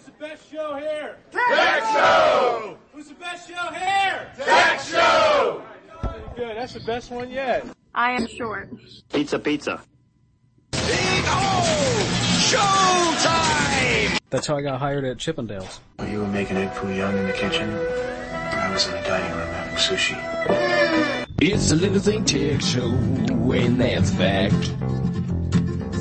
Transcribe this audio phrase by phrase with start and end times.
[0.00, 1.16] Who's the best show here?
[1.30, 2.78] Tech Show!
[2.94, 4.32] Who's the best show here?
[4.38, 5.62] Tech Show!
[6.34, 7.66] Good, that's the best one yet.
[7.94, 8.70] I am short.
[9.12, 9.82] Pizza, pizza.
[10.70, 10.80] Big
[11.26, 12.06] O!
[12.48, 14.18] Showtime!
[14.30, 15.80] That's how I got hired at Chippendales.
[16.08, 17.68] You were making egg foo young in the kitchen.
[17.70, 21.26] I was in the dining room having sushi.
[21.42, 24.72] It's a little thing tech show, and that's a fact.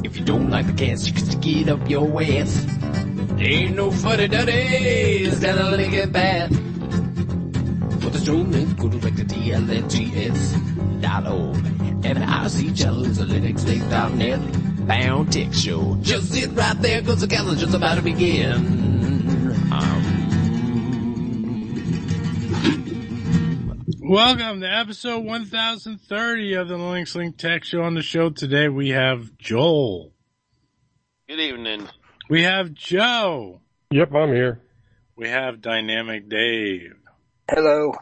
[0.06, 2.66] If you don't like the cast, you can stick it up your ass.
[3.42, 6.50] Ain't no funny duddies down a Lincoln path.
[8.02, 11.56] For the showman, go direct to TLLTS dot org.
[12.06, 14.86] And I see channels at linuxlink.net.
[14.86, 15.98] Bound tech show.
[16.02, 18.56] Just sit right there, cause the calendar's just about to begin.
[19.72, 20.16] Um,
[24.02, 27.84] Welcome to episode 1030 of the Linux Link Tech Show.
[27.84, 30.12] On the show today, we have Joel.
[31.28, 31.88] Good evening.
[32.30, 33.60] We have Joe.
[33.90, 34.62] Yep, I'm here.
[35.16, 36.94] We have Dynamic Dave.
[37.50, 37.96] Hello.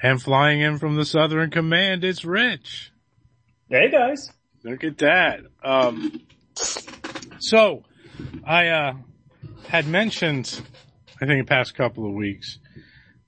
[0.00, 2.92] And flying in from the Southern Command, it's Rich.
[3.68, 4.30] Hey guys.
[4.62, 5.40] Look at that.
[5.64, 6.20] Um,
[7.40, 7.82] so,
[8.46, 8.92] I, uh,
[9.66, 10.60] had mentioned,
[11.20, 12.60] I think the past couple of weeks,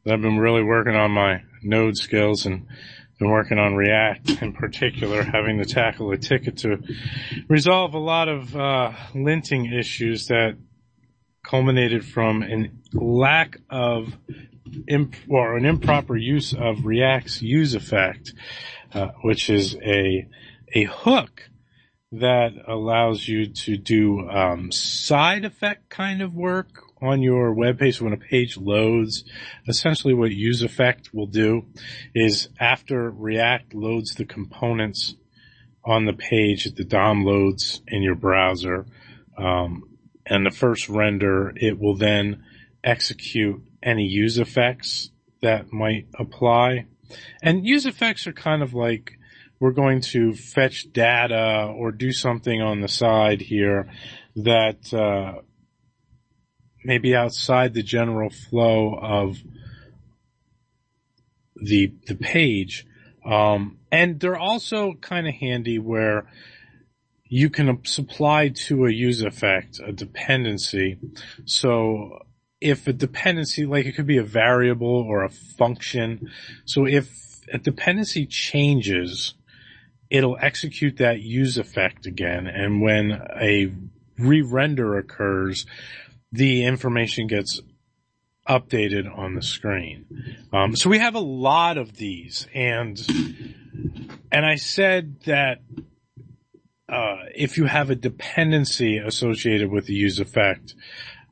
[0.05, 2.69] that I've been really working on my node skills and
[3.19, 6.79] been working on React in particular, having to tackle a ticket to
[7.49, 10.57] resolve a lot of, uh, linting issues that
[11.43, 14.17] culminated from a lack of
[14.89, 18.35] imp- or an improper use of React's use effect,
[18.93, 20.29] uh, which is a
[20.75, 21.49] a hook
[22.13, 28.01] that allows you to do um, side effect kind of work on your web page.
[28.01, 29.25] When a page loads,
[29.69, 31.67] essentially what use effect will do
[32.15, 35.15] is after React loads the components
[35.85, 38.87] on the page, that the DOM loads in your browser,
[39.39, 39.85] um,
[40.25, 42.43] and the first render, it will then
[42.83, 45.11] execute any use effects
[45.43, 46.87] that might apply.
[47.43, 49.19] And use effects are kind of like
[49.61, 53.89] we're going to fetch data or do something on the side here
[54.35, 55.41] that uh,
[56.87, 59.39] maybe outside the general flow of
[61.57, 62.87] the the page.
[63.25, 66.27] Um, and they're also kind of handy where
[67.29, 70.99] you can supply to a use effect a dependency.
[71.45, 72.21] So
[72.61, 76.31] if a dependency, like it could be a variable or a function.
[76.65, 79.35] So if a dependency changes,
[80.09, 82.47] it'll execute that use effect again.
[82.47, 83.73] And when a
[84.19, 85.67] re-render occurs,
[86.37, 87.61] the information gets
[88.49, 90.07] updated on the screen.
[90.53, 92.99] Um, so we have a lot of these and,
[94.31, 95.63] and I said that,
[96.89, 100.75] uh, if you have a dependency associated with the use effect,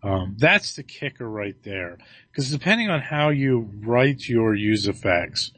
[0.03, 1.99] um, that's the kicker right there.
[2.31, 5.53] Because depending on how you write your use effects,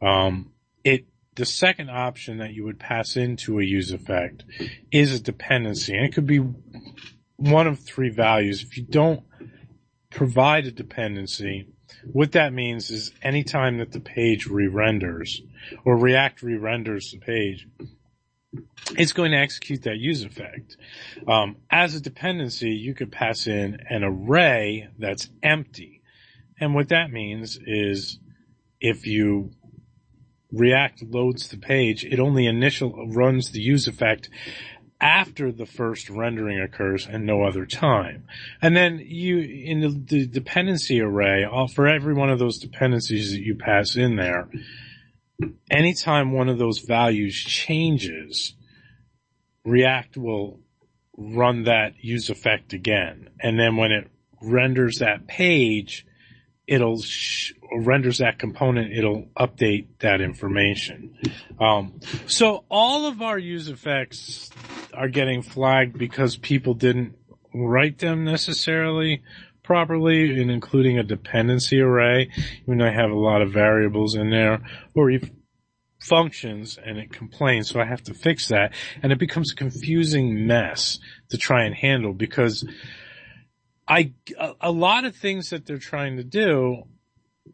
[0.00, 0.52] um,
[0.84, 4.44] it the second option that you would pass into a use effect
[4.90, 6.40] is a dependency, and it could be
[7.36, 8.62] one of three values.
[8.62, 9.22] If you don't
[10.10, 11.68] provide a dependency,
[12.12, 15.42] what that means is anytime that the page re-renders
[15.84, 17.68] or React re-renders the page,
[18.96, 20.76] it's going to execute that use effect.
[21.26, 26.02] Um, as a dependency, you could pass in an array that's empty.
[26.58, 28.18] And what that means is
[28.80, 29.52] if you
[30.52, 34.30] React loads the page, it only initial runs the use effect
[35.00, 38.24] after the first rendering occurs and no other time.
[38.62, 43.32] And then you, in the, the dependency array, all, for every one of those dependencies
[43.32, 44.48] that you pass in there,
[45.70, 48.54] anytime one of those values changes,
[49.64, 50.60] React will
[51.16, 53.28] run that use effect again.
[53.40, 54.08] And then when it
[54.40, 56.06] renders that page,
[56.66, 61.16] it'll sh- renders that component, it'll update that information.
[61.60, 64.50] Um, so all of our use effects
[64.92, 67.16] are getting flagged because people didn't
[67.54, 69.22] write them necessarily
[69.62, 72.30] properly, in including a dependency array,
[72.62, 74.62] even though I have a lot of variables in there,
[74.94, 75.10] or
[75.98, 78.72] functions and it complains, so I have to fix that.
[79.02, 80.98] And it becomes a confusing mess
[81.30, 82.64] to try and handle because
[83.88, 84.12] I,
[84.60, 86.84] a lot of things that they're trying to do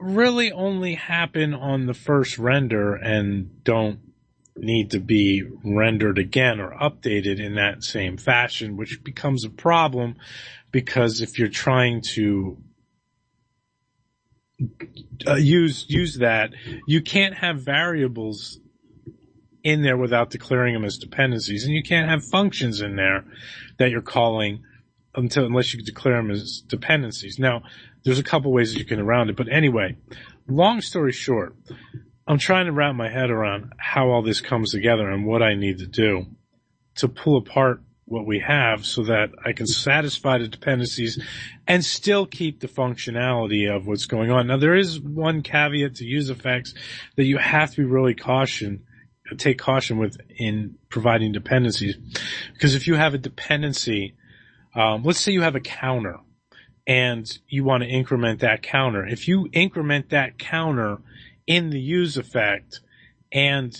[0.02, 4.00] really only happen on the first render and don't
[4.56, 10.16] need to be rendered again or updated in that same fashion, which becomes a problem
[10.70, 12.58] because if you're trying to
[15.26, 16.50] uh, use use that,
[16.86, 18.60] you can't have variables
[19.64, 23.24] in there without declaring them as dependencies, and you can't have functions in there
[23.78, 24.62] that you're calling
[25.14, 27.38] until unless you declare them as dependencies.
[27.38, 27.62] Now,
[28.04, 29.96] there's a couple ways that you can around it, but anyway,
[30.48, 31.56] long story short,
[32.26, 35.54] I'm trying to wrap my head around how all this comes together and what I
[35.54, 36.26] need to do
[36.96, 41.22] to pull apart what we have so that I can satisfy the dependencies
[41.66, 44.48] and still keep the functionality of what's going on.
[44.48, 46.74] Now there is one caveat to use effects
[47.16, 48.84] that you have to be really caution,
[49.38, 51.96] take caution with in providing dependencies.
[52.52, 54.14] Because if you have a dependency,
[54.74, 56.18] um, let's say you have a counter
[56.86, 59.06] and you want to increment that counter.
[59.06, 60.98] If you increment that counter
[61.46, 62.80] in the use effect
[63.30, 63.76] and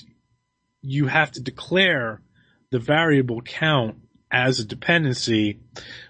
[0.81, 2.23] you have to declare
[2.71, 3.97] the variable count
[4.31, 5.61] as a dependency,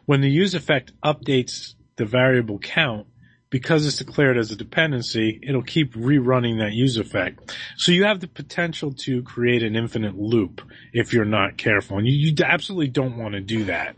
[0.06, 3.06] when the use effect updates the variable count,
[3.52, 7.54] because it's declared as a dependency, it'll keep rerunning that use effect.
[7.76, 10.62] So you have the potential to create an infinite loop
[10.94, 11.98] if you're not careful.
[11.98, 13.94] And you, you absolutely don't want to do that,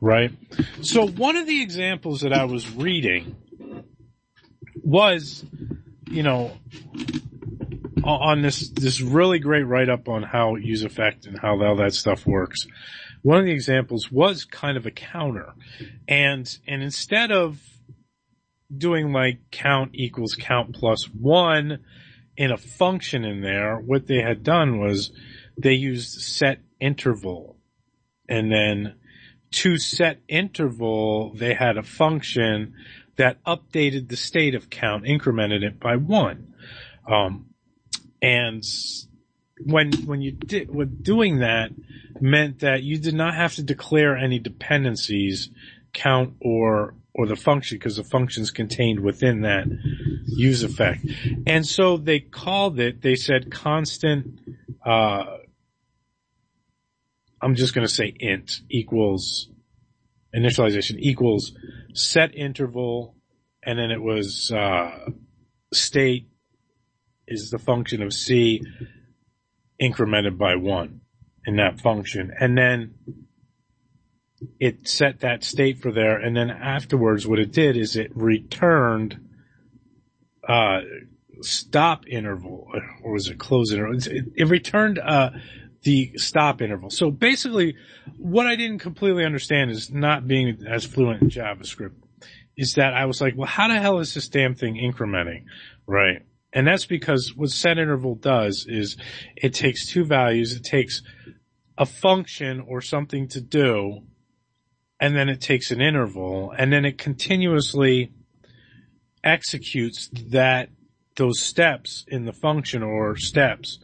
[0.00, 0.32] right?
[0.80, 3.36] So one of the examples that I was reading
[4.82, 5.44] was,
[6.08, 6.52] you know,
[8.02, 11.92] on this, this really great write up on how use effect and how all that
[11.92, 12.66] stuff works.
[13.20, 15.52] One of the examples was kind of a counter
[16.08, 17.60] and, and instead of
[18.78, 21.84] doing like count equals count plus one
[22.36, 25.12] in a function in there, what they had done was
[25.56, 27.56] they used set interval
[28.28, 28.94] and then
[29.50, 32.74] to set interval, they had a function
[33.16, 36.54] that updated the state of count, incremented it by one.
[37.08, 37.46] Um,
[38.20, 38.64] and
[39.64, 41.70] when, when you did, with doing that
[42.20, 45.50] meant that you did not have to declare any dependencies,
[45.92, 49.66] count or, or the function because the function's contained within that
[50.26, 51.06] use effect.
[51.46, 54.40] And so they called it, they said constant,
[54.84, 55.24] uh,
[57.40, 59.48] I'm just going to say int equals
[60.34, 61.52] initialization equals
[61.92, 63.14] set interval
[63.62, 65.10] and then it was, uh,
[65.72, 66.28] state
[67.28, 68.60] is the function of C
[69.80, 71.00] incremented by one
[71.46, 72.32] in that function.
[72.38, 72.94] And then
[74.60, 76.18] it set that state for there.
[76.18, 79.18] And then afterwards, what it did is it returned,
[80.48, 80.80] uh,
[81.40, 82.68] stop interval
[83.02, 83.96] or was it close interval?
[83.96, 85.30] It, it returned, uh,
[85.82, 86.90] the stop interval.
[86.90, 87.76] So basically
[88.16, 91.94] what I didn't completely understand is not being as fluent in JavaScript
[92.56, 95.44] is that I was like, well, how the hell is this damn thing incrementing?
[95.86, 96.22] Right.
[96.52, 98.96] And that's because what set interval does is
[99.36, 100.54] it takes two values.
[100.54, 101.02] It takes
[101.76, 104.02] a function or something to do,
[105.00, 108.12] and then it takes an interval, and then it continuously
[109.22, 110.68] executes that,
[111.16, 113.78] those steps in the function or steps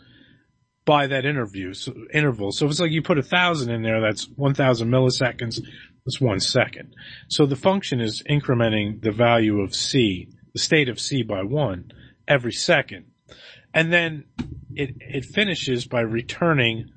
[0.85, 2.53] by that interview, so, interval.
[2.53, 5.61] So if it's like you put a thousand in there, that's 1000 milliseconds,
[6.05, 6.95] that's one second.
[7.29, 11.93] So the function is incrementing the value of C, the state of C by one
[12.27, 13.07] every second.
[13.73, 14.25] And then
[14.75, 16.91] it, it finishes by returning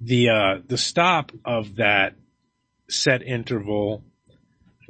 [0.00, 2.14] the, uh, the stop of that
[2.88, 4.04] set interval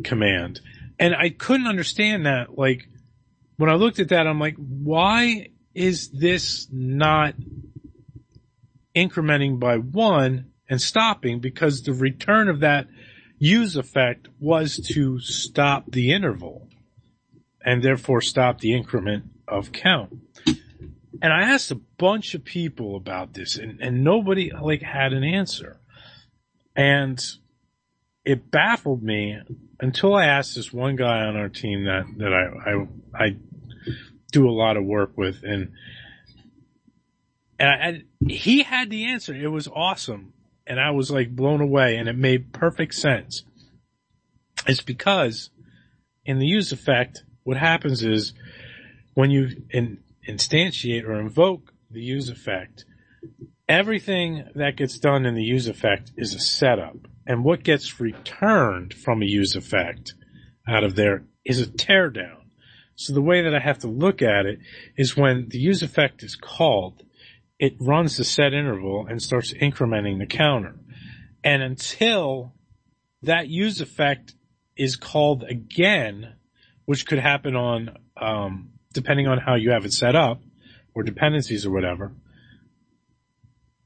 [0.04, 0.60] command.
[0.98, 2.58] And I couldn't understand that.
[2.58, 2.88] Like,
[3.56, 7.34] when I looked at that, I'm like, why is this not
[8.94, 11.40] incrementing by one and stopping?
[11.40, 12.86] Because the return of that
[13.38, 16.68] use effect was to stop the interval
[17.64, 20.16] and therefore stop the increment of count.
[21.22, 25.24] And I asked a bunch of people about this and, and nobody like had an
[25.24, 25.80] answer.
[26.74, 27.22] And
[28.26, 29.38] it baffled me
[29.78, 33.36] until I asked this one guy on our team that, that I, I, I
[34.32, 35.72] do a lot of work with and,
[37.58, 39.32] and, I, and he had the answer.
[39.32, 40.32] It was awesome.
[40.66, 43.44] And I was like blown away and it made perfect sense.
[44.66, 45.50] It's because
[46.24, 48.32] in the use effect, what happens is
[49.14, 52.84] when you in, instantiate or invoke the use effect,
[53.68, 56.96] everything that gets done in the use effect is a setup.
[57.26, 60.14] And what gets returned from a use effect
[60.68, 62.42] out of there is a teardown.
[62.94, 64.58] So the way that I have to look at it
[64.96, 67.02] is when the use effect is called,
[67.58, 70.76] it runs the set interval and starts incrementing the counter.
[71.44, 72.54] And until
[73.22, 74.34] that use effect
[74.76, 76.34] is called again,
[76.84, 80.40] which could happen on um, depending on how you have it set up,
[80.94, 82.12] or dependencies or whatever.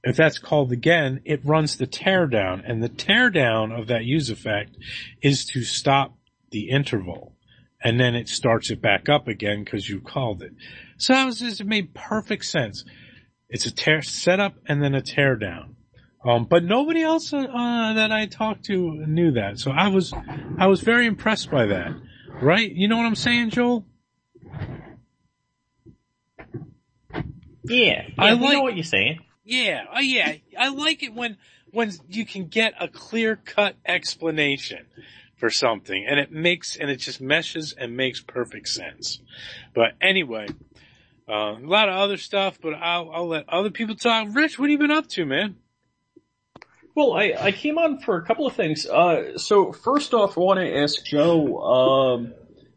[0.03, 4.77] If that's called again, it runs the teardown, and the teardown of that use effect
[5.23, 6.17] is to stop
[6.51, 7.35] the interval,
[7.83, 10.53] and then it starts it back up again because you called it.
[10.97, 12.85] So that was just, it made perfect sense.
[13.51, 15.75] It's a tear setup and then a teardown.
[16.25, 20.13] Um, but nobody else uh, that I talked to knew that, so I was
[20.59, 21.93] I was very impressed by that.
[22.43, 22.71] Right?
[22.71, 23.87] You know what I'm saying, Joel?
[27.65, 29.21] Yeah, yeah I like- know what you're saying.
[29.51, 30.35] Yeah, uh, yeah.
[30.57, 31.37] I like it when
[31.73, 34.87] when you can get a clear cut explanation
[35.35, 39.21] for something, and it makes and it just meshes and makes perfect sense.
[39.75, 40.47] But anyway,
[41.29, 44.29] uh, a lot of other stuff, but I'll I'll let other people talk.
[44.31, 45.57] Rich, what have you been up to, man?
[46.95, 48.87] Well, I, I came on for a couple of things.
[48.87, 52.35] Uh, so first off, I want to ask Joe, um,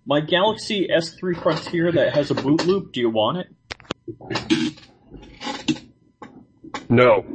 [0.07, 3.47] my Galaxy S3 Frontier that has a boot loop, do you want it?
[6.89, 7.25] No.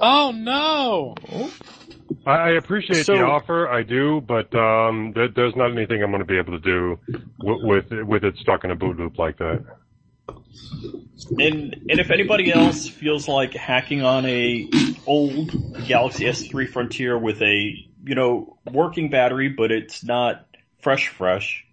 [0.00, 1.14] Oh no!
[2.24, 6.10] I, I appreciate So- the offer, I do, but um, there, there's not anything I'm
[6.10, 6.98] going to be able to do
[7.40, 9.64] with, with with it stuck in a boot loop like that.
[11.30, 14.68] And and if anybody else feels like hacking on a
[15.06, 15.50] old
[15.86, 20.46] Galaxy S3 Frontier with a you know working battery, but it's not
[20.80, 21.64] fresh fresh,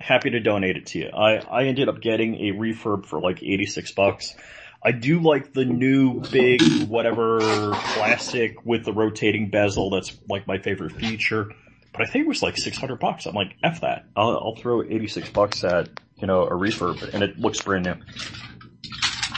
[0.00, 1.08] happy to donate it to you.
[1.08, 4.34] I I ended up getting a refurb for like eighty six bucks.
[4.82, 7.40] I do like the new big whatever
[7.72, 9.90] classic with the rotating bezel.
[9.90, 11.50] That's like my favorite feature.
[11.92, 13.26] But I think it was like six hundred bucks.
[13.26, 14.06] I'm like, f that.
[14.16, 17.84] I'll, I'll throw eighty six bucks at you know a refurb, and it looks brand
[17.84, 17.94] new.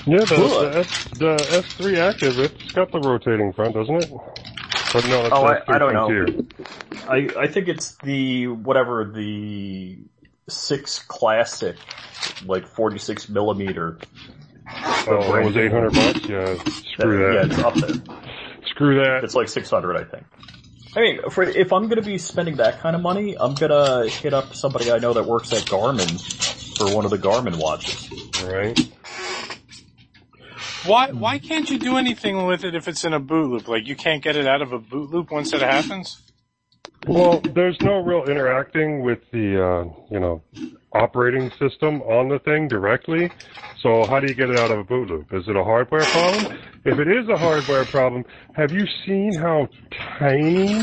[0.05, 0.49] Yeah, the, Cool.
[0.61, 4.11] the, S, the S3 Active, it's got the rotating front, doesn't it?
[4.93, 6.45] But no, that's Oh, I- S3 I don't know.
[7.09, 9.99] I, I think it's the whatever the
[10.49, 11.77] six classic,
[12.45, 13.99] like forty six millimeter.
[14.69, 16.21] Oh, that was 800 bucks?
[16.29, 16.55] Yeah,
[16.95, 17.51] screw Yeah, that.
[17.53, 18.17] it's up there.
[18.67, 19.25] Screw that.
[19.25, 20.25] It's like six hundred, I think.
[20.95, 24.33] I mean, for, if I'm gonna be spending that kind of money, I'm gonna hit
[24.35, 28.09] up somebody I know that works at Garmin for one of the Garmin watches.
[28.45, 28.79] Right?
[30.85, 33.69] Why why can't you do anything with it if it's in a boot loop?
[33.69, 36.21] Like you can't get it out of a boot loop once it happens?
[37.07, 40.43] Well, there's no real interacting with the, uh, you know,
[40.93, 43.31] operating system on the thing directly.
[43.83, 45.33] So how do you get it out of a boot loop?
[45.33, 46.59] Is it a hardware problem?
[46.85, 49.69] If it is a hardware problem, have you seen how
[50.19, 50.83] tiny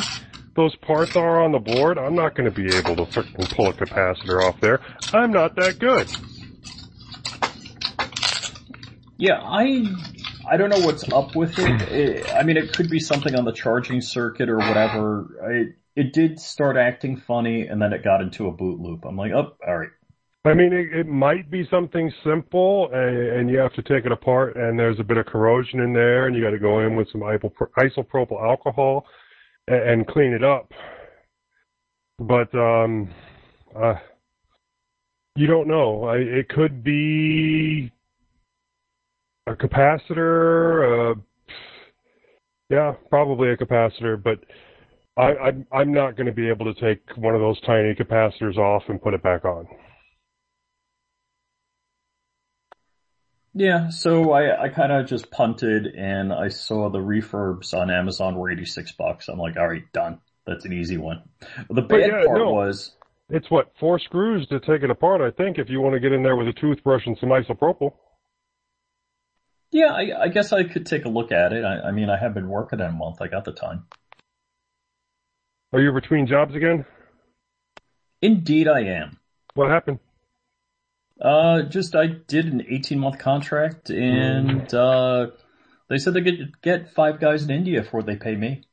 [0.55, 1.97] those parts are on the board?
[1.97, 4.81] I'm not going to be able to frickin' pull a capacitor off there.
[5.13, 6.09] I'm not that good.
[9.17, 9.83] Yeah, I
[10.49, 11.81] I don't know what's up with it.
[11.91, 12.33] it.
[12.33, 15.27] I mean, it could be something on the charging circuit or whatever.
[15.43, 19.05] I, it did start acting funny, and then it got into a boot loop.
[19.05, 19.89] I'm like, oh, all right.
[20.46, 24.12] I mean, it, it might be something simple, and, and you have to take it
[24.12, 26.96] apart, and there's a bit of corrosion in there, and you got to go in
[26.96, 29.05] with some isopropyl alcohol
[29.67, 30.72] and, and clean it up.
[32.19, 33.10] But um,
[33.75, 33.96] uh,
[35.36, 36.05] you don't know.
[36.05, 37.91] I, it could be
[39.48, 41.12] a capacitor.
[41.12, 41.19] Uh,
[42.69, 44.39] yeah, probably a capacitor, but.
[45.19, 48.57] I, I'm, I'm not going to be able to take one of those tiny capacitors
[48.57, 49.67] off and put it back on.
[53.53, 58.35] Yeah, so I, I kind of just punted, and I saw the refurbs on Amazon
[58.35, 59.27] were 86 bucks.
[59.27, 60.19] I'm like, all right, done.
[60.45, 61.23] That's an easy one.
[61.69, 62.51] The bad yeah, part no.
[62.53, 62.95] was,
[63.29, 65.19] It's what four screws to take it apart.
[65.21, 67.91] I think if you want to get in there with a toothbrush and some isopropyl.
[69.71, 71.65] yeah, I, I guess I could take a look at it.
[71.65, 73.21] I, I mean, I have been working in a month.
[73.21, 73.85] I got the time.
[75.71, 76.85] Are you between jobs again?
[78.21, 79.19] Indeed, I am.
[79.53, 79.99] What happened?
[81.21, 85.27] Uh, just I did an 18 month contract, and uh,
[85.89, 88.63] they said they could get five guys in India before they pay me.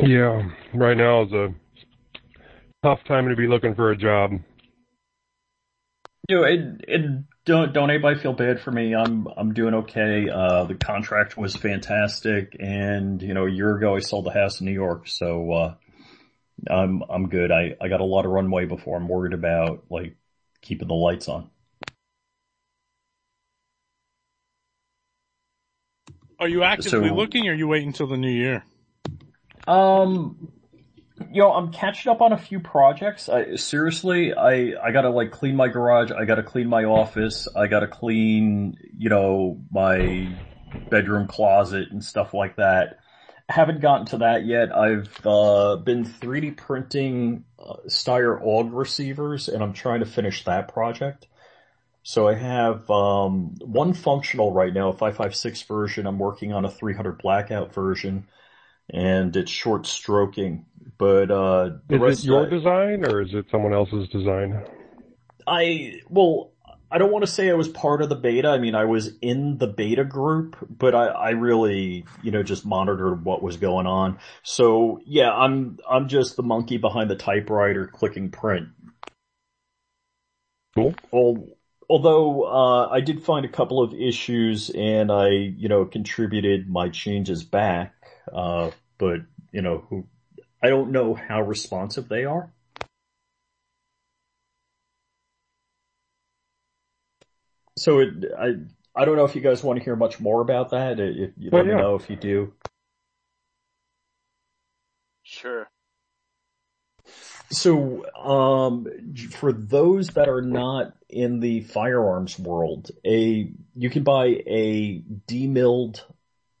[0.00, 1.54] Yeah, right now is a
[2.82, 4.32] tough time to be looking for a job.
[6.28, 8.94] You know, it, it don't don't anybody feel bad for me.
[8.94, 10.28] I'm I'm doing okay.
[10.28, 14.60] Uh, the contract was fantastic, and you know, a year ago I sold the house
[14.60, 15.74] in New York, so uh,
[16.70, 17.50] I'm I'm good.
[17.50, 20.16] I I got a lot of runway before I'm worried about like
[20.60, 21.48] keeping the lights on.
[26.38, 28.64] Are you actively So- looking or are you waiting until the new year?
[29.66, 30.52] Um,
[31.30, 33.28] you know, I'm catching up on a few projects.
[33.28, 36.10] I, seriously, I, I gotta like clean my garage.
[36.10, 37.48] I gotta clean my office.
[37.54, 40.28] I gotta clean, you know, my
[40.90, 42.98] bedroom closet and stuff like that.
[43.48, 44.74] Haven't gotten to that yet.
[44.76, 50.68] I've, uh, been 3D printing uh, Steyr AUG receivers and I'm trying to finish that
[50.68, 51.26] project.
[52.02, 56.06] So I have, um, one functional right now, a 556 version.
[56.06, 58.26] I'm working on a 300 blackout version
[58.90, 60.66] and it's short stroking.
[60.96, 64.64] But uh the Is rest it your I, design or is it someone else's design?
[65.46, 66.52] I well
[66.90, 68.48] I don't want to say I was part of the beta.
[68.48, 72.64] I mean, I was in the beta group, but I, I really, you know, just
[72.64, 74.18] monitored what was going on.
[74.42, 78.68] So yeah, I'm, I'm just the monkey behind the typewriter clicking print.
[80.74, 80.94] Cool.
[81.90, 86.88] although, uh, I did find a couple of issues and I, you know, contributed my
[86.88, 87.94] changes back,
[88.32, 89.20] uh, but,
[89.52, 90.06] you know, who,
[90.62, 92.52] I don't know how responsive they are.
[97.76, 98.54] So it, I,
[98.94, 100.98] I don't know if you guys want to hear much more about that.
[100.98, 101.76] If you Well, let yeah.
[101.76, 102.52] me know if you do.
[105.22, 105.68] Sure.
[107.50, 108.86] So, um,
[109.30, 116.04] for those that are not in the firearms world, a you can buy a demilled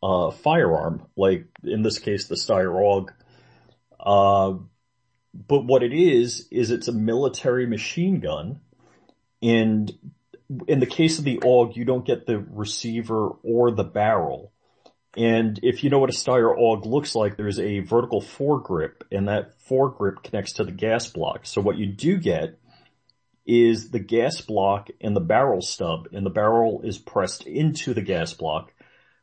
[0.02, 3.10] uh, firearm, like in this case the Steyr AUG.
[3.98, 4.58] Uh,
[5.34, 8.60] but what it is is it's a military machine gun,
[9.42, 9.92] and
[10.66, 14.52] in the case of the AUG, you don't get the receiver or the barrel.
[15.16, 19.28] And if you know what a Steyr AUG looks like, there's a vertical foregrip and
[19.28, 21.40] that foregrip connects to the gas block.
[21.44, 22.58] So what you do get
[23.46, 28.02] is the gas block and the barrel stub and the barrel is pressed into the
[28.02, 28.72] gas block.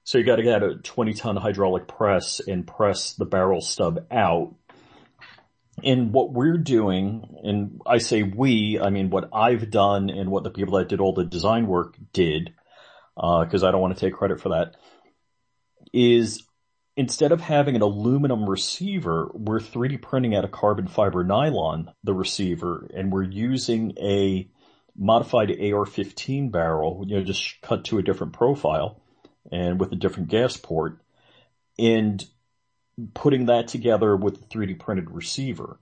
[0.06, 4.54] So you gotta get a 20 ton hydraulic press and press the barrel stub out.
[5.84, 10.44] And what we're doing, and I say we, I mean what I've done and what
[10.44, 12.54] the people that did all the design work did,
[13.18, 14.76] uh, cause I don't want to take credit for that,
[15.92, 16.44] is
[16.96, 22.14] instead of having an aluminum receiver, we're 3D printing out a carbon fiber nylon, the
[22.14, 24.48] receiver, and we're using a
[24.96, 29.02] modified AR-15 barrel, you know, just cut to a different profile
[29.52, 31.00] and with a different gas port
[31.78, 32.24] and
[33.14, 35.80] putting that together with the 3D printed receiver.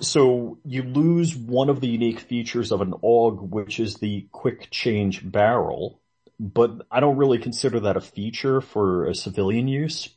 [0.00, 4.68] So you lose one of the unique features of an AUG, which is the quick
[4.70, 6.00] change barrel,
[6.40, 10.08] but I don't really consider that a feature for a civilian use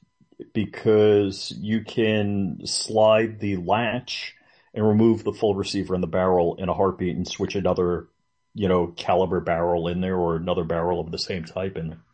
[0.53, 4.33] because you can slide the latch
[4.73, 8.07] and remove the full receiver and the barrel in a heartbeat and switch another,
[8.53, 12.04] you know, caliber barrel in there or another barrel of the same type in there.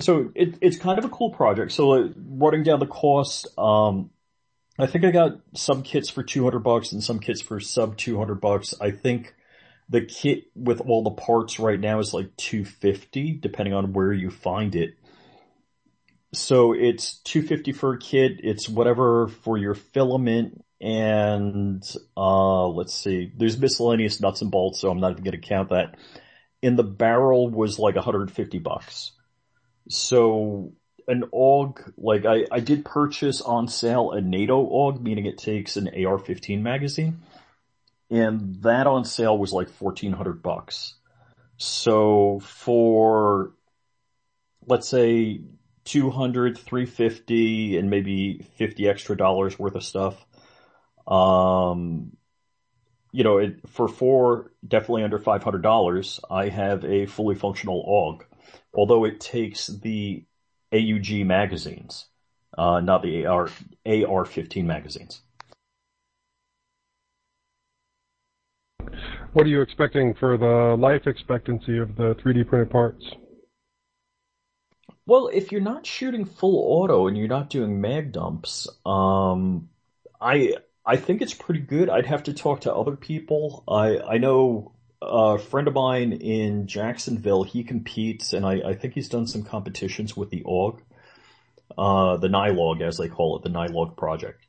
[0.00, 1.72] So it, it's kind of a cool project.
[1.72, 4.10] So uh, running down the cost, um,
[4.78, 8.40] I think I got some kits for 200 bucks and some kits for sub 200
[8.40, 8.74] bucks.
[8.80, 9.34] I think
[9.88, 14.30] the kit with all the parts right now is like 250 depending on where you
[14.30, 14.96] find it.
[16.32, 18.40] So it's 250 for a kit.
[18.42, 21.82] It's whatever for your filament and,
[22.14, 25.70] uh, let's see, there's miscellaneous nuts and bolts, so I'm not even going to count
[25.70, 25.96] that.
[26.62, 29.12] And the barrel was like 150 bucks.
[29.88, 30.72] So
[31.06, 35.76] an AUG, like I, I did purchase on sale a NATO AUG, meaning it takes
[35.76, 37.20] an AR-15 magazine.
[38.10, 40.94] And that on sale was like 1400 bucks.
[41.56, 43.52] So for,
[44.66, 45.40] let's say
[45.84, 50.24] 200, 350 and maybe 50 extra dollars worth of stuff.
[51.06, 52.16] Um,
[53.12, 58.24] you know, it, for four, definitely under $500, I have a fully functional AUG,
[58.74, 60.24] although it takes the
[60.72, 62.06] AUG magazines,
[62.58, 63.48] uh, not the AR,
[63.86, 65.22] AR-15 magazines.
[69.32, 73.04] What are you expecting for the life expectancy of the 3D printed parts?
[75.06, 79.68] Well, if you're not shooting full auto and you're not doing mag dumps, um,
[80.20, 80.56] I
[80.86, 81.90] I think it's pretty good.
[81.90, 83.64] I'd have to talk to other people.
[83.68, 84.73] I I know
[85.06, 87.44] a friend of mine in Jacksonville.
[87.44, 90.80] He competes, and I I think he's done some competitions with the AUG,
[91.76, 94.46] uh, the Nylog as they call it, the Nylog project.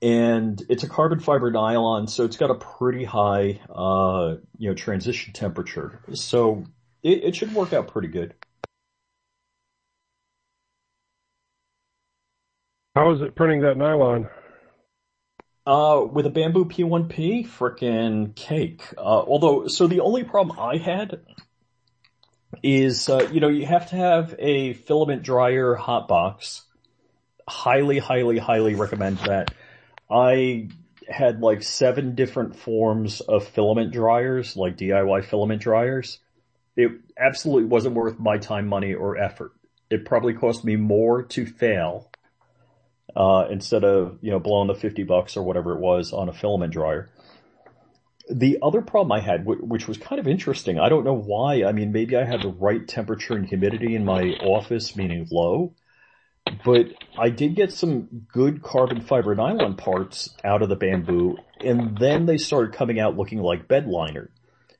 [0.00, 4.74] And it's a carbon fiber nylon, so it's got a pretty high, uh, you know,
[4.74, 6.00] transition temperature.
[6.12, 6.64] So
[7.02, 8.34] it, it should work out pretty good.
[12.94, 14.28] How is it printing that nylon?
[15.68, 18.82] Uh, with a Bambu P1P, frickin' cake.
[18.96, 21.20] Uh, although, so the only problem I had
[22.62, 26.64] is, uh, you know, you have to have a filament dryer hot box.
[27.46, 29.52] Highly, highly, highly recommend that.
[30.10, 30.70] I
[31.06, 36.18] had like seven different forms of filament dryers, like DIY filament dryers.
[36.76, 39.52] It absolutely wasn't worth my time, money, or effort.
[39.90, 42.07] It probably cost me more to fail
[43.16, 46.32] uh, instead of, you know, blowing the 50 bucks or whatever it was on a
[46.32, 47.08] filament dryer.
[48.30, 51.72] The other problem I had, which was kind of interesting, I don't know why, I
[51.72, 55.74] mean, maybe I had the right temperature and humidity in my office, meaning low,
[56.64, 56.86] but
[57.18, 62.26] I did get some good carbon fiber nylon parts out of the Bambu, and then
[62.26, 64.30] they started coming out looking like bed liner.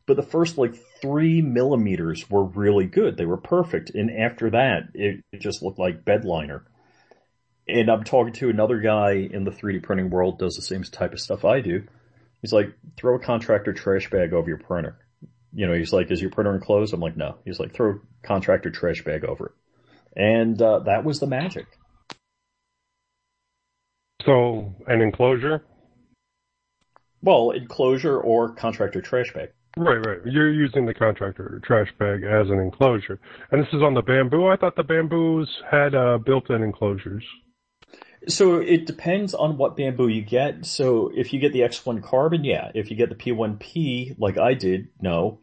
[0.07, 3.17] But the first like three millimeters were really good.
[3.17, 3.91] They were perfect.
[3.91, 6.65] And after that, it, just looked like bed liner.
[7.69, 11.13] And I'm talking to another guy in the 3D printing world, does the same type
[11.13, 11.85] of stuff I do.
[12.41, 14.97] He's like, throw a contractor trash bag over your printer.
[15.53, 16.95] You know, he's like, is your printer enclosed?
[16.95, 17.37] I'm like, no.
[17.45, 19.53] He's like, throw a contractor trash bag over it.
[20.17, 21.67] And, uh, that was the magic.
[24.25, 25.63] So, an enclosure?
[27.23, 29.51] Well, enclosure or contractor trash bag.
[29.77, 30.19] Right, right.
[30.25, 33.21] You're using the contractor trash bag as an enclosure.
[33.51, 34.53] And this is on the Bambu?
[34.53, 37.25] I thought the Bambus had uh, built-in enclosures.
[38.27, 40.67] So it depends on what Bambu you get.
[40.67, 42.71] So if you get the X1 carbon, yeah.
[42.75, 45.39] If you get the P1P, like I did, no.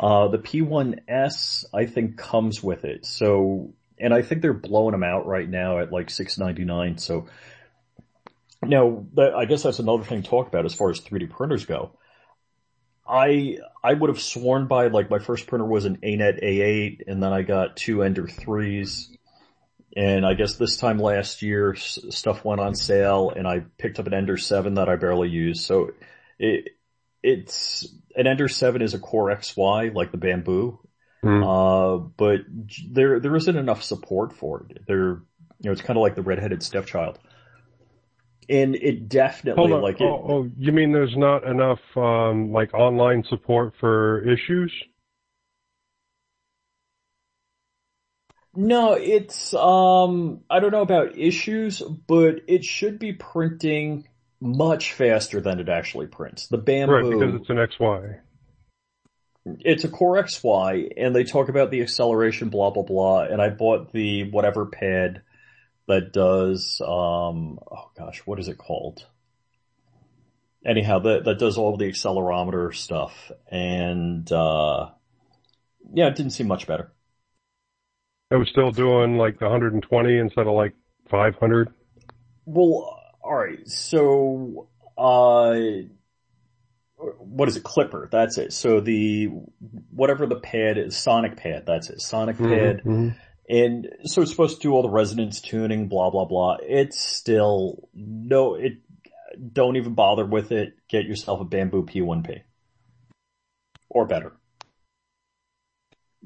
[0.00, 3.04] Uh, the P1S, I think comes with it.
[3.04, 6.98] So, and I think they're blowing them out right now at like 6.99.
[6.98, 7.26] So
[8.62, 11.66] now, that, I guess that's another thing to talk about as far as 3D printers
[11.66, 11.92] go.
[13.06, 17.22] I I would have sworn by like my first printer was an ANET A8, and
[17.22, 19.14] then I got two Ender threes,
[19.96, 23.98] and I guess this time last year s- stuff went on sale, and I picked
[23.98, 25.64] up an Ender seven that I barely use.
[25.64, 25.90] So
[26.38, 26.70] it
[27.22, 30.78] it's an Ender seven is a Core XY like the Bambu,
[31.22, 31.42] Hmm.
[31.42, 32.40] uh, but
[32.90, 34.86] there there isn't enough support for it.
[34.86, 35.22] There, you
[35.64, 37.18] know, it's kind of like the redheaded stepchild.
[38.48, 43.24] And it definitely like it, oh, oh, you mean there's not enough um, like online
[43.28, 44.72] support for issues?
[48.56, 54.06] No, it's um I don't know about issues, but it should be printing
[54.40, 56.46] much faster than it actually prints.
[56.48, 58.20] The Bambu Right, because it's an XY.
[59.60, 63.48] it's a Core XY and they talk about the acceleration blah blah blah and I
[63.48, 65.22] bought the whatever pad
[65.88, 69.04] that does um oh gosh, what is it called?
[70.64, 74.90] Anyhow, that that does all the accelerometer stuff and uh
[75.92, 76.93] yeah, it didn't seem much better.
[78.34, 80.74] It was still doing like 120 instead of like
[81.08, 81.68] 500.
[82.44, 83.60] Well, all right.
[83.68, 84.66] So,
[84.98, 85.54] uh,
[86.96, 87.62] what is it?
[87.62, 88.10] Klipper.
[88.10, 88.52] That's it.
[88.52, 89.26] So the
[89.90, 91.62] whatever the pad is, Sonic Pad.
[91.64, 92.00] That's it.
[92.00, 92.82] Sonic Pad.
[92.84, 93.14] Mhm.
[93.48, 96.56] And so it's supposed to do all the resonance tuning, blah blah blah.
[96.60, 98.54] It's still no.
[98.56, 98.78] It
[99.52, 100.74] don't even bother with it.
[100.88, 102.40] Get yourself a Bambu P1P
[103.90, 104.32] or better.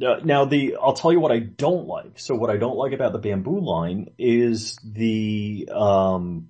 [0.00, 2.18] Uh, now the, I'll tell you what I don't like.
[2.18, 6.48] So what I don't like about the Bambu line is the, um,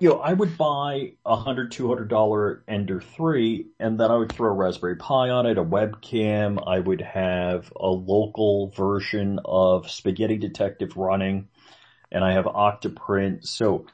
[0.00, 4.16] you know, I would buy a hundred, two hundred dollar Ender three, and then I
[4.16, 6.60] would throw a Raspberry Pi on it, a webcam.
[6.66, 11.46] I would have a local version of Spaghetti Detective running,
[12.10, 13.46] and I have Octoprint.
[13.46, 13.86] So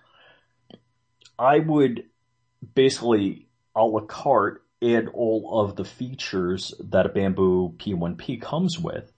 [1.38, 2.04] I would
[2.74, 9.12] basically a la carte add all of the features that a Bambu P1P comes with.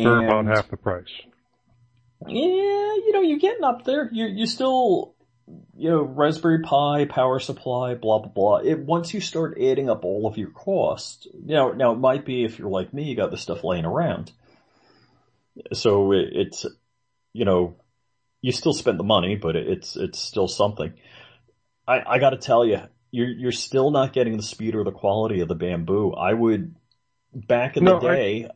[0.00, 1.08] For about And- half the price.
[2.26, 4.08] yeah, you know, you're getting up there.
[4.12, 5.14] You you still,
[5.76, 8.56] you know, Raspberry Pi, power supply, blah blah blah.
[8.58, 12.24] It once you start adding up all of your costs, you know, now it might
[12.24, 14.32] be if you're like me, you got this stuff laying around.
[15.72, 16.66] So it, it's,
[17.32, 17.76] you know,
[18.40, 20.94] you still spend the money, but it, it's it's still something.
[21.86, 22.80] I I got to tell you,
[23.14, 26.18] you're you're still not getting the speed or the quality of the Bambu.
[26.18, 26.74] I would
[27.32, 28.48] back in No, the I- day.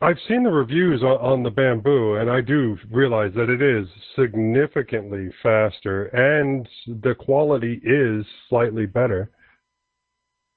[0.00, 3.86] I've seen the reviews on, on the Bambu, and I do realize that it is
[4.16, 9.30] significantly faster, and the quality is slightly better.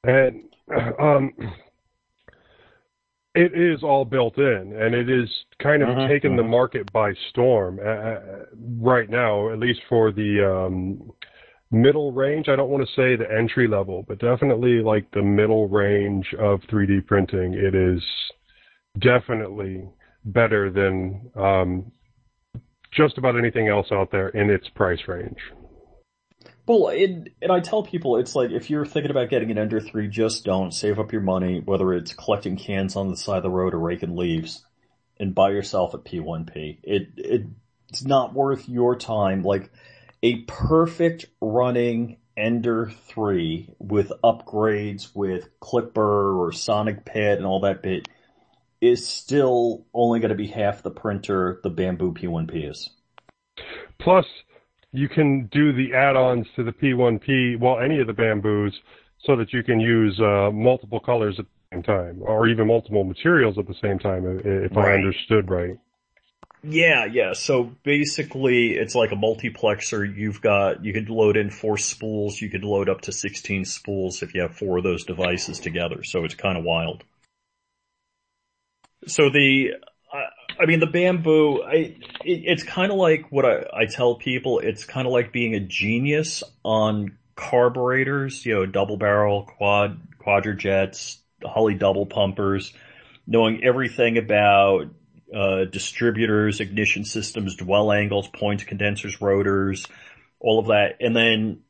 [0.04, 0.46] And
[1.00, 1.34] um,
[3.36, 5.30] it is all built in, and it is
[5.62, 6.50] kind of Mhm, taken the mhm.
[6.50, 8.46] market by storm uh,
[8.80, 11.12] right now, at least for the um,
[11.76, 12.48] middle range.
[12.48, 16.62] I don't want to say the entry level, but definitely like the middle range of
[16.62, 17.54] 3D printing.
[17.54, 18.02] It is
[18.98, 19.90] definitely
[20.24, 21.92] better than um,
[22.92, 25.40] just about anything else out there in its price range.
[26.66, 29.80] Well, and, and I tell people, it's like, if you're thinking about getting an Ender
[29.82, 30.72] 3, just don't.
[30.72, 33.80] Save up your money, whether it's collecting cans on the side of the road or
[33.80, 34.66] raking leaves,
[35.20, 36.80] and buy yourself a P1P.
[36.82, 37.46] It, it,
[37.90, 39.44] it's not worth your time.
[39.44, 39.70] Like,
[40.26, 47.84] a perfect running Ender 3 with upgrades with Klipper or Sonic Pad and all that
[47.84, 48.08] bit
[48.82, 52.90] is still only going to be half the printer the Bambu P1P is.
[54.00, 54.26] Plus,
[54.92, 58.74] you can do the add-ons to the P1P, well, any of the Bambus,
[59.24, 63.04] so that you can use uh, multiple colors at the same time, or even multiple
[63.04, 65.78] materials at the same time, i- if I understood right.
[66.68, 67.34] Yeah, yeah.
[67.34, 70.16] So basically, it's like a multiplexer.
[70.16, 72.42] You've got you could load in four spools.
[72.42, 76.04] You could load up to sixteen spools if you have four of those devices together.
[76.04, 77.04] So it's kind of wild.
[79.06, 79.74] So the,
[80.12, 81.64] I, I mean, the Bambu.
[81.64, 84.58] I it, it's kind of like what I, I tell people.
[84.60, 88.44] It's kind of like being a genius on carburetors.
[88.44, 92.74] You know, double barrel, quad, quadrajets, Holley double pumpers,
[93.28, 94.88] knowing everything about
[95.34, 99.88] uh, distributors, ignition systems, dwell angles, points, condensers, rotors,
[100.40, 100.98] all of that.
[101.00, 101.62] And then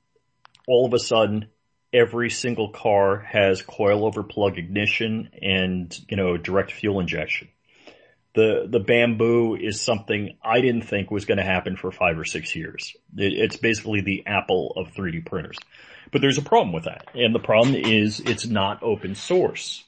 [0.67, 1.47] all of a sudden,
[1.93, 7.47] every single car has coilover plug ignition and, you know, direct fuel injection.
[8.33, 12.25] The, the Bambu is something I didn't think was going to happen for five or
[12.25, 12.93] six years.
[13.15, 15.57] It, it's basically the Apple of 3D printers.
[16.11, 17.07] But there's a problem with that.
[17.13, 19.85] And the problem is it's not open source.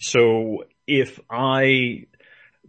[0.00, 2.06] So if I,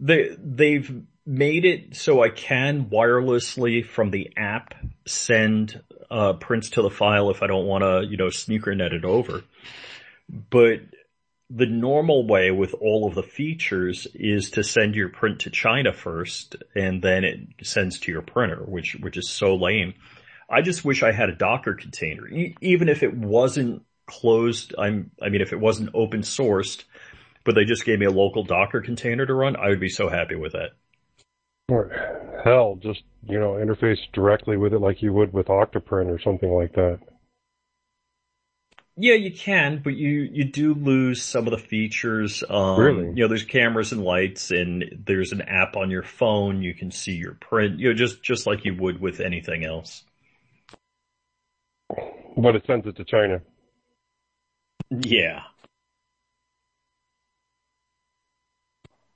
[0.00, 4.74] they, they've made it so I can wirelessly from the app
[5.06, 8.92] send uh, prints to the file if I don't want to, you know, sneaker net
[8.92, 9.42] it over.
[10.28, 10.80] But
[11.50, 15.92] the normal way with all of the features is to send your print to China
[15.92, 19.94] first and then it sends to your printer, which, which is so lame.
[20.50, 24.74] I just wish I had a Docker container, e- even if it wasn't closed.
[24.78, 26.84] I'm, I mean, if it wasn't open sourced,
[27.48, 30.10] but they just gave me a local Docker container to run, I would be so
[30.10, 30.72] happy with that.
[31.70, 31.90] Or
[32.44, 36.50] hell, just you know, interface directly with it like you would with Octoprint or something
[36.50, 36.98] like that.
[38.98, 42.44] Yeah, you can, but you, you do lose some of the features.
[42.46, 43.06] Um, Really?
[43.06, 46.60] You know, there's cameras and lights and there's an app on your phone.
[46.60, 50.04] You can see your print, you know, just, just like you would with anything else.
[52.36, 53.40] But it sends it to China.
[54.90, 55.44] Yeah.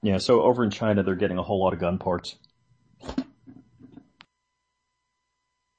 [0.02, 2.36] Yeah, so over in China, they're getting a whole lot of gun parts.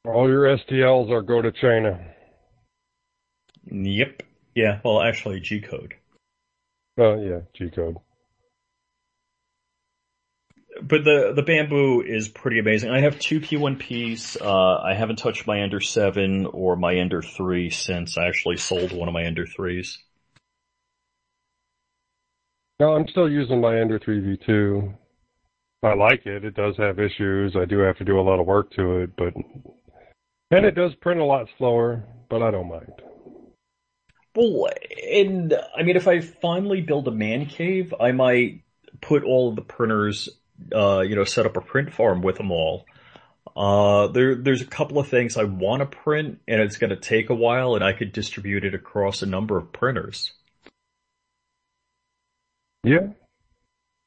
[0.05, 1.99] All your STLs are go to China.
[3.65, 4.23] Yep.
[4.55, 5.95] Yeah, well, actually, G code.
[6.97, 7.97] Oh yeah, G code.
[10.81, 12.89] But the the Bambu is pretty amazing.
[12.91, 14.38] I have two P1Ps.
[14.41, 18.91] Uh, I haven't touched my Ender 7 or my Ender 3 since I actually sold
[18.91, 19.97] one of my Ender 3s.
[22.84, 24.93] No, I'm still using my Ender 3v2.
[25.84, 26.43] I like it.
[26.43, 27.56] It does have issues.
[27.56, 29.34] I do have to do a lot of work to it, but
[30.52, 32.91] and it does print a lot slower, but I don't mind.
[34.36, 34.67] Well,
[35.13, 38.63] and I mean, if I finally build a man cave, I might
[39.00, 40.28] put all of the printers,
[40.76, 42.84] uh, you know, set up a print farm with them all.
[43.56, 46.98] Uh, there, there's a couple of things I want to print, and it's going to
[46.98, 50.34] take a while, and I could distribute it across a number of printers.
[52.84, 53.08] Yeah,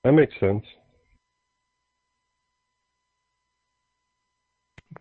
[0.05, 0.65] that makes sense.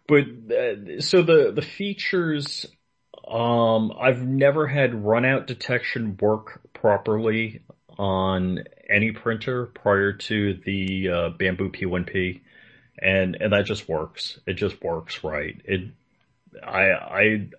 [0.08, 2.66] But uh, so the the features,
[3.28, 7.62] um, I've never had runout detection work properly
[7.98, 12.42] on any printer prior to the uh, Bambu P1P,
[13.00, 14.40] and and that just works.
[14.48, 15.60] It just works right.
[15.66, 15.92] It,
[16.64, 17.50] I I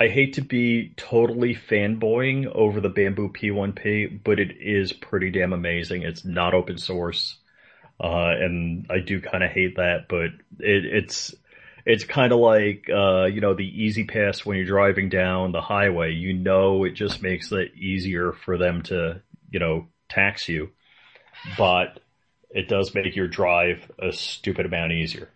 [0.00, 5.52] I hate to be totally fanboying over the Bambu P1P, but it is pretty damn
[5.52, 6.04] amazing.
[6.04, 7.36] It's not open source.
[8.02, 11.34] Uh, and I do kind of hate that, but it, it's,
[11.84, 15.60] it's kind of like, uh, you know, the easy pass when you're driving down the
[15.60, 20.70] highway, you know, it just makes it easier for them to, you know, tax you,
[21.58, 22.00] but
[22.48, 25.28] it does make your drive a stupid amount easier.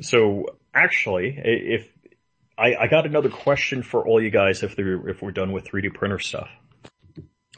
[0.00, 1.88] So actually, if
[2.56, 5.64] I, I got another question for all you guys if they're if we're done with
[5.64, 6.48] 3D printer stuff.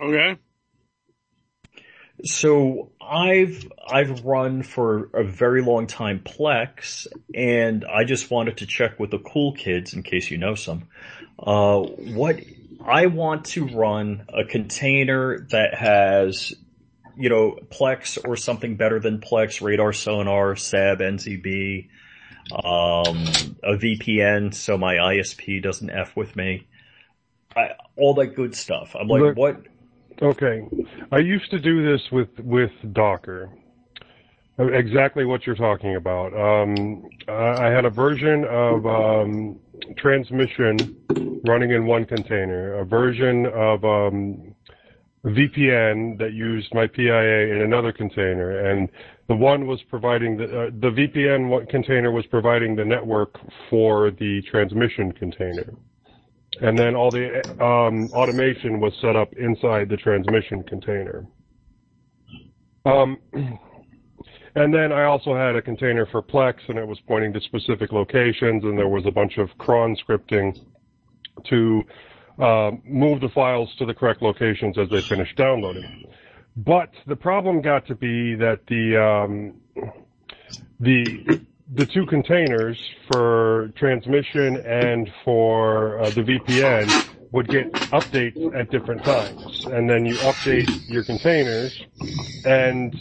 [0.01, 0.37] Okay.
[2.25, 8.67] So I've I've run for a very long time Plex, and I just wanted to
[8.67, 10.89] check with the cool kids in case you know some.
[11.39, 12.41] Uh, what
[12.85, 16.55] I want to run a container that has,
[17.17, 21.89] you know, Plex or something better than Plex, Radarr Sonarr, SAB, NZB,
[22.53, 23.17] um,
[23.63, 26.67] a VPN so my ISP doesn't f with me.
[27.57, 28.95] I, all that good stuff.
[28.99, 29.63] I'm like, Look- what?
[30.23, 30.69] Okay,
[31.11, 33.51] I used to do this with with Docker.
[34.59, 36.35] Uh, Exactly what you're talking about.
[36.35, 39.59] Um, I I had a version of um,
[39.97, 40.97] transmission
[41.47, 44.55] running in one container, a version of um,
[45.25, 48.89] VPN that used my PIA in another container, and
[49.31, 53.39] the one was providing the uh, the VPN container was providing the network
[53.71, 55.73] for the transmission container.
[56.63, 57.27] and then all the
[57.65, 61.25] um, automation was set up inside the transmission container.
[62.85, 63.19] Um,
[64.57, 67.93] and then I also had a container for Plex, and it was pointing to specific
[67.93, 70.59] locations, and there was a bunch of cron scripting
[71.45, 71.85] to
[72.41, 76.05] uh, move the files to the correct locations as they finished downloading.
[76.65, 79.55] But the problem got to be that the um,
[80.79, 81.41] the
[81.73, 82.79] the two containers
[83.11, 90.05] for transmission and for uh, the VPN would get updates at different times, and then
[90.05, 91.81] you update your containers,
[92.45, 92.95] and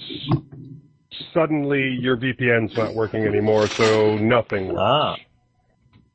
[1.34, 4.80] suddenly your VPN's not working anymore, so nothing works.
[4.80, 5.18] Ah.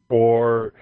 [0.09, 0.72] Or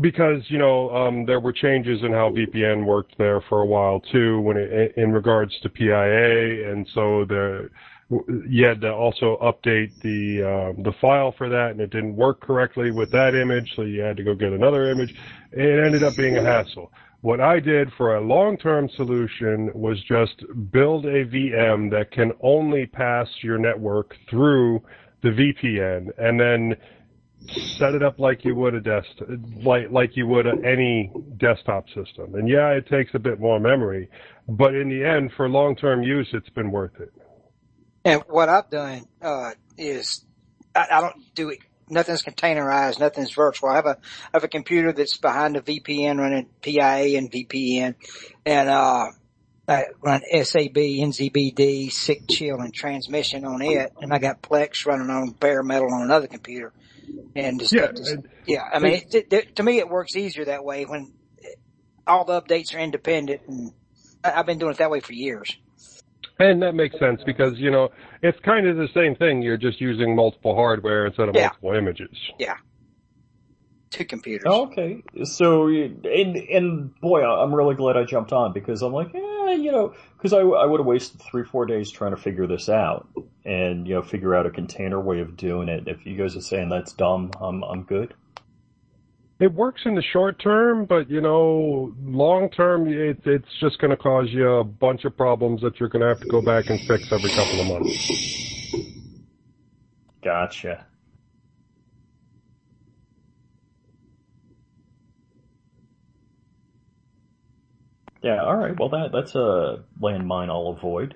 [0.00, 4.00] because you know um, there were changes in how VPN worked there for a while
[4.00, 7.24] too, when it, in regards to PIA, and so
[8.48, 12.40] you had to also update the uh, the file for that, and it didn't work
[12.40, 15.14] correctly with that image, so you had to go get another image.
[15.52, 16.90] It ended up being a hassle.
[17.20, 22.86] What I did for a long-term solution was just build a VM that can only
[22.86, 24.80] pass your network through
[25.22, 26.76] the VPN, and then
[27.78, 29.08] set it up like you would a desk,
[29.62, 32.34] like like you would any desktop system.
[32.34, 34.08] And yeah, it takes a bit more memory,
[34.48, 37.12] but in the end, for long-term use, it's been worth it.
[38.04, 40.24] And what I've done uh, is
[40.74, 41.58] I, I don't do it.
[41.90, 43.00] Nothing's containerized.
[43.00, 43.70] Nothing's virtual.
[43.70, 47.94] I have a I have a computer that's behind a VPN running PIA and VPN,
[48.44, 49.06] and uh,
[49.66, 55.30] I run SAB, NZBD, SickChill, and transmission on it, and I got Plex running on
[55.32, 56.72] bare metal on another computer.
[57.36, 58.68] And just, Yeah, just- and- yeah.
[58.72, 61.12] I mean, it, it, to me, it works easier that way when
[62.06, 63.72] all the updates are independent, and
[64.24, 65.56] I- I've been doing it that way for years.
[66.40, 67.88] And that makes sense because, you know,
[68.22, 69.42] it's kind of the same thing.
[69.42, 71.46] You're just using multiple hardware instead of Yeah.
[71.48, 72.16] multiple images.
[72.38, 72.54] Yeah.
[73.90, 74.44] Two computers.
[74.46, 79.18] Okay, so and and boy, I'm really glad I jumped on because I'm like, eh,
[79.58, 82.68] you know, because I, I would have wasted three four days trying to figure this
[82.68, 83.08] out
[83.44, 85.88] and you know figure out a container way of doing it.
[85.88, 88.14] If you guys are saying that's dumb, I'm I'm good.
[89.40, 93.92] It works in the short term, but, you know, long term, it, it's just going
[93.92, 96.68] to cause you a bunch of problems that you're going to have to go back
[96.70, 98.74] and fix every couple of months.
[100.24, 100.84] Gotcha.
[108.28, 108.78] Yeah, all right.
[108.78, 111.14] Well, that that's a landmine I'll avoid.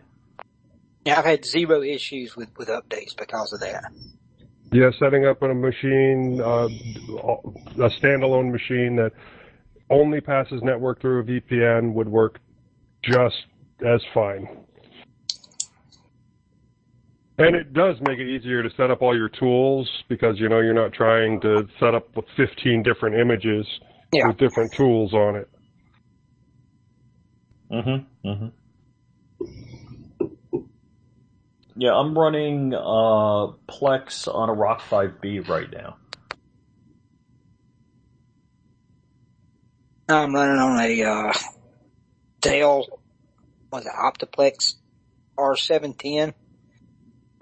[1.04, 3.84] Yeah, I've had zero issues with, with updates because of that.
[4.72, 6.68] Yeah, setting up a machine, uh,
[7.84, 9.10] a standalone machine that
[9.90, 12.38] only passes network through a VPN would work
[13.04, 13.36] just
[13.86, 14.48] as fine.
[17.36, 20.60] And it does make it easier to set up all your tools because you know
[20.60, 23.66] you're not trying to set up with 15 different images
[24.14, 24.28] Yeah.
[24.28, 25.51] with different tools on it.
[27.72, 28.28] Mm-hmm.
[28.28, 28.48] Mm-hmm.
[31.76, 32.78] Yeah, I'm running uh,
[33.70, 35.96] Plex on a Rock 5B right now.
[40.08, 41.32] I'm running on a uh,
[42.42, 42.86] Dell,
[43.72, 44.74] was it Optiplex
[45.38, 46.34] R710?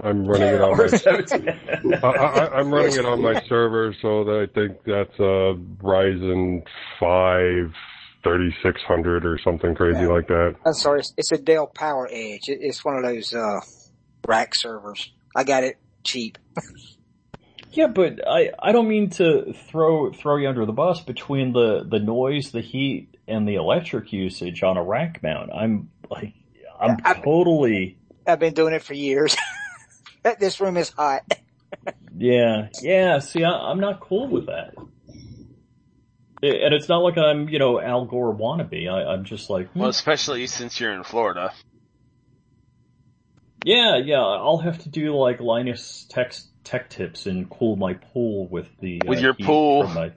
[0.03, 1.55] I'm running it on my R17.
[2.05, 6.62] I, I, I'm running it on my server, so that I think that's a Ryzen
[7.01, 7.75] 5
[8.23, 10.57] 3600 or something crazy like that.
[10.67, 12.49] I'm sorry, it's, it's a Dell Power Edge.
[12.49, 13.61] It, it's one of those uh,
[14.27, 15.11] rack servers.
[15.35, 16.39] I got it cheap.
[17.73, 21.85] Yeah, but I, I don't mean to throw throw you under the bus between the,
[21.89, 25.51] the noise, the heat, and the electric usage on a rack mount.
[25.55, 26.33] I'm like
[26.81, 29.37] I'm I- totally I've been doing it for years.
[30.41, 31.23] this room is hot.
[32.17, 33.21] Yeah, yeah.
[33.21, 34.75] See, I, I'm not cool with that.
[36.42, 38.88] I- And it's not like I'm, you know, Al Gore wannabe.
[38.90, 41.53] I, I'm just like, hmm, Well, especially since you're in Florida.
[43.64, 44.20] yeah, yeah.
[44.20, 46.33] I'll have to do like Linus tech
[46.64, 49.87] tech tips and cool my pool with the With uh, your pool.
[49.88, 50.12] my-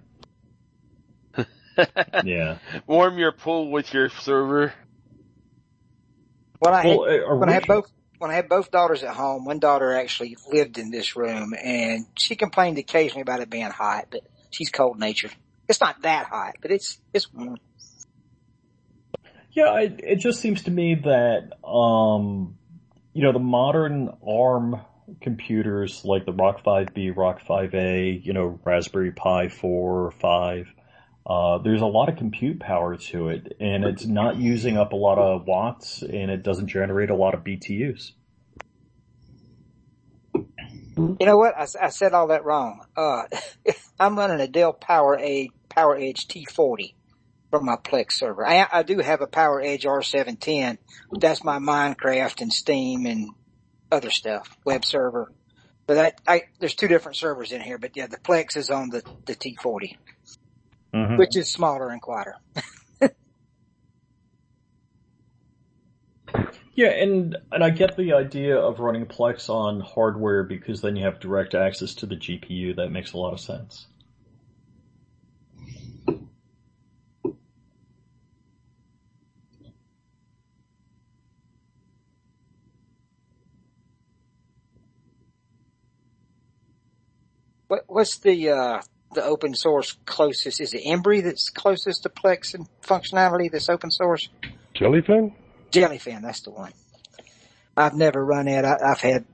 [2.23, 2.59] yeah.
[2.87, 4.73] Warm your pool with your server.
[6.59, 9.15] When I had, Well, uh, when I had both when I had both daughters at
[9.15, 13.69] home, one daughter actually lived in this room, and she complained occasionally about it being
[13.69, 15.35] hot, but she's cold natured.
[15.67, 17.57] It's not that hot, but it's it's warm.
[19.51, 22.57] Yeah, I, it just seems to me that, um,
[23.13, 24.81] you know, the modern ARM
[25.21, 30.73] computers like the Rock 5B, Rock 5A, you know, Raspberry Pi 4 or 5,
[31.25, 34.95] uh, there's a lot of compute power to it and it's not using up a
[34.95, 38.11] lot of watts and it doesn't generate a lot of BTUs.
[40.97, 41.53] You know what?
[41.57, 42.81] I said all that wrong.
[42.95, 43.23] Uh,
[43.99, 46.93] I'm running a Dell Power A Power Edge T40,
[47.51, 48.45] from my Plex server.
[48.47, 50.77] I, I do have a Power Edge R710,
[51.11, 53.29] but that's my Minecraft and Steam and
[53.91, 55.31] other stuff, web server.
[55.87, 58.89] But that, I, there's two different servers in here, but yeah, the Plex is on
[58.89, 59.91] the, the T40,
[60.95, 61.17] Mhm.
[61.17, 62.35] which is smaller and quieter.
[66.75, 71.05] Yeah, and and I get the idea of running Plex on hardware because then you
[71.05, 72.75] have direct access to the GPU.
[72.75, 73.87] That makes a lot of sense.
[87.67, 88.81] What, what's the, uh,
[89.15, 90.61] the open source closest?
[90.61, 94.29] Is it Emby that's closest to Plex and functionality that's open source?
[94.75, 95.33] Jellyfin?
[95.73, 96.71] Jellyfin, that's the one.
[97.75, 98.63] I've never run it.
[98.63, 99.25] I, I've had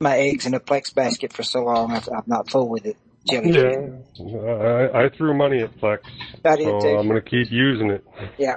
[0.00, 1.92] my eggs in a Plex basket for so long.
[1.92, 2.96] I've, I'm not full with it.
[3.30, 4.02] Jellyfin.
[4.16, 4.98] Yeah.
[4.98, 6.00] I, I threw money at Plex,
[6.44, 6.96] I did so too.
[6.96, 8.04] I'm going to keep using it.
[8.38, 8.56] Yeah.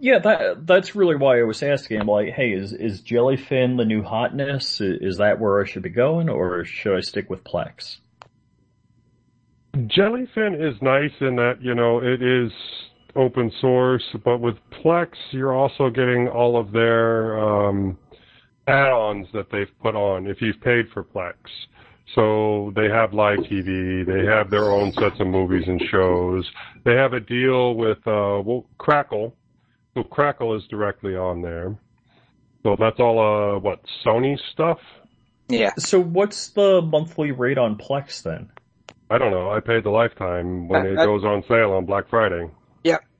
[0.00, 2.00] Yeah, that that's really why I was asking.
[2.00, 4.80] I'm like, hey, is is Jellyfin the new hotness?
[4.80, 7.96] Is that where I should be going, or should I stick with Plex?
[9.74, 12.52] Jellyfin is nice in that, you know, it is
[13.16, 17.98] open source, but with Plex, you're also getting all of their um,
[18.66, 21.34] add-ons that they've put on if you've paid for Plex.
[22.14, 26.48] So they have live TV, they have their own sets of movies and shows.
[26.84, 29.34] They have a deal with uh, well, Crackle.
[29.94, 31.76] So Crackle is directly on there.
[32.62, 34.78] So that's all uh, what Sony stuff.
[35.48, 35.72] Yeah.
[35.78, 38.50] So what's the monthly rate on Plex then?
[39.10, 39.50] I don't know.
[39.50, 42.50] I paid the lifetime when Uh, it uh, goes on sale on Black Friday.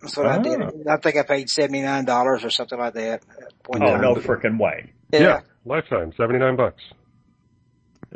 [0.04, 0.12] Yep.
[0.12, 0.62] That's what I did.
[0.88, 0.94] Ah.
[0.94, 3.22] I think I paid $79 or something like that.
[3.42, 4.00] at one Oh time.
[4.00, 4.92] no, frickin' way!
[5.12, 5.40] Yeah.
[5.64, 6.82] lifetime, seventy nine bucks.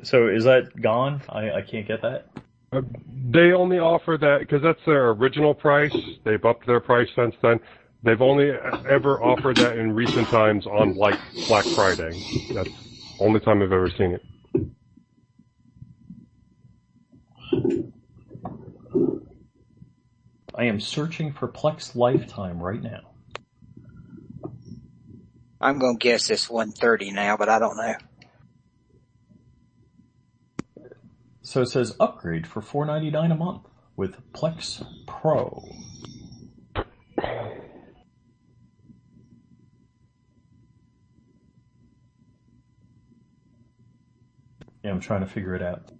[0.03, 1.23] So is that gone?
[1.29, 2.27] I I can't get that.
[2.73, 2.83] Uh,
[3.31, 5.97] they only offer that because that's their original price.
[6.25, 7.61] They've upped their price since then.
[8.03, 8.51] They've only
[8.89, 11.19] ever offered that in recent times on like
[11.49, 12.11] Black Friday.
[12.55, 14.23] That's the only time I've ever seen it.
[20.59, 23.03] I am searching for Plex Lifetime right now.
[25.61, 27.95] I'm going to guess it's 130 now, but I don't know.
[31.43, 33.63] So it says upgrade for four ninety nine a month
[33.97, 35.79] with Plex Pro.
[44.85, 45.93] Yeah, I'm trying to figure it out.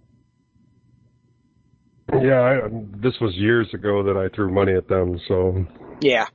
[2.13, 5.19] Yeah, I, this was years ago that I threw money at them.
[5.27, 5.65] So
[6.01, 6.27] Yeah.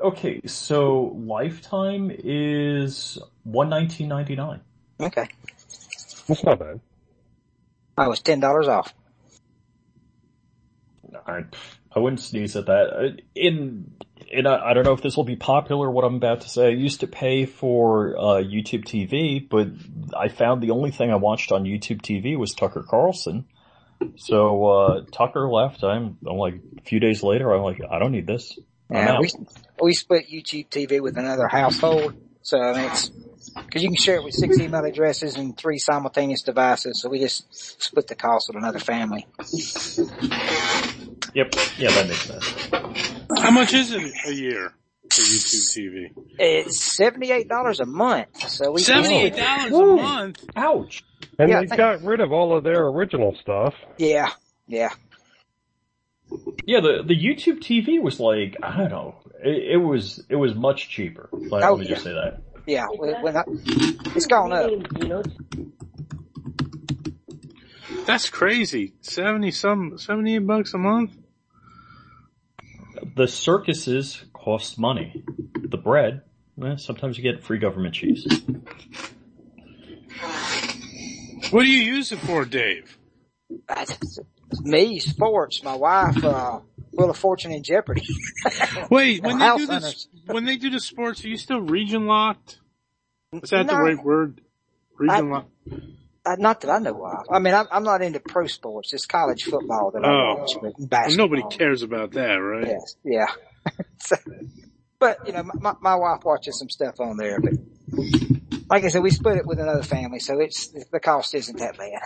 [0.00, 4.60] Okay, so Lifetime is one nineteen ninety nine.
[5.00, 5.28] Okay.
[6.28, 6.80] that's not bad.
[7.96, 8.94] I was $10 off.
[11.26, 11.44] I
[11.94, 12.90] I wouldn't sneeze at that.
[12.92, 13.92] Uh, In
[14.32, 15.90] in I I don't know if this will be popular.
[15.90, 16.66] What I'm about to say.
[16.66, 19.68] I used to pay for uh, YouTube TV, but
[20.18, 23.46] I found the only thing I watched on YouTube TV was Tucker Carlson.
[24.16, 25.84] So uh, Tucker left.
[25.84, 27.52] I'm I'm like a few days later.
[27.52, 28.58] I'm like I don't need this.
[28.90, 29.30] Yeah, we,
[29.80, 32.14] we split YouTube TV with another household.
[32.42, 33.10] So I mean, it's,
[33.70, 37.00] cause you can share it with six email addresses and three simultaneous devices.
[37.00, 39.26] So we just split the cost with another family.
[41.34, 41.54] Yep.
[41.78, 43.21] Yeah, that makes sense.
[43.42, 44.72] How much is it a year
[45.10, 46.06] for YouTube TV?
[46.38, 48.48] It's $78 a month.
[48.48, 50.44] So we Seventy-eight dollars a month.
[50.56, 51.02] Ouch.
[51.38, 53.74] And Yeah, they thank- got rid of all of their original stuff.
[53.98, 54.30] Yeah.
[54.66, 54.90] Yeah.
[56.64, 59.16] Yeah, the the YouTube TV was like I don't know.
[59.44, 61.28] It, it was it was much cheaper.
[61.32, 62.40] Like, Oh, let me just say that.
[62.66, 62.86] Yeah.
[62.96, 63.42] When, when I,
[64.16, 64.70] it's gone up.
[68.06, 68.94] That's crazy.
[69.02, 71.12] Seventy some, seventy-eight bucks a month.
[73.14, 75.22] The circuses cost money.
[75.54, 76.22] The bread,
[76.62, 78.26] eh, sometimes you get free government cheese.
[81.50, 82.98] What do you use it for, Dave?
[83.68, 84.18] That's-
[84.62, 86.60] Me, sports, my wife, uh,
[86.92, 88.06] Wheel of Fortune and Jeopardy.
[88.90, 92.58] Wait, when they do this, when they do the sports, are you still region locked?
[93.32, 94.42] Is that the right word?
[94.98, 95.50] Region I- locked.
[96.24, 97.26] Uh, not that I know of.
[97.32, 98.92] I mean, I'm, I'm not into pro sports.
[98.92, 100.34] It's college football that I Oh.
[100.38, 100.50] watch.
[100.62, 101.26] but Basketball.
[101.28, 102.66] nobody cares about that, right?
[102.68, 103.26] Yes, yeah.
[103.98, 104.16] so,
[105.00, 107.40] but you know, my, my wife watches some stuff on there.
[107.40, 107.54] But
[108.70, 111.76] like I said, we split it with another family, so it's the cost isn't that
[111.76, 112.00] bad.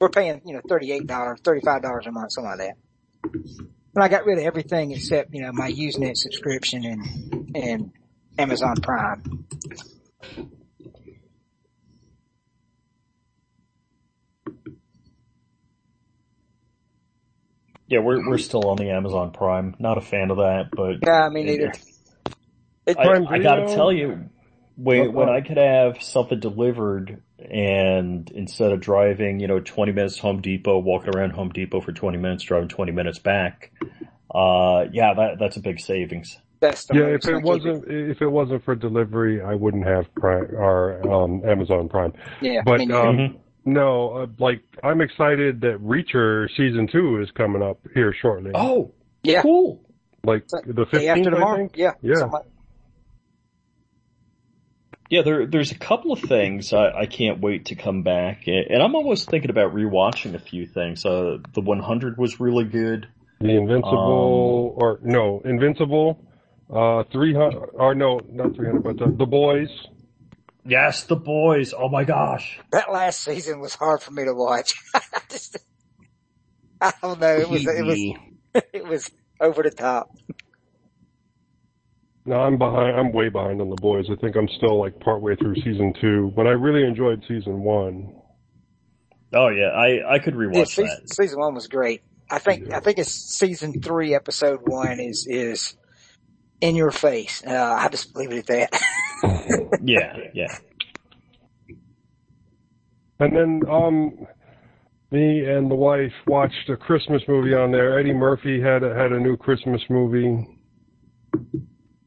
[0.00, 2.76] We're paying you know thirty eight dollars, thirty five dollars a month, something like that.
[3.94, 7.92] And I got rid of everything except you know my Usenet subscription and and
[8.38, 9.46] Amazon Prime.
[17.90, 19.76] Yeah, we're we're still on the Amazon Prime.
[19.80, 21.72] Not a fan of that, but Yeah, me neither.
[22.86, 24.30] It, I, Prime I gotta tell you,
[24.76, 30.16] when when I could have something delivered and instead of driving, you know, 20 minutes
[30.16, 33.72] to Home Depot, walking around Home Depot for 20 minutes, driving 20 minutes back,
[34.34, 36.38] uh, yeah, that that's a big savings.
[36.60, 40.54] that's the Yeah, if it wasn't if it wasn't for delivery, I wouldn't have Prime
[40.54, 42.12] or um, Amazon Prime.
[42.40, 43.20] Yeah, But me neither.
[43.20, 48.52] um, no, uh, like I'm excited that Reacher season two is coming up here shortly.
[48.54, 48.92] Oh,
[49.22, 49.42] Yeah.
[49.42, 49.80] cool.
[50.24, 51.56] like So, the fifteenth, I tomorrow.
[51.56, 51.76] think.
[51.76, 51.92] Yeah.
[52.02, 52.14] Yeah.
[52.16, 52.40] something
[55.08, 58.80] Yeah, there, there's a couple of things I, I can't wait to come back, and
[58.80, 61.04] I'm almost thinking about rewatching a few things.
[61.04, 63.08] Uh, the 100 was really good.
[63.40, 66.24] The Invincible, Um, or no, Invincible,
[66.72, 69.68] uh, 300, or no, not 300, but the, the Boys.
[70.70, 71.74] Yes, the boys.
[71.76, 72.60] Oh my gosh.
[72.70, 74.72] That last season was hard for me to watch.
[74.94, 75.58] I just,
[76.80, 77.36] I don't know.
[77.40, 77.98] It was, it was,
[78.72, 79.10] it was
[79.40, 80.10] over the top.
[82.24, 84.06] No, I'm behind, I'm way behind on the Boys.
[84.12, 88.14] I think I'm still like partway through season two, but I really enjoyed season one.
[89.34, 91.14] Oh yeah, I, I could Yeah, rewatch season, that.
[91.14, 92.02] season one was great.
[92.30, 95.74] I think, I think it's season three, episode one is, is
[96.60, 97.42] in your face.
[97.44, 98.82] Uh, I just leave it at that.
[99.82, 100.58] Yeah, yeah.
[103.18, 104.26] And then, um,
[105.10, 107.98] me and the wife watched a Christmas movie on there.
[107.98, 110.46] Eddie Murphy had a, had a new Christmas movie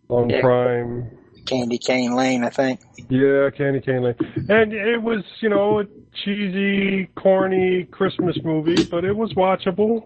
[0.10, 0.42] on Yeah.
[0.42, 1.12] Prime.
[1.46, 2.80] Candy Cane Lane, I think.
[3.10, 4.16] Yeah, Candy Cane Lane.
[4.50, 5.84] And it was, you know, a
[6.24, 10.04] cheesy, corny Christmas movie, but it was watchable.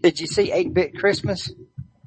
[0.00, 1.52] Did you see 8-Bit Christmas?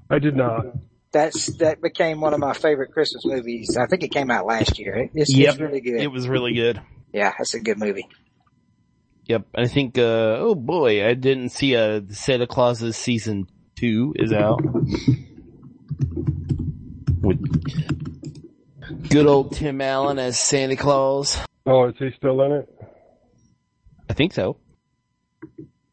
[0.09, 0.65] I did not.
[1.13, 3.77] That's, that became one of my favorite Christmas movies.
[3.77, 5.09] I think it came out last year.
[5.13, 5.49] It's, Yep.
[5.53, 6.01] it's really good.
[6.01, 6.81] It was really good.
[7.13, 8.07] yeah, that's a good movie.
[9.27, 9.45] Yep.
[9.55, 10.01] I think, uh,
[10.39, 14.59] oh boy, I didn't see, uh, Santa Claus's season two is out.
[17.21, 21.37] With good old Tim Allen as Santa Claus.
[21.65, 22.69] Oh, is he still in it?
[24.09, 24.57] I think so.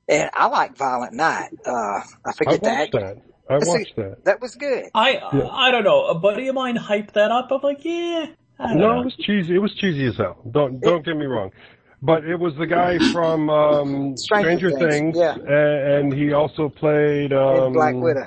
[0.09, 1.51] And I like Violent Night.
[1.64, 2.93] Uh, I I forget watched that.
[2.93, 3.16] that.
[3.51, 3.70] I Let's see.
[3.72, 4.24] watched that.
[4.24, 4.84] That was good.
[4.94, 5.48] I Yeah.
[5.51, 6.07] I don't know.
[6.07, 7.48] A buddy of mine hyped that up.
[7.51, 8.26] I'm like, yeah.
[8.59, 9.01] I don't No, know.
[9.01, 9.55] it was cheesy.
[9.57, 10.38] It was cheesy as hell.
[10.51, 11.51] Don't don't get me wrong.
[12.03, 15.36] But it was the guy from um, Stranger Stranger Things, Things, yeah.
[15.36, 18.26] a- and he also played um, Black Widow.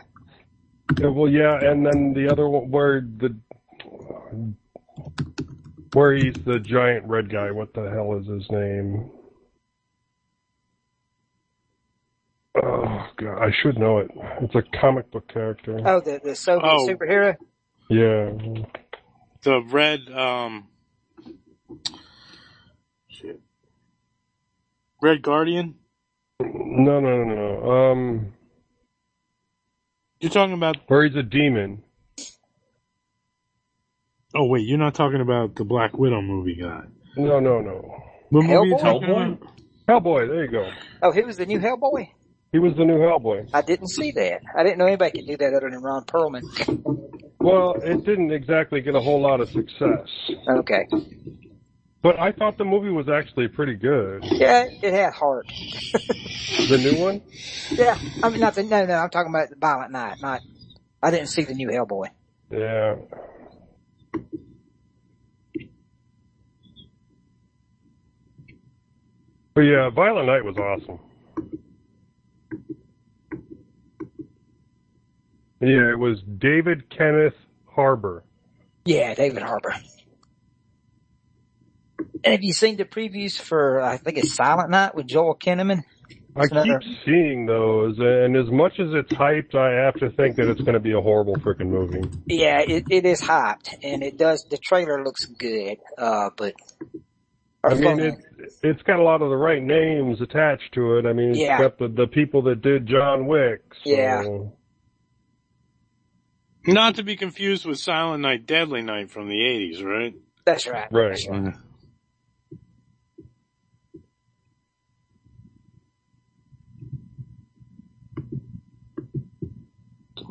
[1.00, 3.36] Yeah, well, yeah, and then the other one where the
[5.94, 7.50] where he's the giant red guy.
[7.52, 9.10] What the hell is his name?
[12.56, 14.12] Oh god, I should know it.
[14.42, 15.80] It's a comic book character.
[15.86, 16.88] Oh, the, the Soviet Oh.
[16.88, 17.36] superhero?
[17.90, 18.32] Yeah,
[19.44, 20.68] The red, um,
[23.08, 23.42] shit.
[25.02, 25.76] Red Guardian?
[26.40, 27.72] no, no, no, no.
[27.92, 28.34] Um,
[30.20, 31.84] You're talking about, where he's a demon.
[34.36, 36.84] oh wait, you're not talking about the Black Widow movie guy.
[37.18, 38.04] No, no, no.
[38.30, 38.80] What movie Hellboy?
[39.04, 39.38] Hellboy?
[39.88, 40.28] Hellboy.
[40.28, 40.70] There you go.
[41.02, 42.10] Oh, he was the new Hellboy?
[42.54, 43.50] He was the new Hellboy.
[43.52, 44.42] I didn't see that.
[44.56, 46.44] I didn't know anybody could do that other than Ron Perlman.
[47.40, 50.08] Well, it didn't exactly get a whole lot of success,
[50.48, 50.88] Okay.
[52.04, 54.24] but I thought the movie was actually pretty good.
[54.26, 55.48] Yeah, it had heart.
[56.70, 57.22] The new one.
[57.72, 60.42] Yeah, I mean, not the, no, no, I'm talking about the Violent Night, not,
[61.02, 62.10] I didn't see the new Hellboy.
[62.52, 62.96] Yeah.
[69.56, 71.00] But yeah, Violent Night was awesome.
[75.66, 77.36] Yeah, it was David Kenneth
[77.68, 78.24] Harbour.
[78.86, 79.74] Yeah, David Harbour.
[82.24, 85.84] And have you seen the previews for, I think it's Silent Night with Joel Kinnaman?
[86.36, 90.10] I It's another- keep seeing those, and as much as it's hyped, I have to
[90.12, 92.02] think that it's going to be a horrible freaking movie.
[92.26, 96.54] Yeah, it, it is hyped, and it does, the trailer looks good, uh, but.
[97.66, 98.16] I mean, it
[98.62, 101.06] it's got a lot of the right names attached to it.
[101.06, 101.60] I mean, it's Yeah.
[101.60, 103.62] got the the people that did John Wick.
[103.86, 103.90] So.
[103.90, 104.24] Yeah.
[106.66, 110.16] Not to be confused with Silent Night, Deadly Night from the 80s, right?
[110.46, 110.88] That's right.
[110.92, 111.20] Right.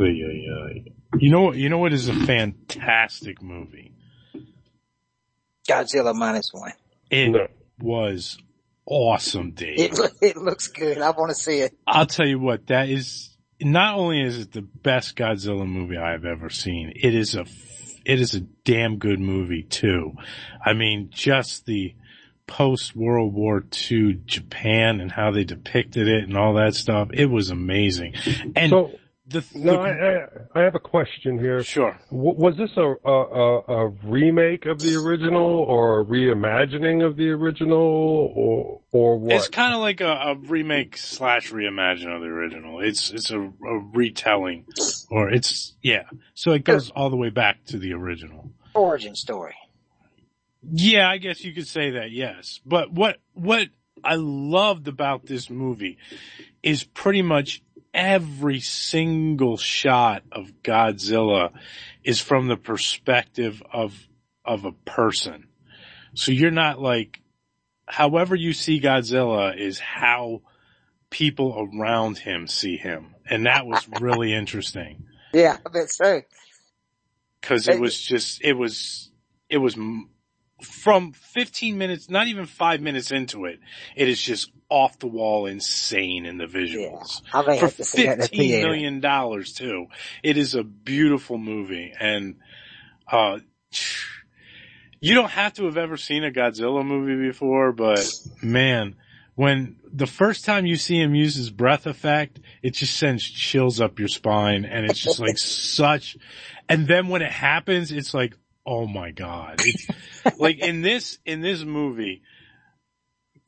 [0.00, 0.84] Ay, ay, ay.
[1.18, 1.56] You know what?
[1.56, 3.92] You know what is a fantastic movie?
[5.68, 6.72] Godzilla minus one.
[7.10, 7.46] It No.
[7.78, 8.38] was
[8.86, 9.78] awesome, Dave.
[9.78, 10.98] It, it looks good.
[10.98, 11.76] I want to see it.
[11.86, 13.31] I'll tell you what, that is,
[13.64, 17.46] not only is it the best Godzilla movie I've ever seen, it is a,
[18.04, 20.12] it is a damn good movie too.
[20.64, 21.94] I mean, just the
[22.46, 27.08] post World War II Japan and how they depicted it and all that stuff.
[27.12, 28.14] It was amazing.
[28.56, 28.92] And so,
[29.32, 31.62] the, no, I, I, I have a question here.
[31.62, 31.98] Sure.
[32.10, 37.16] W- was this a, a, a, a remake of the original or a reimagining of
[37.16, 39.36] the original or, or what?
[39.36, 42.80] It's kind of like a, a remake slash reimagine of the original.
[42.80, 44.66] It's it's a, a retelling,
[45.10, 46.04] or it's yeah.
[46.34, 48.50] So it goes all the way back to the original.
[48.74, 49.54] Origin story.
[50.70, 52.10] Yeah, I guess you could say that.
[52.12, 53.68] Yes, but what what
[54.04, 55.98] I loved about this movie
[56.62, 57.62] is pretty much
[57.94, 61.52] every single shot of Godzilla
[62.04, 63.94] is from the perspective of
[64.44, 65.48] of a person.
[66.14, 67.20] So you're not like
[67.86, 70.42] however you see Godzilla is how
[71.10, 73.14] people around him see him.
[73.26, 76.22] And that was really interesting Yeah, I bet so.
[77.42, 79.10] cause it was just, it was,
[79.48, 79.76] it was
[80.62, 83.60] from 15 minutes, not even five minutes into it,
[83.96, 87.22] it is just off the wall insane in the visuals.
[87.46, 89.86] May For have to see that in the fifteen million dollars too.
[90.22, 92.36] It is a beautiful movie and,
[93.10, 93.40] uh,
[95.00, 98.08] you don't have to have ever seen a Godzilla movie before, but
[98.40, 98.94] man,
[99.34, 103.80] when the first time you see him use his breath effect, it just sends chills
[103.80, 106.16] up your spine and it's just like such,
[106.68, 109.56] and then when it happens, it's like, oh my god.
[109.64, 109.86] It's
[110.38, 112.22] like in this, in this movie,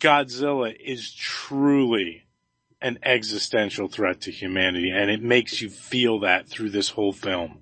[0.01, 2.25] Godzilla is truly
[2.83, 7.59] an existential threat to humanity and it makes you feel that through this whole film.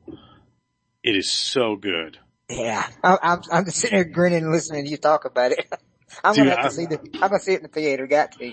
[1.03, 2.19] It is so good.
[2.49, 5.67] Yeah, I'm, I'm, I'm just sitting here grinning and listening to you talk about it.
[6.25, 8.07] I'm Dude, gonna have I- to see the, I'm gonna see it in the theater.
[8.07, 8.53] Got to.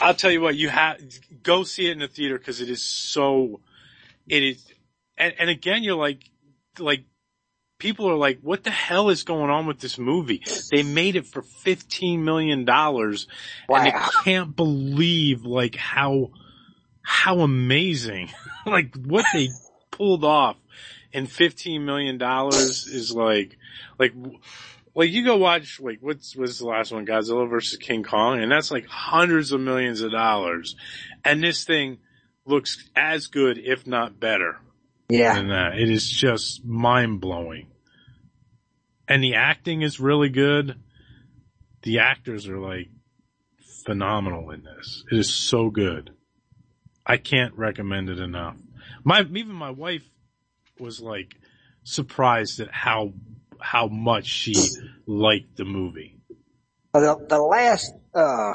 [0.00, 1.00] I'll tell you what, you have,
[1.42, 3.60] go see it in the theater because it is so,
[4.28, 4.64] it is,
[5.16, 6.28] and, and again, you're like,
[6.78, 7.04] like,
[7.78, 10.42] people are like, what the hell is going on with this movie?
[10.70, 13.26] They made it for $15 million and
[13.68, 13.92] they
[14.24, 16.30] can't believe like how,
[17.02, 18.30] how amazing,
[18.66, 19.48] like what they
[19.90, 20.56] pulled off
[21.12, 23.56] in $15 million is like,
[23.98, 24.12] like,
[24.94, 27.06] like you go watch like what's what's the last one?
[27.06, 30.74] Godzilla versus King Kong and that's like hundreds of millions of dollars.
[31.24, 31.98] And this thing
[32.44, 34.56] looks as good if not better
[35.08, 35.34] Yeah.
[35.34, 37.68] than that it is just mind blowing
[39.08, 40.78] and the acting is really good
[41.82, 42.88] the actors are like
[43.84, 46.10] phenomenal in this it is so good
[47.06, 48.56] I can't recommend it enough
[49.04, 50.08] my even my wife
[50.78, 51.34] was like
[51.84, 53.12] surprised at how
[53.60, 54.54] how much she
[55.06, 56.16] liked the movie.
[56.92, 58.54] The, the last, uh,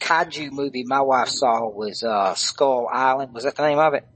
[0.00, 3.34] kaiju movie my wife saw was, uh, Skull Island.
[3.34, 4.06] Was that the name of it?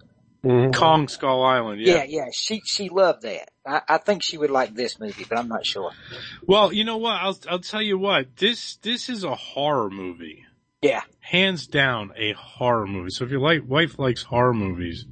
[0.43, 2.05] Kong Skull Island, Yeah, yeah.
[2.09, 2.25] yeah.
[2.33, 3.51] She, she loved that.
[3.67, 5.91] I, I think she would like this movie, but I'm not sure.
[6.47, 7.21] Well, you know what?
[7.21, 8.37] I'll I'll tell you what.
[8.37, 10.45] This this is a horror movie.
[10.81, 11.03] Yeah.
[11.21, 13.11] Hands down a horror movie.
[13.11, 15.07] So if your like wife likes horror movies,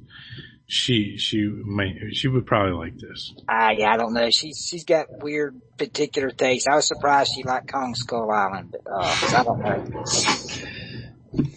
[0.65, 3.33] she she might she would probably like this.
[3.49, 4.29] Ah, yeah, I don't know.
[4.29, 6.67] She's, she's got weird particular taste.
[6.69, 11.47] I was surprised she liked Kong Skull Island, but, uh, 'cause I don't know.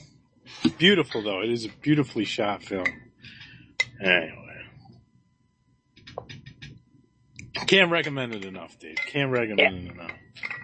[0.79, 1.41] Beautiful though.
[1.43, 2.87] It is a beautifully shot film.
[4.01, 4.37] Anyway.
[7.67, 8.97] Can't recommend it enough, Dave.
[9.07, 10.11] Can't recommend it enough.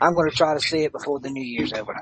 [0.00, 1.94] I'm gonna try to see it before the New Year's over.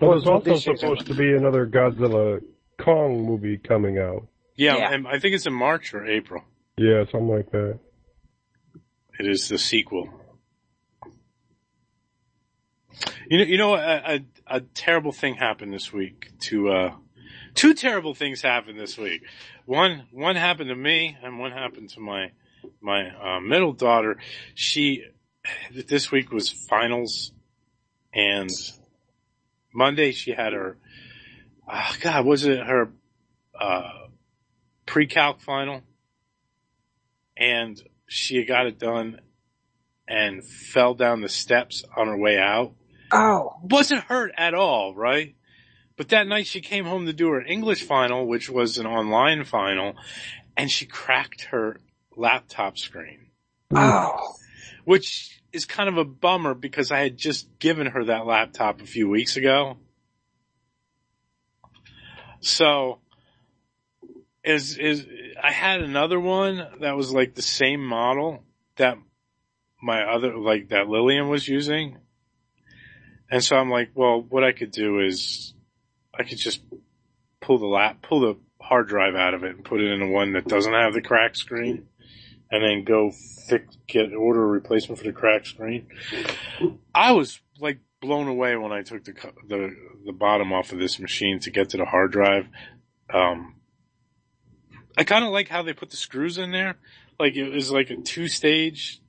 [0.00, 2.40] Well, there's Well, also supposed to be another Godzilla
[2.80, 4.26] Kong movie coming out.
[4.56, 4.92] Yeah, Yeah.
[4.94, 6.42] and I think it's in March or April.
[6.76, 7.78] Yeah, something like that.
[9.18, 10.08] It is the sequel.
[13.28, 14.20] You know, you know, a, a,
[14.56, 16.94] a terrible thing happened this week to, uh,
[17.54, 19.22] two terrible things happened this week.
[19.66, 22.32] One, one happened to me and one happened to my,
[22.80, 24.18] my, uh, middle daughter.
[24.54, 25.04] She,
[25.72, 27.32] this week was finals
[28.12, 28.50] and
[29.74, 30.76] Monday she had her,
[31.68, 32.90] uh, God, was it her,
[33.58, 33.90] uh,
[34.86, 35.82] pre-calc final?
[37.36, 39.20] And she got it done
[40.06, 42.74] and fell down the steps on her way out.
[43.10, 43.54] Oh.
[43.62, 45.34] Wasn't hurt at all, right?
[46.02, 49.44] But that night she came home to do her English final, which was an online
[49.44, 49.94] final,
[50.56, 51.78] and she cracked her
[52.16, 53.28] laptop screen.
[53.72, 54.34] Oh.
[54.84, 58.84] Which is kind of a bummer because I had just given her that laptop a
[58.84, 59.76] few weeks ago.
[62.40, 62.98] So,
[64.42, 65.06] is, is,
[65.40, 68.42] I had another one that was like the same model
[68.74, 68.98] that
[69.80, 71.98] my other, like that Lillian was using.
[73.30, 75.54] And so I'm like, well, what I could do is
[76.18, 76.62] I could just
[77.40, 80.32] pull the lap, pull the hard drive out of it and put it in one
[80.32, 81.88] that doesn't have the crack screen
[82.50, 83.10] and then go
[83.48, 85.86] fix, get, order a replacement for the crack screen.
[86.94, 89.14] I was like blown away when I took the
[89.48, 92.46] the the bottom off of this machine to get to the hard drive.
[93.12, 93.56] Um,
[94.98, 96.76] I kind of like how they put the screws in there.
[97.18, 99.00] Like it was like a two stage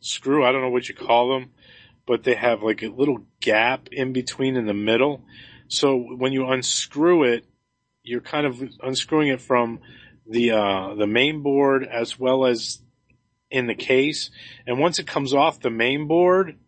[0.00, 0.44] screw.
[0.44, 1.50] I don't know what you call them,
[2.06, 5.24] but they have like a little gap in between in the middle.
[5.70, 7.44] So when you unscrew it,
[8.02, 9.80] you're kind of unscrewing it from
[10.26, 12.80] the uh, the main board as well as
[13.50, 14.30] in the case.
[14.66, 16.58] And once it comes off the main board,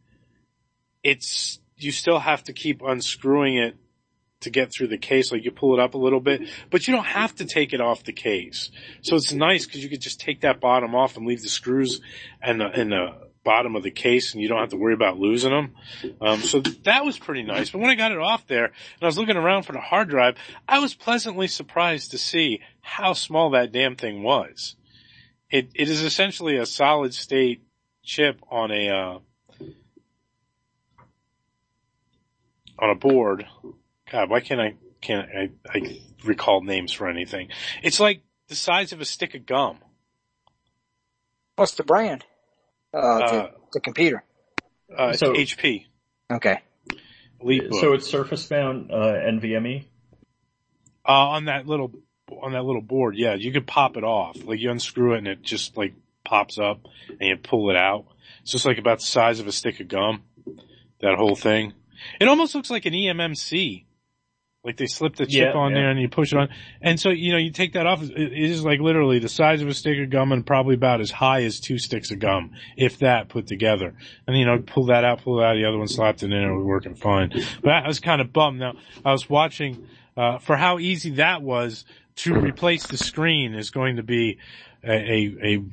[1.03, 3.77] it's you still have to keep unscrewing it
[4.41, 5.33] to get through the case.
[5.33, 7.81] Like you pull it up a little bit, but you don't have to take it
[7.81, 8.71] off the case.
[9.01, 12.01] So it's nice because you could just take that bottom off and leave the screws
[12.41, 13.15] and the, and the
[13.45, 15.75] bottom of the case and you don't have to worry about losing them.
[16.21, 17.71] Um, so that was pretty nice.
[17.71, 20.09] But when I got it off there and I was looking around for the hard
[20.09, 20.37] drive,
[20.69, 24.77] I was pleasantly surprised to see how small that damn thing was.
[25.51, 27.63] It, it is essentially a solid state
[28.03, 29.19] chip on a, uh,
[32.79, 33.47] on a board.
[34.11, 37.49] God, why can't I, can't I, I recall names for anything?
[37.83, 39.79] It's like the size of a stick of gum.
[41.57, 42.25] What's the brand?
[42.93, 44.23] Uh, Uh, the, the computer.
[44.97, 45.87] Uh, it's So- HP.
[46.31, 46.59] Okay.
[47.41, 49.85] Elite So it's surface mount uh, NVMe.
[51.05, 51.91] Uh, on that little,
[52.41, 54.37] on that little board, yeah, you could pop it off.
[54.45, 58.05] Like you unscrew it and it just like pops up and you pull it out.
[58.43, 60.23] It's just like about the size of a stick of gum.
[61.01, 61.73] That whole thing.
[62.21, 63.85] It almost looks like an EMMC.
[64.65, 65.79] Like they slip the chip Yeah, on yeah.
[65.79, 66.49] there and you push it on.
[66.81, 69.61] And so, you know, you take that off, it it is like literally the size
[69.61, 72.53] of a stick of gum and probably about as high as two sticks of gum,
[72.77, 73.95] if that put together.
[74.27, 76.33] And you know, pull that out, pull it out, the other one slapped it in
[76.33, 77.33] and it was working fine.
[77.61, 78.61] But I was kind of bummed.
[78.61, 81.85] Now, I was watching, uh, for how easy that was
[82.17, 84.39] to replace the screen is going to be
[84.85, 85.65] a, a, a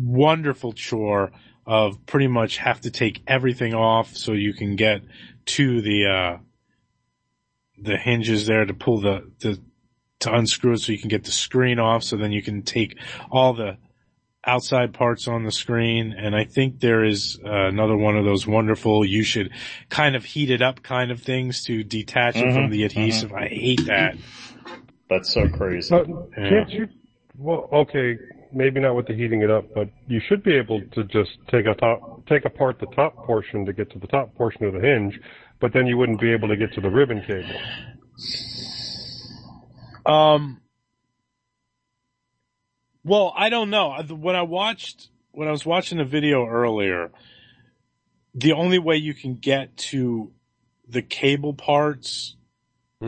[0.00, 1.30] wonderful chore
[1.66, 5.02] of pretty much have to take everything off so you can get
[5.44, 6.38] to the, uh,
[7.82, 9.60] the hinges there to pull the, the,
[10.20, 12.98] to unscrew it so you can get the screen off so then you can take
[13.30, 13.76] all the
[14.44, 16.14] outside parts on the screen.
[16.16, 19.50] And I think there is uh, another one of those wonderful, you should
[19.90, 23.32] kind of heat it up kind of things to detach it from Mhm, the adhesive.
[23.32, 24.16] I hate that.
[25.08, 25.90] That's so crazy.
[25.90, 26.88] But can't you?
[27.36, 28.18] Well, okay,
[28.52, 31.66] maybe not with the heating it up, but you should be able to just take
[31.66, 34.80] a top, take apart the top portion to get to the top portion of the
[34.80, 35.18] hinge,
[35.60, 37.60] but then you wouldn't be able to get to the ribbon cable.
[40.06, 40.60] Um,
[43.04, 43.96] well, I don't know.
[44.08, 47.10] When I watched, when I was watching the video earlier,
[48.34, 50.32] the only way you can get to
[50.88, 52.36] the cable parts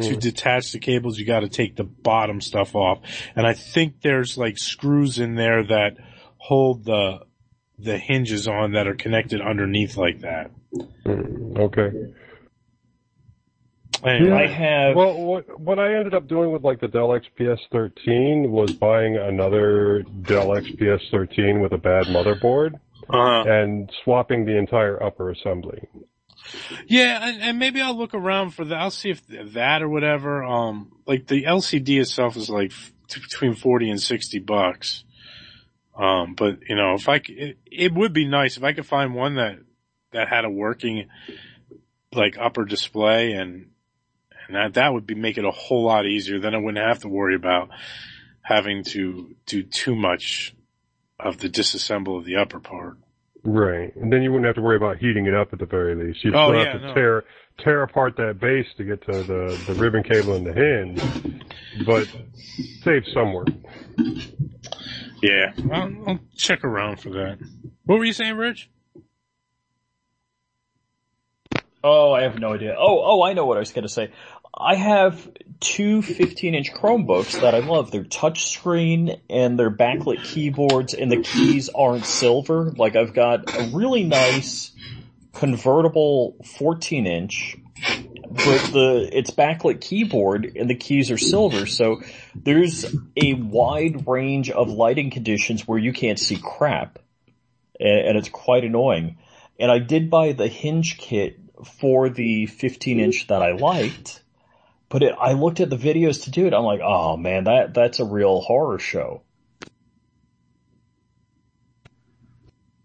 [0.03, 3.01] to detach the cables, you got to take the bottom stuff off.
[3.35, 5.97] And I think there's like screws in there that
[6.37, 7.21] hold the
[7.79, 10.51] the hinges on that are connected underneath like that.
[11.05, 11.91] Mm, Okay.
[14.05, 14.97] Anyway, I have.
[14.97, 19.17] Well, what what I ended up doing with like the Dell XPS 13 was buying
[19.17, 22.75] another Dell XPS 13 with a bad motherboard
[23.13, 25.87] uh, and swapping the entire upper assembly.
[26.87, 28.79] Yeah, and, and maybe I'll look around for that.
[28.79, 30.43] I'll see if that or whatever.
[30.43, 35.05] Um, like the LCD itself is like f- t- between forty and sixty bucks.
[35.95, 38.87] Um, but you know, if I c- it, it would be nice if I could
[38.87, 39.59] find one that
[40.13, 41.09] that had a working
[42.13, 43.67] like upper display and
[44.51, 46.41] and that that would be make it a whole lot easier.
[46.41, 47.69] Then I wouldn't have to worry about
[48.43, 50.55] having to do too much
[51.21, 52.97] of the disassemble of the upper part.
[53.45, 53.95] Right.
[53.95, 56.25] And then you wouldn't have to worry about heating it up at the very least.
[56.25, 56.95] You'd Oh, still yeah, have to no.
[56.95, 57.25] tear
[57.59, 61.01] tear apart that base to get to the, the ribbon cable and the hinge,
[61.87, 62.09] but
[62.83, 63.49] save some work.
[65.23, 67.39] Yeah, I'll, I'll check around for that.
[67.85, 68.69] What were you saying, Rich?
[71.83, 72.75] Oh, I have no idea.
[72.79, 74.11] Oh, oh, I know what I was going to say.
[74.61, 75.31] I have
[75.61, 77.91] two 15 inch Chromebooks that I love.
[77.91, 82.71] They're touchscreen and they're backlit keyboards and the keys aren't silver.
[82.71, 84.73] Like I've got a really nice
[85.33, 87.57] convertible 14 inch,
[88.31, 91.65] but the, it's backlit keyboard and the keys are silver.
[91.67, 92.03] So
[92.35, 92.85] there's
[93.17, 96.99] a wide range of lighting conditions where you can't see crap
[97.79, 99.17] and, and it's quite annoying.
[99.59, 101.39] And I did buy the hinge kit
[101.81, 104.23] for the 15 inch that I liked,
[104.91, 106.53] but it, I looked at the videos to do it.
[106.53, 109.23] I'm like, oh man, that, that's a real horror show.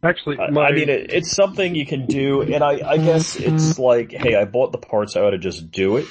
[0.04, 3.80] Actually, I, I mean, it, it's something you can do, and I, I guess it's
[3.80, 6.06] like, hey, I bought the parts, I ought to just do it.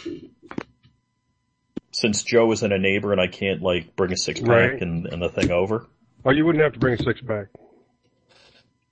[1.92, 4.82] Since Joe isn't a neighbor and I can't like bring a six pack Right.
[4.82, 5.86] and, and the thing over.
[6.24, 7.46] oh, you wouldn't have to bring a six pack.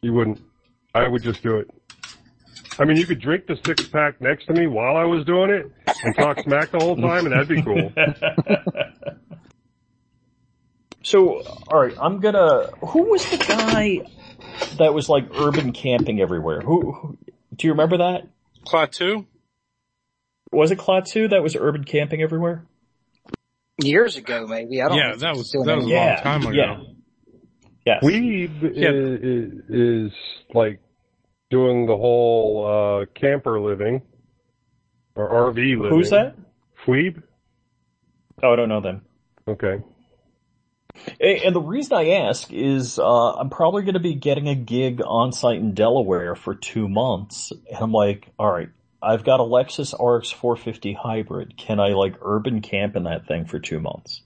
[0.02, 0.40] You wouldn't.
[0.94, 1.68] I would just do it.
[2.78, 5.50] I mean, you could drink the six pack next to me while I was doing
[5.50, 5.70] it
[6.04, 7.92] and talk smack the whole time, and that'd be cool.
[11.04, 14.02] So, alright, I'm gonna, who was the guy
[14.78, 16.60] that was like urban camping everywhere?
[16.60, 17.18] Who, who
[17.56, 18.28] do you remember that?
[18.64, 19.26] Klaatu?
[20.52, 22.66] Was it Klaatu that was urban camping everywhere?
[23.82, 24.80] Years ago, maybe.
[24.80, 24.96] I don't.
[24.98, 25.98] Yeah, that was still that was a there.
[25.98, 26.50] long Yeah, time ago.
[26.52, 26.80] yeah.
[27.84, 28.04] Yes.
[28.04, 28.90] Weeb Yeah.
[28.92, 30.12] is, is
[30.54, 30.78] like
[31.52, 34.00] doing the whole uh, camper living
[35.14, 35.90] or RV living.
[35.90, 36.34] Who's that?
[36.84, 37.22] Fweeb?
[38.42, 39.02] Oh, I don't know them.
[39.46, 39.82] Okay.
[41.20, 45.32] And the reason I ask is, uh, I'm probably gonna be getting a gig on
[45.32, 47.52] site in Delaware for two months.
[47.70, 48.70] And I'm like, alright,
[49.02, 51.56] I've got a Lexus RX 450 hybrid.
[51.58, 54.22] Can I like urban camp in that thing for two months?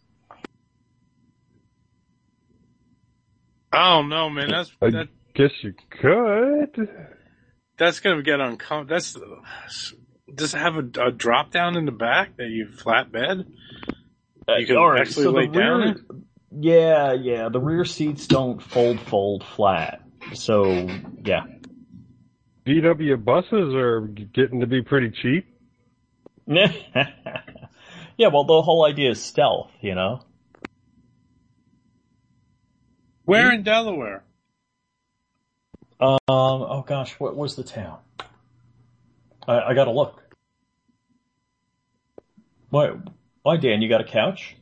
[3.73, 4.49] I don't know, man.
[4.51, 6.89] That's I that, guess you could.
[7.79, 8.95] That's gonna get uncomfortable.
[8.95, 9.95] That's
[10.35, 13.47] does it have a, a drop down in the back that you flat bed?
[14.49, 15.97] You can Uh, Alright, actually so the lay down rear- it?
[16.59, 20.03] Yeah, yeah, the rear seats don't fold fold flat.
[20.35, 20.89] So,
[21.25, 21.45] yeah.
[22.67, 25.47] VW buses are getting to be pretty cheap.
[26.47, 30.21] yeah, well the whole idea is stealth, you know?
[33.25, 34.23] Where in Delaware?
[35.99, 37.99] Um, oh gosh, what was the town?
[39.49, 40.23] I, I gotta look.
[42.69, 42.93] Why,
[43.43, 44.57] why Dan, you got a couch?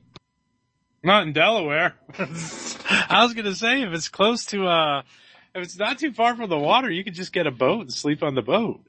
[1.03, 1.95] Not in Delaware.
[2.19, 5.03] I was gonna say if it's close to uh
[5.55, 7.93] if it's not too far from the water, you could just get a boat and
[7.93, 8.81] sleep on the boat.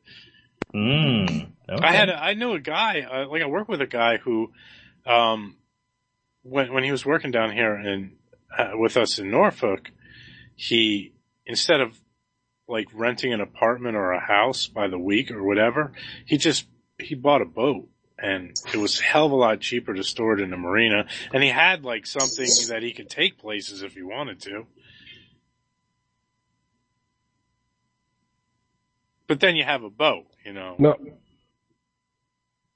[0.73, 1.85] Mm, okay.
[1.85, 4.51] I had a, I knew a guy uh, like I work with a guy who
[5.05, 5.57] um
[6.43, 8.13] when when he was working down here in
[8.57, 9.91] uh, with us in Norfolk,
[10.55, 11.13] he
[11.45, 11.99] instead of
[12.68, 15.91] like renting an apartment or a house by the week or whatever,
[16.26, 16.66] he just
[16.99, 17.88] he bought a boat
[18.18, 21.05] and it was a hell of a lot cheaper to store it in the marina
[21.34, 24.66] and he had like something that he could take places if he wanted to.
[29.28, 30.76] But then you have a boat, you know.
[30.78, 30.95] No.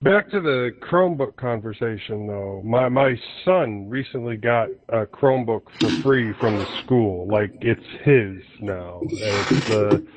[0.01, 2.61] Back to the Chromebook conversation though.
[2.63, 7.27] My my son recently got a Chromebook for free from the school.
[7.27, 9.01] Like it's his now.
[9.01, 10.07] And it's the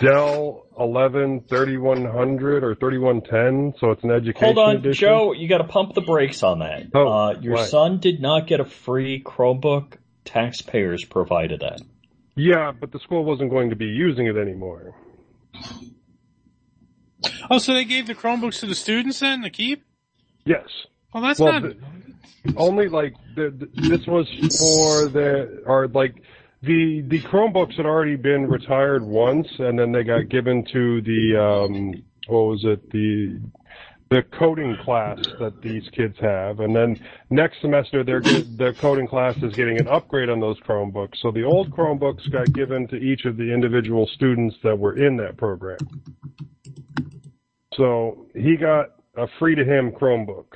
[0.00, 5.08] Dell 11 3100 or 3110, so it's an education Hold on, edition.
[5.08, 6.88] Joe, you gotta pump the brakes on that.
[6.94, 7.64] Oh, uh, your why?
[7.64, 9.94] son did not get a free Chromebook.
[10.26, 11.80] Taxpayers provided that.
[12.34, 14.94] Yeah, but the school wasn't going to be using it anymore.
[17.50, 19.84] Oh, so they gave the Chromebooks to the students then to keep?
[20.44, 20.66] Yes.
[21.12, 21.62] Well, that's Well, not.
[21.62, 21.76] the-
[22.56, 24.26] only like the, the, this was
[24.58, 26.16] for the or like
[26.62, 31.40] the the Chromebooks had already been retired once, and then they got given to the
[31.40, 33.40] um what was it the
[34.10, 36.98] the coding class that these kids have, and then
[37.30, 41.16] next semester they're get, the coding class is getting an upgrade on those Chromebooks.
[41.22, 45.16] So the old Chromebooks got given to each of the individual students that were in
[45.18, 45.78] that program.
[47.76, 50.46] So he got a free to him Chromebook.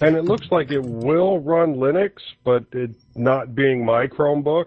[0.00, 2.12] And it looks like it will run Linux,
[2.44, 4.66] but it not being my Chromebook,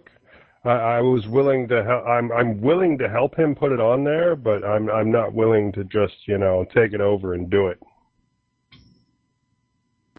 [0.63, 1.83] I, I was willing to.
[1.83, 5.33] Hel- I'm I'm willing to help him put it on there, but I'm I'm not
[5.33, 7.79] willing to just you know take it over and do it.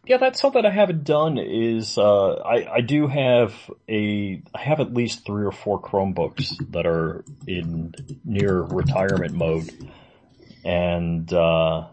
[0.09, 3.53] Yeah, that's something I haven't done is, uh, I, I do have
[3.87, 7.93] a, I have at least three or four Chromebooks that are in
[8.25, 9.69] near retirement mode.
[10.65, 11.89] And, uh,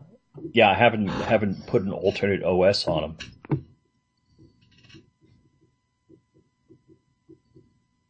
[0.55, 3.65] yeah, I haven't, haven't put an alternate OS on them.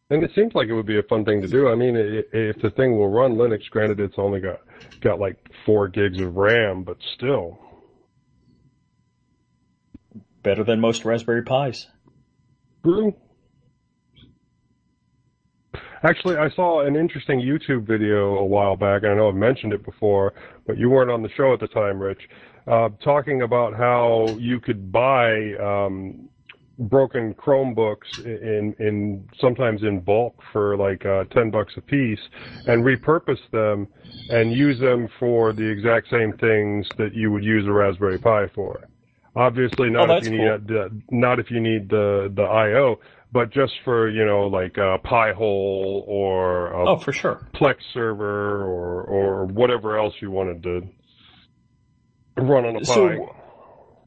[0.08, 1.68] And it seems like it would be a fun thing to do.
[1.68, 4.60] I mean, if the thing will run Linux, granted it's only got
[5.00, 7.58] got like four gigs of RAM, but still.
[10.46, 11.88] Better than most Raspberry Pis.
[12.84, 13.12] True.
[16.04, 19.72] Actually, I saw an interesting YouTube video a while back, and I know I've mentioned
[19.72, 20.34] it before,
[20.64, 22.28] but you weren't on the show at the time, Rich,
[22.68, 26.28] uh, talking about how you could buy um,
[26.78, 32.20] broken Chromebooks in in sometimes in bulk for like uh, ten bucks a piece,
[32.68, 33.88] and repurpose them
[34.30, 38.46] and use them for the exact same things that you would use a Raspberry Pi
[38.54, 38.88] for.
[39.36, 43.00] Obviously, not Oh, if you need uh, the, not if you need the the I/O,
[43.32, 47.46] but just for you know like a Pi-hole or a Oh, for sure.
[47.54, 50.88] Plex server or or whatever else you wanted to
[52.38, 52.84] run on a Pi.
[52.84, 53.36] So,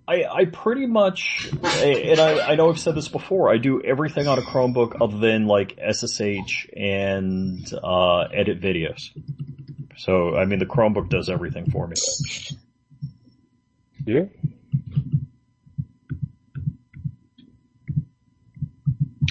[0.07, 4.27] I, I pretty much, and I, I know I've said this before, I do everything
[4.27, 9.11] on a Chromebook other than like SSH and, uh, edit videos.
[9.97, 11.95] So, I mean, the Chromebook does everything for me.
[14.03, 14.23] Yeah.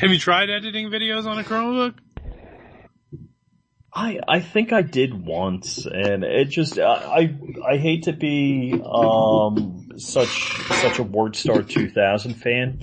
[0.01, 1.95] Have you tried editing videos on a Chromebook?
[3.93, 7.35] I I think I did once, and it just I
[7.65, 12.79] I, I hate to be um such such a WordStar 2000 fan,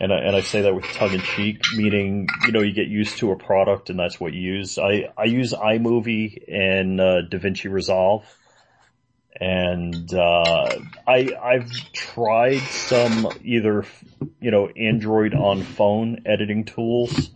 [0.00, 2.88] and I and I say that with tongue in cheek, meaning you know you get
[2.88, 4.76] used to a product and that's what you use.
[4.76, 8.24] I I use iMovie and uh, DaVinci Resolve,
[9.38, 13.84] and uh, I I've tried some either
[14.40, 17.30] you know Android on phone editing tools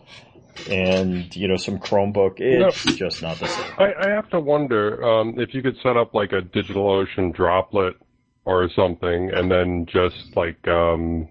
[0.69, 2.39] and you know some Chromebook.
[2.39, 3.71] It's just not the same.
[3.77, 7.97] I, I have to wonder um, if you could set up like a DigitalOcean droplet
[8.45, 11.27] or something, and then just like um,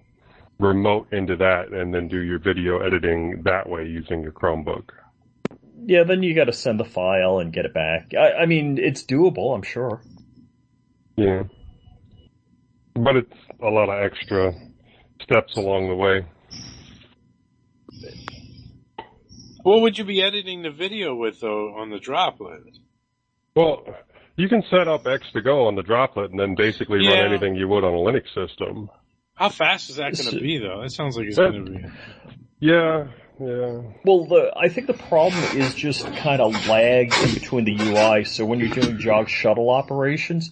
[0.58, 4.90] remote into that, and then do your video editing that way using your Chromebook.
[5.86, 8.14] Yeah, then you got to send the file and get it back.
[8.14, 10.00] I, I mean, it's doable, I'm sure.
[11.16, 11.44] Yeah,
[12.94, 14.52] but it's a lot of extra
[15.22, 16.26] steps along the way.
[19.62, 22.62] What would you be editing the video with though on the droplet?
[23.56, 23.84] Well,
[24.36, 27.20] you can set up X2Go on the droplet and then basically Yeah.
[27.20, 28.90] run anything you would on a Linux system.
[29.34, 30.82] How fast is that going to be though?
[30.82, 31.78] That sounds like it's going to be.
[32.60, 33.08] Yeah,
[33.40, 33.80] yeah.
[34.04, 38.24] Well, the, I think the problem is just kind of lag in between the UI.
[38.24, 40.50] So when you're doing jog shuttle operations,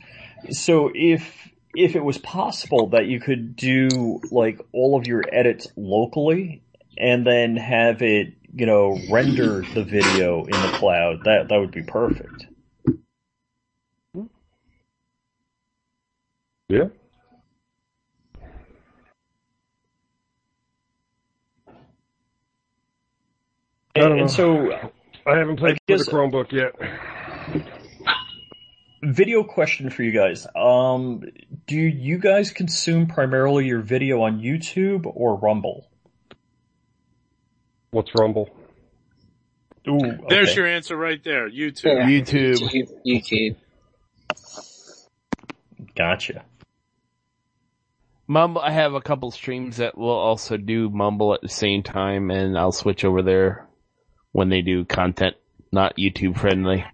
[0.51, 5.67] so if if it was possible that you could do like all of your edits
[5.77, 6.63] locally
[6.99, 11.71] and then have it, you know, render the video in the cloud, that that would
[11.71, 12.47] be perfect.
[16.69, 16.85] Yeah.
[23.95, 24.73] And, and so
[25.27, 26.75] I haven't played I with guess- the Chromebook yet.
[29.03, 30.47] Video question for you guys.
[30.55, 31.25] Um,
[31.67, 35.89] do you guys consume primarily your video on YouTube or Rumble?
[37.91, 38.49] What's Rumble?
[39.89, 41.51] Ooh, There's your answer right there.
[41.51, 41.85] YouTube.
[41.85, 42.07] Yeah.
[42.07, 42.89] YouTube.
[43.05, 43.57] YouTube.
[45.97, 46.45] Gotcha.
[48.29, 52.31] Mumble, I have a couple streams that will also do Mumble at the same time,
[52.31, 53.67] and I'll switch over there
[54.31, 55.37] when they do content
[55.73, 56.85] not YouTube friendly.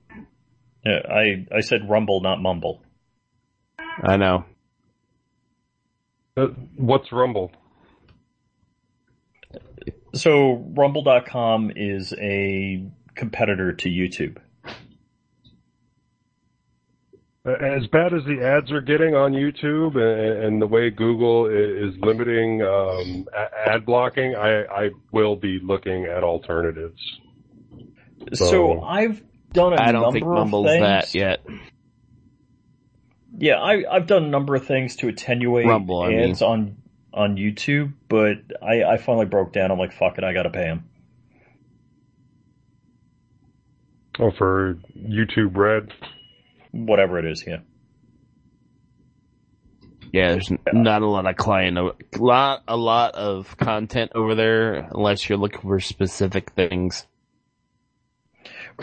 [0.85, 2.83] Yeah, I I said Rumble, not Mumble.
[4.03, 4.45] I know.
[6.37, 7.51] Uh, what's Rumble?
[10.14, 14.39] So Rumble.com is a competitor to YouTube.
[17.47, 21.47] Uh, As bad as the ads are getting on YouTube and, and the way Google
[21.47, 23.26] is limiting um,
[23.66, 27.01] ad blocking, I, I will be looking at alternatives.
[28.35, 29.22] So, So- I've
[29.53, 30.83] done a I don't number think of Mumble's things.
[30.83, 31.41] that yet.
[33.37, 36.37] Yeah, I I've done a number of things to attenuate Rumble, I mean.
[36.43, 36.77] on
[37.15, 39.71] on YouTube, but I I finally broke down.
[39.71, 40.85] I'm like, fuck it, I gotta pay them.
[44.19, 45.93] Oh, for YouTube Red.
[46.73, 47.59] Whatever it is, yeah.
[50.13, 54.35] Yeah, there's n- not a lot of client, o- lot a lot of content over
[54.35, 57.07] there unless you're looking for specific things.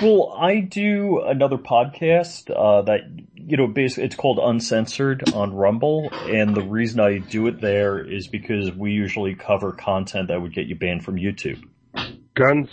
[0.02, 3.02] Well, I do another podcast uh, that
[3.46, 8.00] you know, basically it's called Uncensored on Rumble, and the reason I do it there
[8.00, 11.64] is because we usually cover content that would get you banned from YouTube.
[12.34, 12.70] Guns.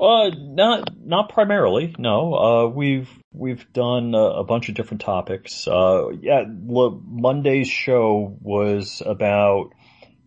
[0.00, 1.94] Uh, not not primarily.
[1.98, 5.68] No, uh, we've we've done a, a bunch of different topics.
[5.68, 9.74] Uh, yeah, Monday's show was about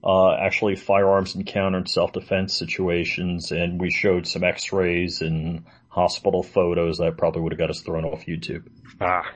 [0.03, 6.43] uh, actually firearms encounter and self defense situations, and we showed some X-rays and hospital
[6.43, 8.67] photos that probably would have got us thrown off YouTube.
[8.99, 9.31] Ah.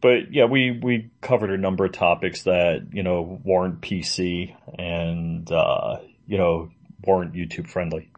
[0.00, 5.50] But yeah, we we covered a number of topics that you know warrant PC and
[5.50, 6.70] uh, you know
[7.02, 8.10] warrant YouTube friendly.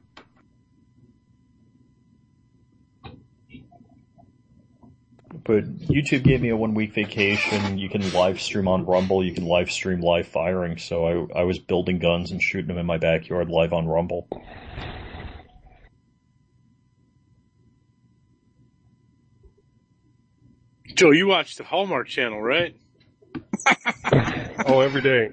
[5.50, 7.76] But YouTube gave me a one week vacation.
[7.76, 9.24] You can live stream on Rumble.
[9.24, 10.78] You can live stream live firing.
[10.78, 14.28] So I I was building guns and shooting them in my backyard live on Rumble.
[20.94, 22.76] Joe, you watch the Hallmark Channel, right?
[24.66, 25.30] Oh, every day.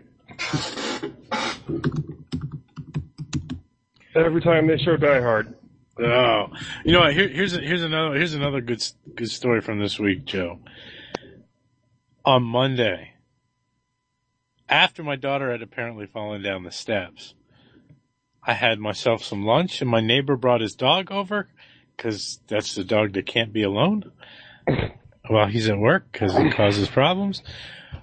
[4.15, 5.53] Every time they show Die Hard.
[5.99, 6.47] Oh,
[6.85, 7.09] you know?
[7.09, 8.83] Here, here's here's another here's another good
[9.15, 10.59] good story from this week, Joe.
[12.25, 13.13] on Monday,
[14.69, 17.33] after my daughter had apparently fallen down the steps,
[18.43, 21.49] I had myself some lunch and my neighbor brought his dog over
[21.95, 24.11] because that's the dog that can't be alone
[25.27, 27.41] while he's at work because it causes problems.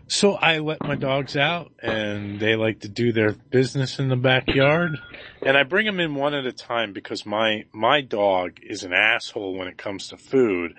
[0.06, 4.16] So I let my dogs out and they like to do their business in the
[4.16, 4.98] backyard.
[5.42, 8.92] And I bring them in one at a time because my, my dog is an
[8.92, 10.74] asshole when it comes to food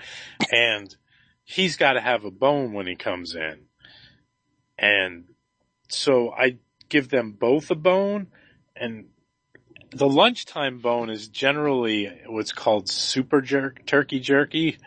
[0.52, 0.96] and
[1.44, 3.66] he's got to have a bone when he comes in.
[4.78, 5.26] And
[5.90, 6.58] so I
[6.90, 8.28] give them both a bone
[8.76, 9.08] and
[9.92, 14.78] the lunchtime bone is generally what's called super jerk, turkey jerky.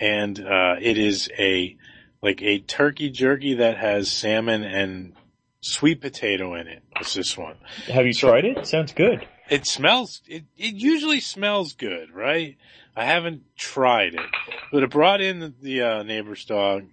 [0.00, 1.76] And, uh, it is a,
[2.24, 5.12] like a turkey jerky that has salmon and
[5.60, 6.82] sweet potato in it.
[6.98, 7.56] It's this one.
[7.86, 8.66] Have you tried it?
[8.66, 9.28] Sounds good.
[9.50, 12.56] It smells, it, it usually smells good, right?
[12.96, 14.26] I haven't tried it,
[14.72, 16.84] but it brought in the, the uh, neighbor's dog,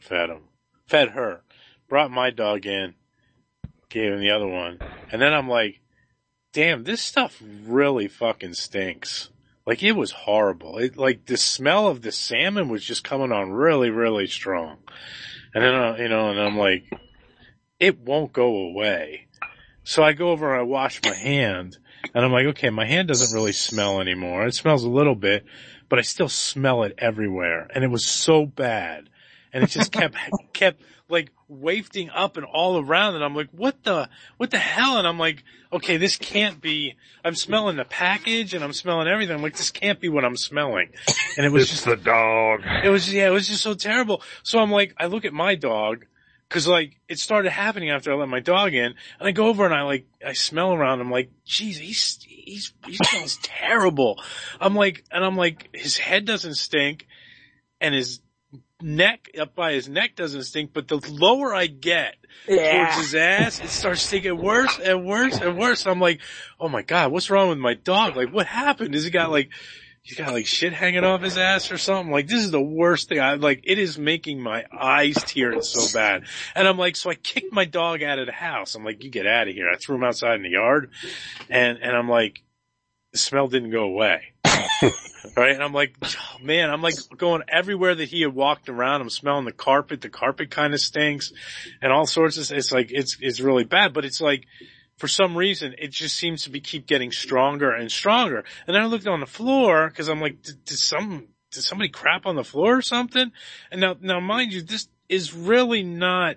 [0.00, 0.44] fed him,
[0.86, 1.42] fed her,
[1.86, 2.94] brought my dog in,
[3.90, 4.78] gave him the other one.
[5.12, 5.80] And then I'm like,
[6.54, 9.28] damn, this stuff really fucking stinks.
[9.70, 10.78] Like it was horrible.
[10.78, 14.78] It like the smell of the salmon was just coming on really, really strong.
[15.54, 16.92] And then, uh, you know, and I'm like,
[17.78, 19.28] it won't go away.
[19.84, 21.78] So I go over and I wash my hand
[22.12, 24.44] and I'm like, okay, my hand doesn't really smell anymore.
[24.44, 25.44] It smells a little bit,
[25.88, 27.68] but I still smell it everywhere.
[27.72, 29.08] And it was so bad.
[29.52, 30.16] And it just kept,
[30.52, 33.14] kept like wafting up and all around.
[33.14, 34.98] And I'm like, what the, what the hell?
[34.98, 39.34] And I'm like, okay, this can't be, I'm smelling the package and I'm smelling everything.
[39.34, 40.88] I'm like, this can't be what I'm smelling.
[41.36, 42.62] And it was just, the dog.
[42.84, 44.22] it was, yeah, it was just so terrible.
[44.42, 46.06] So I'm like, I look at my dog,
[46.48, 49.64] cause like, it started happening after I let my dog in, and I go over
[49.64, 54.20] and I like, I smell around, I'm like, geez, he's, he's, he smells terrible.
[54.60, 57.06] I'm like, and I'm like, his head doesn't stink,
[57.80, 58.20] and his
[58.82, 62.16] neck, up by his neck doesn't stink, but the lower I get
[62.46, 65.86] towards his ass, it starts stinking worse and worse and worse.
[65.86, 66.20] I'm like,
[66.58, 68.16] oh my god, what's wrong with my dog?
[68.16, 68.94] Like, what happened?
[68.94, 69.50] Has he got like,
[70.02, 72.12] he's got like shit hanging off his ass or something.
[72.12, 73.20] Like this is the worst thing.
[73.20, 76.24] I like it is making my eyes tear so bad.
[76.54, 78.74] And I'm like, so I kicked my dog out of the house.
[78.74, 79.68] I'm like, you get out of here.
[79.70, 80.90] I threw him outside in the yard,
[81.48, 82.42] and and I'm like,
[83.12, 84.29] the smell didn't go away.
[85.36, 85.52] right?
[85.52, 89.00] And I'm like, oh, man, I'm like going everywhere that he had walked around.
[89.00, 90.00] I'm smelling the carpet.
[90.00, 91.32] The carpet kind of stinks,
[91.80, 92.56] and all sorts of.
[92.56, 93.92] It's like it's it's really bad.
[93.92, 94.46] But it's like
[95.00, 98.44] for some reason, it just seems to be keep getting stronger and stronger.
[98.66, 101.88] And then I looked on the floor because I'm like, did, did some, did somebody
[101.88, 103.32] crap on the floor or something?
[103.72, 106.36] And now, now mind you, this is really not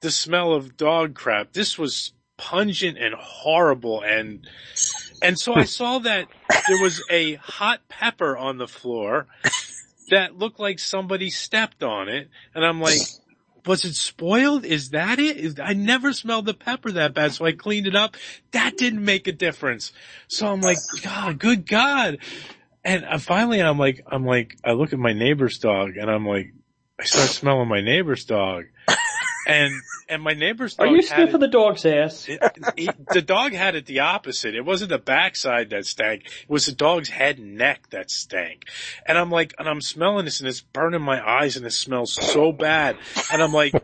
[0.00, 1.52] the smell of dog crap.
[1.52, 4.46] This was pungent and horrible and,
[5.22, 6.28] and so I saw that
[6.68, 9.26] there was a hot pepper on the floor
[10.10, 12.28] that looked like somebody stepped on it.
[12.54, 13.00] And I'm like,
[13.66, 14.64] was it spoiled?
[14.64, 15.58] Is that it?
[15.58, 18.16] I never smelled the pepper that bad, so I cleaned it up.
[18.52, 19.92] That didn't make a difference.
[20.28, 22.18] So I'm like, God, good God.
[22.84, 26.26] And uh, finally I'm like, I'm like, I look at my neighbor's dog and I'm
[26.26, 26.52] like,
[27.00, 28.64] I start smelling my neighbor's dog.
[29.46, 29.72] And,
[30.08, 32.26] and my neighbor's dog Are you had sniffing it- the dog's ass?
[32.28, 32.40] it,
[32.76, 34.54] it- the dog had it the opposite.
[34.54, 36.24] It wasn't the backside that stank.
[36.24, 38.64] It was the dog's head and neck that stank.
[39.06, 42.12] And I'm like, and I'm smelling this and it's burning my eyes and it smells
[42.12, 42.96] so bad.
[43.32, 43.74] And I'm like,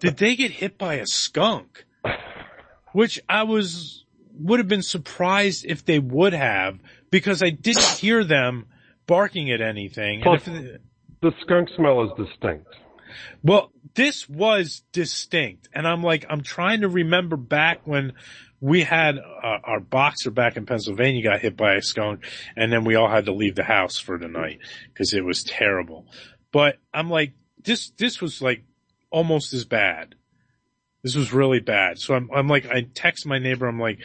[0.00, 1.84] did they get hit by a skunk?
[2.92, 4.04] Which I was,
[4.38, 6.78] would have been surprised if they would have
[7.10, 8.66] because I didn't hear them
[9.06, 10.14] barking at anything.
[10.14, 10.80] And Plus, if,
[11.20, 12.66] the skunk smell is distinct.
[13.42, 18.12] Well, this was distinct, and I'm like, I'm trying to remember back when
[18.60, 22.24] we had uh, our boxer back in Pennsylvania got hit by a skunk,
[22.56, 24.58] and then we all had to leave the house for the night
[24.92, 26.06] because it was terrible.
[26.52, 27.32] But I'm like,
[27.64, 28.64] this this was like
[29.10, 30.14] almost as bad.
[31.02, 31.98] This was really bad.
[31.98, 33.66] So I'm I'm like, I text my neighbor.
[33.66, 34.00] I'm like,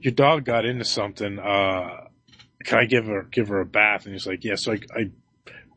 [0.00, 1.38] your dog got into something.
[1.38, 2.06] Uh,
[2.64, 4.06] can I give her give her a bath?
[4.06, 4.56] And he's like, yeah.
[4.56, 5.10] So I, I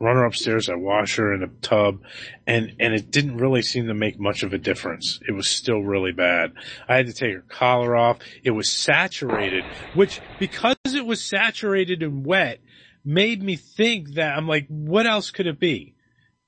[0.03, 0.69] run her upstairs.
[0.69, 2.01] I wash her in a tub,
[2.45, 5.19] and and it didn't really seem to make much of a difference.
[5.27, 6.53] It was still really bad.
[6.87, 8.19] I had to take her collar off.
[8.43, 9.63] It was saturated,
[9.95, 12.59] which because it was saturated and wet,
[13.05, 15.95] made me think that I'm like, what else could it be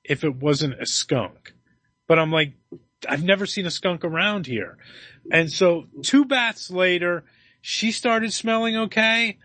[0.04, 1.54] if it wasn't a skunk?
[2.06, 2.54] But I'm like,
[3.08, 4.78] I've never seen a skunk around here.
[5.32, 7.24] And so two baths later,
[7.60, 9.38] she started smelling okay.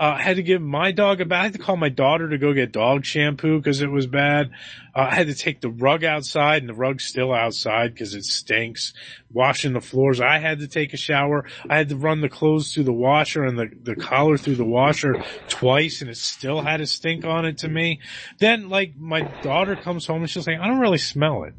[0.00, 1.40] Uh, I had to give my dog a bath.
[1.40, 4.50] I had to call my daughter to go get dog shampoo because it was bad.
[4.94, 8.24] Uh, I had to take the rug outside and the rug's still outside because it
[8.24, 8.94] stinks.
[9.30, 10.18] Washing the floors.
[10.18, 11.44] I had to take a shower.
[11.68, 14.64] I had to run the clothes through the washer and the, the collar through the
[14.64, 18.00] washer twice and it still had a stink on it to me.
[18.38, 21.54] Then like my daughter comes home and she's like, I don't really smell it.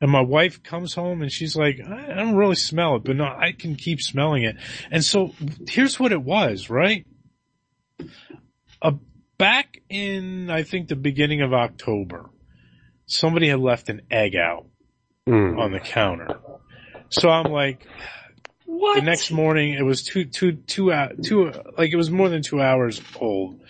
[0.00, 3.24] And my wife comes home and she's like, I don't really smell it, but no,
[3.24, 4.54] I can keep smelling it.
[4.92, 5.34] And so
[5.66, 7.04] here's what it was, right?
[8.80, 8.92] Uh,
[9.38, 12.30] back in, I think the beginning of October,
[13.06, 14.66] somebody had left an egg out
[15.28, 15.58] Mm.
[15.58, 16.38] on the counter.
[17.10, 17.86] So I'm like,
[18.64, 18.96] What?
[18.96, 22.40] the next morning it was two, two, two, hou- two, like it was more than
[22.42, 23.60] two hours old.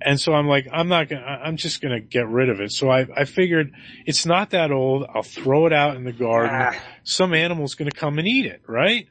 [0.00, 2.70] And so I'm like, I'm not gonna, I- I'm just gonna get rid of it.
[2.72, 3.72] So I, I figured
[4.06, 5.06] it's not that old.
[5.12, 6.50] I'll throw it out in the garden.
[6.54, 6.76] Ah.
[7.04, 9.08] Some animal's gonna come and eat it, right?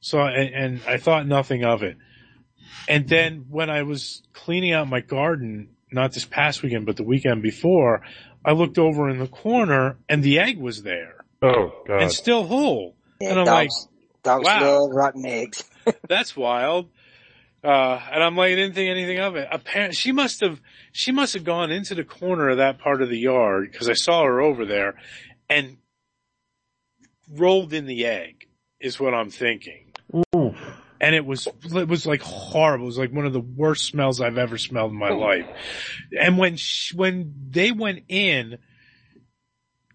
[0.00, 1.96] So, and, and I thought nothing of it.
[2.86, 7.02] And then when I was cleaning out my garden, not this past weekend, but the
[7.02, 8.02] weekend before,
[8.44, 12.02] I looked over in the corner and the egg was there Oh God.
[12.02, 12.94] and still whole.
[13.20, 13.88] Yeah, and I'm dogs,
[14.22, 14.80] dogs wow.
[14.80, 15.64] love rotten eggs.
[16.08, 16.88] that's wild.
[17.64, 19.48] Uh, and I'm like, I didn't think anything of it.
[19.50, 20.60] Apparently, she must have,
[20.92, 23.94] she must have gone into the corner of that part of the yard because I
[23.94, 24.94] saw her over there
[25.50, 25.78] and
[27.32, 28.46] rolled in the egg
[28.80, 29.87] is what I'm thinking.
[31.00, 32.84] And it was, it was like horrible.
[32.84, 35.18] It was like one of the worst smells I've ever smelled in my oh.
[35.18, 35.46] life.
[36.18, 38.58] And when, sh when they went in,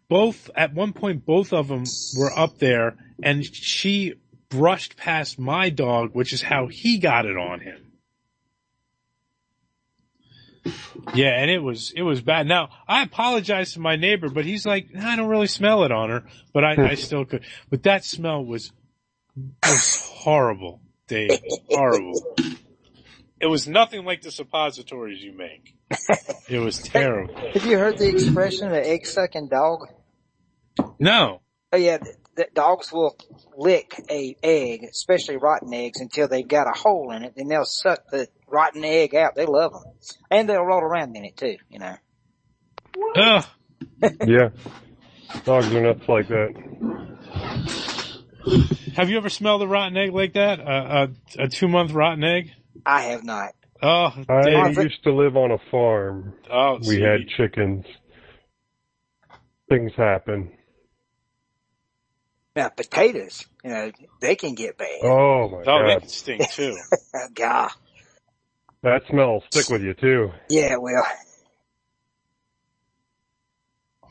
[0.08, 1.84] both, at one point, both of them
[2.18, 4.14] were up there and she
[4.50, 7.84] brushed past my dog, which is how he got it on him.
[11.14, 12.48] Yeah, and it was, it was bad.
[12.48, 16.10] Now, I apologize to my neighbor, but he's like, I don't really smell it on
[16.10, 16.24] her,
[16.54, 17.44] but I, I still could.
[17.70, 18.72] But that smell was,
[19.36, 20.82] was horrible,
[21.14, 21.40] Dave.
[21.69, 22.35] Horrible.
[23.40, 25.76] It was nothing like the suppositories you make.
[26.49, 27.35] It was terrible.
[27.53, 29.88] Have you heard the expression the egg sucking dog?
[30.99, 31.41] No.
[31.72, 33.15] Oh yeah, th- th- dogs will
[33.57, 37.65] lick a egg, especially rotten eggs, until they've got a hole in it, then they'll
[37.65, 39.35] suck the rotten egg out.
[39.35, 39.84] They love them,
[40.31, 41.57] and they'll roll around in it too.
[41.69, 41.95] You know.
[43.15, 43.45] Ugh.
[44.26, 44.49] yeah.
[45.45, 47.12] Dogs are nuts like that.
[48.95, 50.60] Have you ever smelled a rotten egg like that?
[50.60, 51.10] A,
[51.40, 52.52] a, a two month rotten egg?
[52.86, 53.53] I have not.
[53.82, 54.78] Oh, I Dave.
[54.78, 56.34] used to live on a farm.
[56.52, 57.02] Oh, We see.
[57.02, 57.86] had chickens.
[59.70, 60.52] Things happen.
[62.56, 63.91] Now potatoes, you know,
[64.22, 64.88] they can get bad.
[65.03, 66.78] Oh my Oh, they can stink too.
[67.15, 67.72] Oh, God.
[68.84, 70.32] That smell will stick with you too.
[70.49, 71.06] Yeah, well,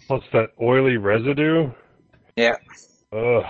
[0.09, 1.71] Plus that oily residue.
[2.37, 2.57] yeah.
[3.13, 3.45] Ugh.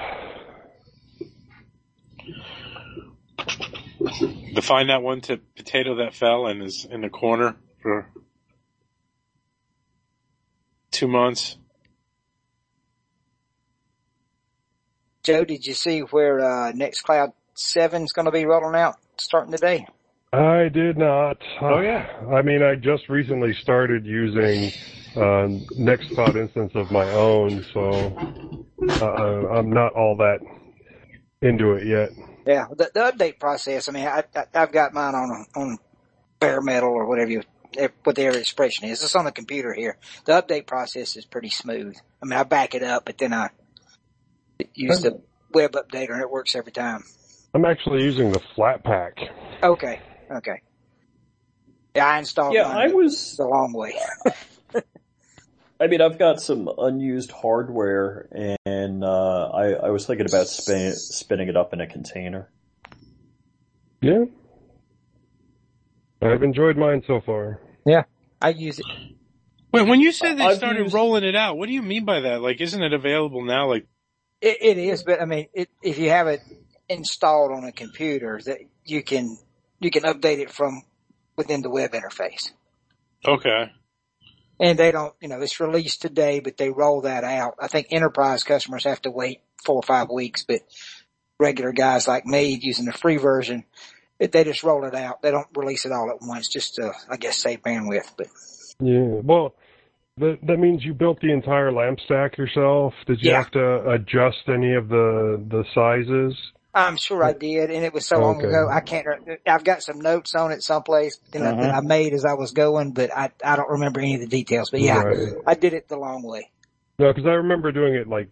[4.54, 8.08] To find that one to potato that fell and is in the corner for
[10.90, 11.56] two months.
[15.22, 19.52] Joe, did you see where uh, Nextcloud Seven is going to be rolling out starting
[19.52, 19.86] today?
[20.32, 21.38] I did not.
[21.60, 22.06] Oh, yeah.
[22.32, 24.72] I mean, I just recently started using
[25.14, 25.46] uh,
[25.78, 28.16] Nextcloud instance of my own, so
[29.00, 30.40] uh, I'm not all that
[31.42, 32.10] into it yet.
[32.46, 33.88] Yeah, the, the update process.
[33.88, 35.78] I mean, I, I I've got mine on on
[36.40, 37.42] bare metal or whatever you
[38.04, 39.02] whatever expression is.
[39.02, 39.98] It's on the computer here.
[40.24, 41.96] The update process is pretty smooth.
[42.22, 43.50] I mean, I back it up, but then I
[44.74, 45.20] use the
[45.52, 47.04] web updater and it works every time.
[47.54, 49.28] I'm actually using the Flatpak.
[49.62, 50.00] Okay,
[50.30, 50.62] okay.
[51.94, 52.54] Yeah, I installed.
[52.54, 53.36] Yeah, mine, I was.
[53.36, 53.94] the long way.
[55.82, 58.28] I mean, I've got some unused hardware,
[58.64, 62.48] and uh, I, I was thinking about spin, spinning it up in a container.
[64.00, 64.24] Yeah.
[66.22, 67.58] I've enjoyed mine so far.
[67.84, 68.04] Yeah,
[68.40, 68.86] I use it.
[69.72, 72.04] Wait, when you said they I've started used- rolling it out, what do you mean
[72.04, 72.42] by that?
[72.42, 73.68] Like, isn't it available now?
[73.68, 73.86] Like,
[74.40, 76.40] It, it is, but I mean, it, if you have it
[76.88, 79.36] installed on a computer, that you can
[79.80, 80.82] you can update it from
[81.36, 82.52] within the web interface.
[83.26, 83.72] okay.
[84.60, 87.54] And they don't, you know, it's released today, but they roll that out.
[87.60, 90.60] I think enterprise customers have to wait four or five weeks, but
[91.38, 93.64] regular guys like me using the free version,
[94.18, 95.22] they just roll it out.
[95.22, 98.12] They don't release it all at once, just to, I guess, save bandwidth.
[98.16, 98.28] But
[98.80, 99.20] Yeah.
[99.22, 99.54] Well,
[100.18, 102.94] that that means you built the entire lamp stack yourself.
[103.06, 103.38] Did you Yeah.
[103.38, 106.36] have to adjust any of the the sizes?
[106.74, 108.48] I'm sure I did, and it was so long Okay.
[108.48, 108.68] ago.
[108.70, 109.06] I can't.
[109.46, 112.52] I've got some notes on it someplace you know, that I made as I was
[112.52, 114.70] going, but I I don't remember any of the details.
[114.70, 115.34] But yeah, Right.
[115.46, 116.50] I did it the long way.
[116.98, 118.28] No, because I remember doing it like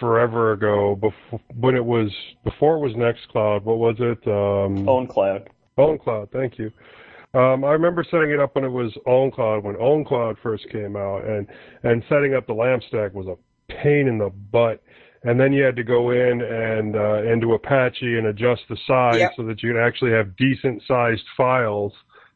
[0.00, 2.10] forever ago, before when it was
[2.42, 3.62] before it was Nextcloud.
[3.62, 4.26] What was it?
[4.26, 5.48] Um, Own cloud.
[5.78, 6.70] OwnCloud, thank you.
[7.34, 11.24] Um, I remember setting it up when it was OwnCloud, when OwnCloud first came out,
[11.24, 11.46] and
[11.82, 13.36] and setting up the lamp stack was a
[13.82, 14.82] pain in the butt.
[15.26, 19.18] And then you had to go in and uh, into Apache and adjust the size
[19.18, 19.32] Yep.
[19.36, 21.92] so that you could actually have decent sized files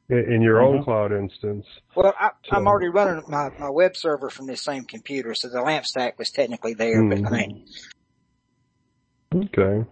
[0.09, 0.85] in, in your Mhm.
[0.87, 1.67] OwnCloud instance.
[1.95, 5.49] Well, I, I'm So- already running my, my web server from this same computer, so
[5.49, 7.65] the lamp stack was technically there, but I mean,
[9.35, 9.85] Okay.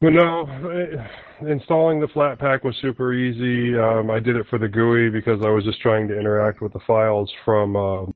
[0.00, 1.06] But no, eh,
[1.46, 3.78] installing the Flatpak was super easy.
[3.78, 6.72] Um, I did it for the GUI because I was just trying to interact with
[6.72, 8.14] the files from um,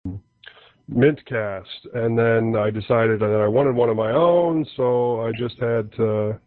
[0.92, 1.64] Mintcast,
[1.94, 5.92] and then I decided that I wanted one of my own, so I just had
[5.92, 6.38] to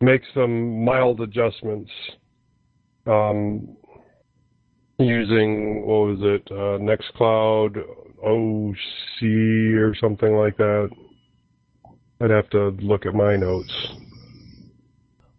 [0.00, 1.90] make some mild adjustments
[3.06, 3.76] um,
[4.98, 7.76] using what was it, uh, Nextcloud
[8.24, 9.22] OC
[9.80, 10.90] or something like that.
[12.20, 13.72] I'd have to look at my notes.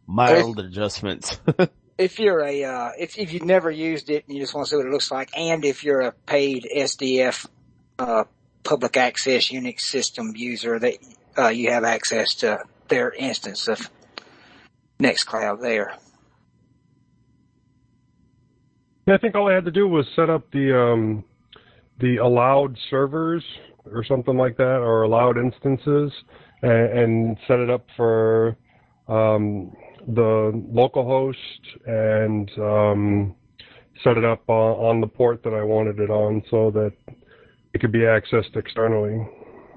[0.07, 1.39] Mild adjustments.
[1.97, 4.69] if you're a, uh, if, if you've never used it and you just want to
[4.71, 7.45] see what it looks like, and if you're a paid SDF,
[7.99, 8.23] uh,
[8.63, 10.95] public access Unix system user, that,
[11.37, 13.89] uh, you have access to their instance of
[14.99, 15.95] Nextcloud there.
[19.07, 21.23] Yeah, I think all I had to do was set up the um,
[21.99, 23.43] the allowed servers
[23.91, 26.11] or something like that, or allowed instances,
[26.61, 28.55] and, and set it up for
[29.07, 29.75] um,
[30.07, 31.37] the local host
[31.87, 33.35] and um,
[34.03, 36.93] set it up on, on the port that I wanted it on, so that
[37.73, 39.27] it could be accessed externally.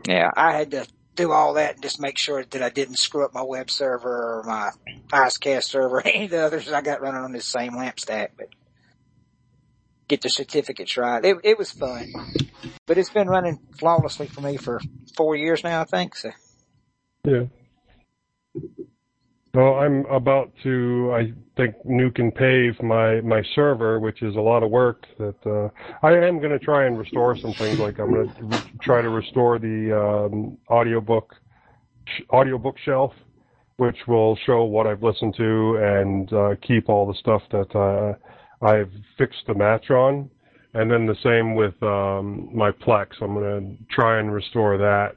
[0.09, 0.86] Yeah, I had to
[1.16, 4.40] do all that and just make sure that I didn't screw up my web server
[4.40, 4.70] or my
[5.12, 8.32] IceCast server or any of the others I got running on this same lamp stack,
[8.39, 8.48] but
[10.09, 11.24] get the certificates right.
[11.24, 12.12] It, it was fun,
[12.86, 14.81] but it's been running flawlessly for me for
[15.16, 16.16] four years now, I think.
[16.16, 16.32] So
[17.27, 17.44] Yeah.
[19.55, 24.41] Well, I'm about to, I think, nuke and pave my, my server, which is a
[24.41, 25.69] lot of work that, uh,
[26.07, 27.79] I am going to try and restore some things.
[27.79, 31.35] Like I'm going to re- try to restore the, um, audiobook,
[32.07, 33.12] sh- audiobook shelf,
[33.77, 38.65] which will show what I've listened to and, uh, keep all the stuff that, uh,
[38.65, 40.31] I've fixed the match on.
[40.73, 43.09] And then the same with, um, my Plex.
[43.20, 45.16] I'm going to try and restore that.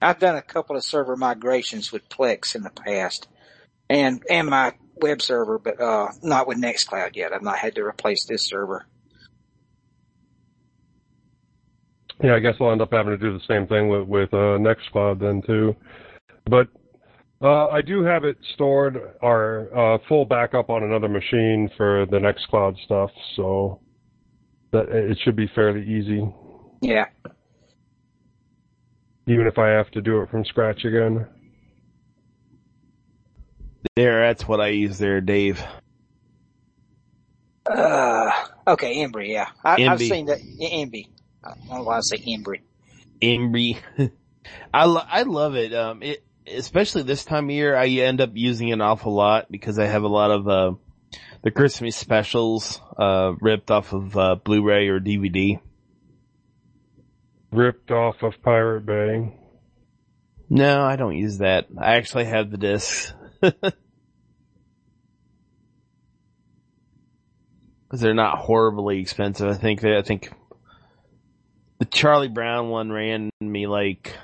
[0.00, 3.28] I've done a couple of server migrations with Plex in the past
[3.88, 7.32] and, and my web server, but, uh, not with Nextcloud yet.
[7.32, 8.86] I've not had to replace this server.
[12.22, 14.56] Yeah, I guess I'll end up having to do the same thing with with uh,
[14.58, 15.76] Nextcloud then too.
[16.46, 16.68] But
[17.42, 22.16] uh, I do have it stored our uh, full backup on another machine for the
[22.16, 23.80] Nextcloud stuff, so
[24.72, 26.26] that it should be fairly easy,
[26.80, 27.06] Yeah.
[29.26, 31.26] Even if I have to do it from scratch again.
[33.96, 35.62] there, that's what I use there, Dave.
[37.68, 38.30] Uh,
[38.68, 39.48] okay, Embry, yeah.
[39.64, 41.08] I, I've seen that, Emby.
[41.42, 42.60] I don't know why I say Embry.
[43.20, 43.78] Embry.
[44.72, 45.74] I lo- I love it.
[45.74, 49.50] Um, it especially this time of year, I end up using it an awful lot
[49.50, 50.72] because I have a lot of uh
[51.42, 55.60] the Christmas specials uh ripped off of uh Blu-ray or DVD.
[57.52, 59.32] Ripped off of Pirate Bay.
[60.48, 61.66] No, I don't use that.
[61.78, 63.12] I actually have the discs.
[67.88, 69.48] Cause they're not horribly expensive.
[69.48, 70.32] I think they, I think
[71.78, 74.16] the Charlie Brown one ran me like,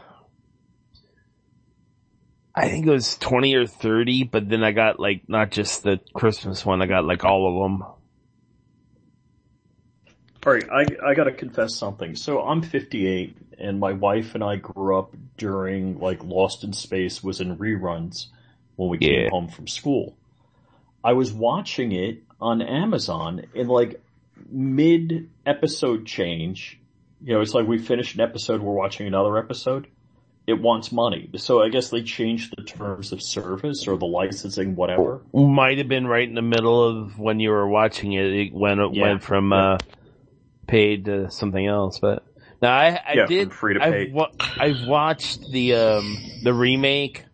[2.54, 6.00] I think it was 20 or 30, but then I got like, not just the
[6.12, 7.88] Christmas one, I got like all of them.
[10.44, 12.16] Alright, I, I gotta confess something.
[12.16, 17.22] So I'm 58 and my wife and I grew up during like Lost in Space
[17.22, 18.26] was in reruns
[18.76, 19.22] when we Yeah.
[19.22, 20.16] came home from school.
[21.04, 24.00] I was watching it on Amazon in like
[24.50, 26.80] mid episode change.
[27.24, 29.86] You know, it's like we finished an episode, we're watching another episode.
[30.48, 31.30] It wants money.
[31.36, 35.20] So I guess they changed the terms of service or the licensing, whatever.
[35.32, 38.80] Might have been right in the middle of when you were watching it, it went,
[38.80, 39.02] it Yeah.
[39.02, 39.78] went from, uh,
[40.72, 42.24] paid to something else, but
[42.62, 47.26] now I, I Yeah, did, free to I've, wa- I've watched the, um, the remake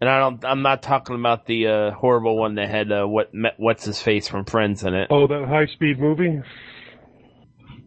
[0.00, 3.30] and I don't, I'm not talking about the, uh, horrible one that had, uh, what,
[3.58, 5.08] what's his face from Friends in it.
[5.10, 6.40] Oh, that high speed movie?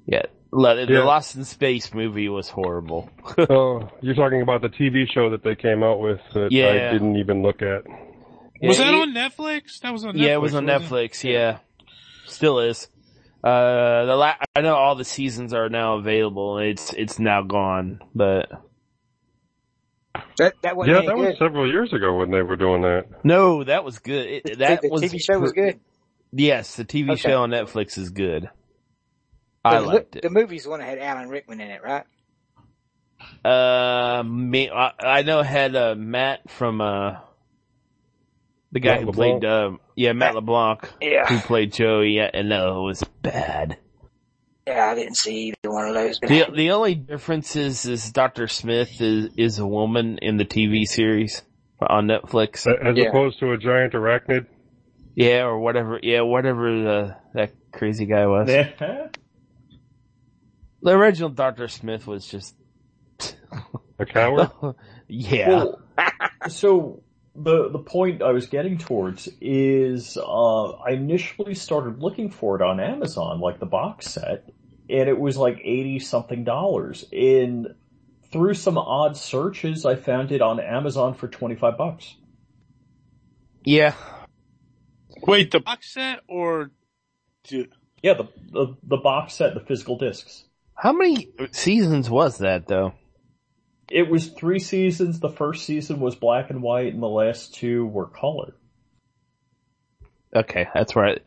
[0.05, 0.21] Yeah.
[0.51, 1.03] Le- The Yeah.
[1.05, 3.09] Lost in Space movie was horrible.
[3.49, 6.89] oh, you're talking about the TV show that they came out with that Yeah.
[6.89, 7.83] I didn't even look at.
[8.61, 9.79] Was Yeah, that it- on Netflix?
[9.79, 10.19] That was on Netflix.
[10.21, 11.23] Yeah, it was on wasn't Netflix.
[11.23, 11.57] Yeah,
[12.27, 12.87] still is.
[13.43, 16.59] Uh, the la- I know all the seasons are now available.
[16.59, 18.49] It's it's now gone, but
[20.37, 23.07] That that wasn't Yeah, any that was several years ago when they were doing that.
[23.23, 24.27] No, that was good.
[24.45, 25.79] It, that the was TV show was good.
[26.31, 27.19] Yes, the TV Okay.
[27.19, 28.49] show on Netflix is good.
[29.65, 30.23] I the, liked it.
[30.23, 32.05] The movie's the one that had Alan Rickman in it, right?
[33.45, 37.17] Uh, me, I, I know it had uh, Matt from uh,
[38.73, 39.41] the guy Matt who LeBlanc?
[39.41, 41.25] played uh, yeah Matt LeBlanc Yeah.
[41.27, 42.15] who played Joey.
[42.17, 43.77] Yeah, and no, it was bad.
[44.67, 46.19] Yeah, I didn't see either one of those.
[46.19, 50.85] The the only difference is is Doctor Smith is is a woman in the TV
[50.85, 51.41] series
[51.81, 52.65] on Netflix.
[52.65, 53.09] As Yeah.
[53.09, 54.47] opposed to a giant arachnid.
[55.15, 55.99] Yeah, or whatever.
[56.01, 58.49] Yeah, whatever the that crazy guy was.
[58.49, 59.07] Yeah.
[60.81, 62.55] The original Doctor Smith was just
[63.99, 64.49] A coward?
[65.07, 65.47] yeah.
[65.49, 65.81] Well,
[66.49, 67.03] so
[67.35, 72.61] the the point I was getting towards is uh, I initially started looking for it
[72.61, 74.49] on Amazon, like the box set,
[74.89, 77.05] and it was like eighty something dollars.
[77.11, 77.75] And
[78.31, 82.15] through some odd searches, I found it on Amazon for twenty five bucks.
[83.63, 83.95] yeah.
[85.25, 86.71] Wait, the box set or
[87.45, 87.67] do,
[88.01, 90.43] Yeah, the, the the box set, the physical discs.
[90.75, 92.93] How many seasons was that though?
[93.91, 95.19] It was three seasons.
[95.19, 98.55] The first season was black and white, and the last two were color.
[100.35, 101.21] Okay, that's right.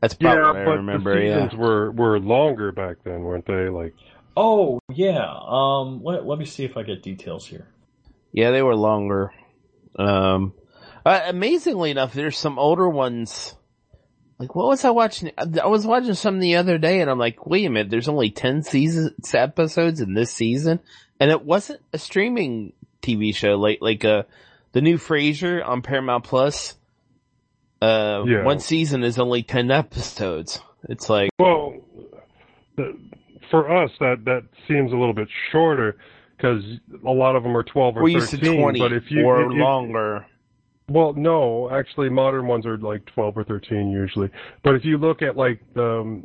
[0.00, 1.14] That's probably yeah, what I but remember.
[1.18, 1.34] the Yeah.
[1.44, 3.68] seasons were were longer back then, weren't they?
[3.68, 3.94] Like
[4.36, 5.26] Oh yeah.
[5.46, 6.02] Um.
[6.02, 7.68] Let Let me see if I get details here.
[8.32, 9.32] Yeah, they were longer.
[9.98, 10.54] Um,
[11.04, 13.54] uh, amazingly enough, there's some older ones.
[14.38, 15.30] Like, what was I watching?
[15.38, 18.30] I was watching some the other day and I'm like, wait a minute, there's only
[18.30, 20.80] 10 seasons, episodes in this season?
[21.22, 24.24] And it wasn't a streaming TV show, like, like, uh,
[24.72, 26.76] the new Frasier on Paramount Plus.
[27.80, 28.42] Uh, Yeah.
[28.42, 30.60] one season is only 10 episodes.
[30.88, 31.74] It's like, Well,
[32.74, 32.98] the,
[33.52, 35.96] for us, that that seems a little bit shorter
[36.36, 36.64] because
[37.06, 38.60] a lot of them are twelve or used to thirteen.
[38.60, 40.26] 20 but if you, or if you- longer.
[40.88, 44.28] well, no, actually, modern ones are like twelve or thirteen usually.
[44.64, 46.20] But if you look at like the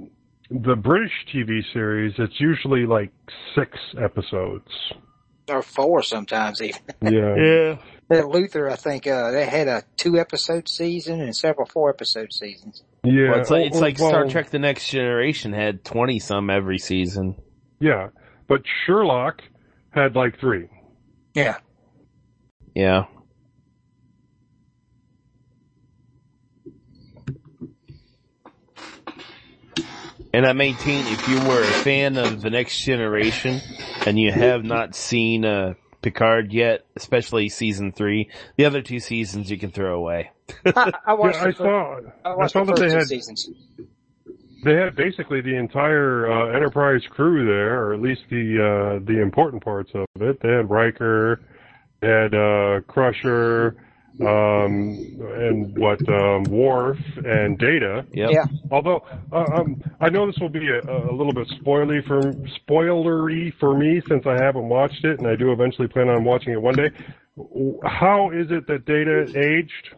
[0.49, 3.11] the British TV series, it's usually like
[3.55, 4.67] six episodes.
[5.49, 6.81] or four sometimes even.
[7.01, 7.35] Yeah.
[7.35, 7.77] Yeah.
[8.09, 12.31] That Luther, I think, uh, they had a two episode season and several four episode
[12.31, 12.83] seasons.
[13.03, 13.31] Yeah.
[13.31, 17.35] Well, it's like, it's Well, Star Trek The Next Generation had 20 some every season.
[17.79, 18.09] Yeah,
[18.47, 19.41] but Sherlock
[19.91, 20.67] had like three.
[21.33, 21.57] Yeah.
[22.73, 23.05] Yeah.
[30.37, 33.59] And I maintain if you were a fan of The Next Generation
[34.05, 35.73] and you have not seen uh,
[36.03, 40.29] Picard yet, especially season three, the other two seasons you can throw away.
[40.67, 41.99] I, I watched Yeah, the I fir- saw.
[42.23, 43.49] I I saw the that they two had seasons.
[44.63, 49.19] they had basically the entire uh, Enterprise crew there, or at least the uh, the
[49.19, 50.39] important parts of it.
[50.43, 51.41] They had Riker,
[52.01, 53.75] they had uh, Crusher,
[54.21, 54.97] um,
[55.35, 58.05] and what um, Worf and Data.
[58.11, 58.29] Yep.
[58.31, 58.45] Yeah.
[58.71, 62.21] Although uh, um, I know this will be a, a little bit spoilery for
[62.67, 66.53] spoilery for me since I haven't watched it, and I do eventually plan on watching
[66.53, 66.89] it one day.
[67.85, 69.95] How is it that Data aged?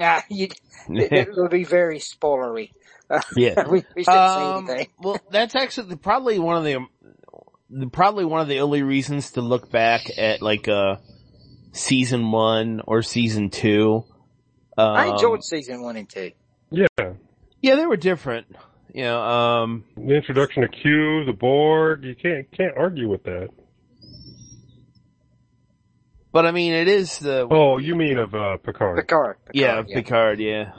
[0.00, 0.54] Ah, it,
[0.88, 2.70] it would be very spoilery.
[3.10, 3.68] Uh, Yeah.
[3.68, 6.78] we, we shouldn't Um, say well, that's actually probably one of the,
[7.70, 10.96] the probably one of the only reasons to look back at like uh
[11.72, 14.04] season one or season two.
[14.78, 16.32] Um, I enjoyed season one and two.
[16.70, 16.86] Yeah,
[17.60, 18.46] Yeah, they were different.
[18.94, 22.04] You know, um, the introduction of Q, the Borg.
[22.04, 23.48] You can't can't argue with that.
[26.30, 28.98] but I mean, it is the Oh, you mean of uh, Picard?
[28.98, 29.36] Picard.
[29.46, 30.40] Picard yeah Picard.
[30.40, 30.72] Yeah,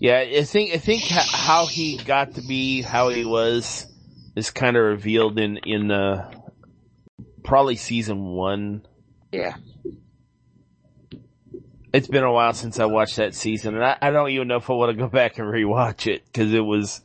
[0.00, 0.18] yeah.
[0.18, 3.86] I think I think how he got to be how he was
[4.36, 6.30] is kind of revealed in in uh,
[7.44, 8.84] probably season one.
[9.30, 9.54] Yeah.
[11.92, 14.56] It's been a while since I watched that season, and I, I don't even know
[14.56, 17.00] if I want to go back and rewatch it because it was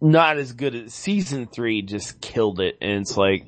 [0.00, 1.82] not as good as season three.
[1.82, 3.46] Just killed it, and it's like,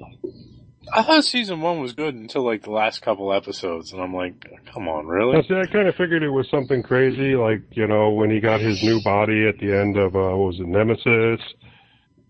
[0.92, 4.44] I thought season one was good until like the last couple episodes, and I'm like,
[4.74, 5.42] come on, I really?
[5.48, 8.60] see, I kind of figured it was something crazy, like you know when he got
[8.60, 11.40] his new body at the end of uh, what was it, Nemesis.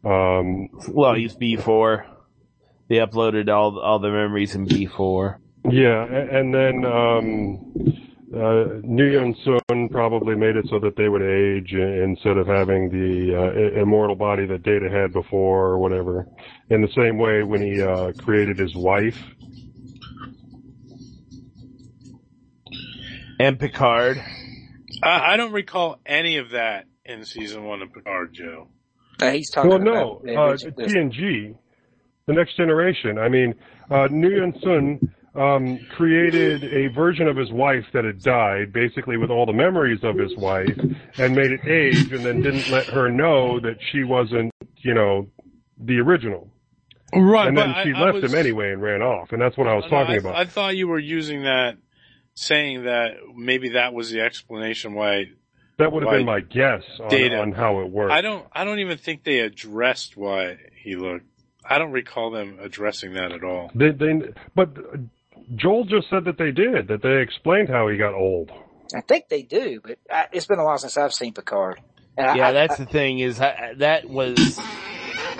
[0.05, 2.07] Um, well, he's B four.
[2.89, 5.41] They uploaded all all the memories in B four.
[5.69, 7.73] yeah, and then um,
[8.35, 12.89] uh, New Young Sun probably made it so that they would age instead of having
[12.91, 16.29] the uh, immortal body that Data had before or whatever.
[16.71, 19.19] In the same way, when he uh, created his wife,
[23.39, 24.23] And Picard.
[25.03, 28.69] I, I don't recall any of that in season one of Picard, Joe.
[29.21, 31.57] Uh, he's talking well, no, about the uh, original- the- TNG.
[32.27, 33.19] The next generation.
[33.19, 33.55] I mean,
[33.89, 34.99] uh, Noonien Soong
[35.41, 40.01] um, created a version of his wife that had died, basically with all the memories
[40.03, 40.77] of his wife,
[41.19, 45.29] and made it age, and then didn't let her know that she wasn't, you know,
[45.79, 46.51] the original.
[47.15, 49.41] Right, and then but she I- I left was- him anyway and ran off, and
[49.41, 50.35] that's what I was No, talking I, about.
[50.35, 51.77] I thought you were using that,
[52.35, 55.27] saying that maybe that was the explanation why.
[55.79, 58.13] that would have why been my guess on, on how it worked.
[58.13, 58.45] I don't.
[58.53, 61.27] I don't even think they addressed why he looked.
[61.69, 63.71] I don't recall them addressing that at all.
[63.75, 64.71] They, they, but
[65.55, 68.51] Joel just said that they did, that they explained how he got old.
[68.95, 71.81] I think they do, but I, it's been a while since I've seen Picard.
[72.17, 74.57] And Yeah, I- that's I- the thing is I, that was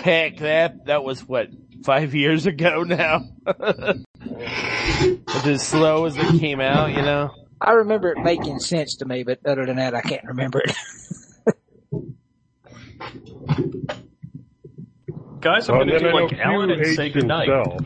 [0.03, 1.49] heck that that was what
[1.85, 3.23] five years ago now.
[4.29, 7.31] It's as slow as it came out, you know.
[7.61, 10.75] I remember it making sense to me, but other than that, I can't remember it.
[15.47, 17.49] Guys, I'm Oh, going to do like Alan and say goodnight.
[17.49, 17.81] himself.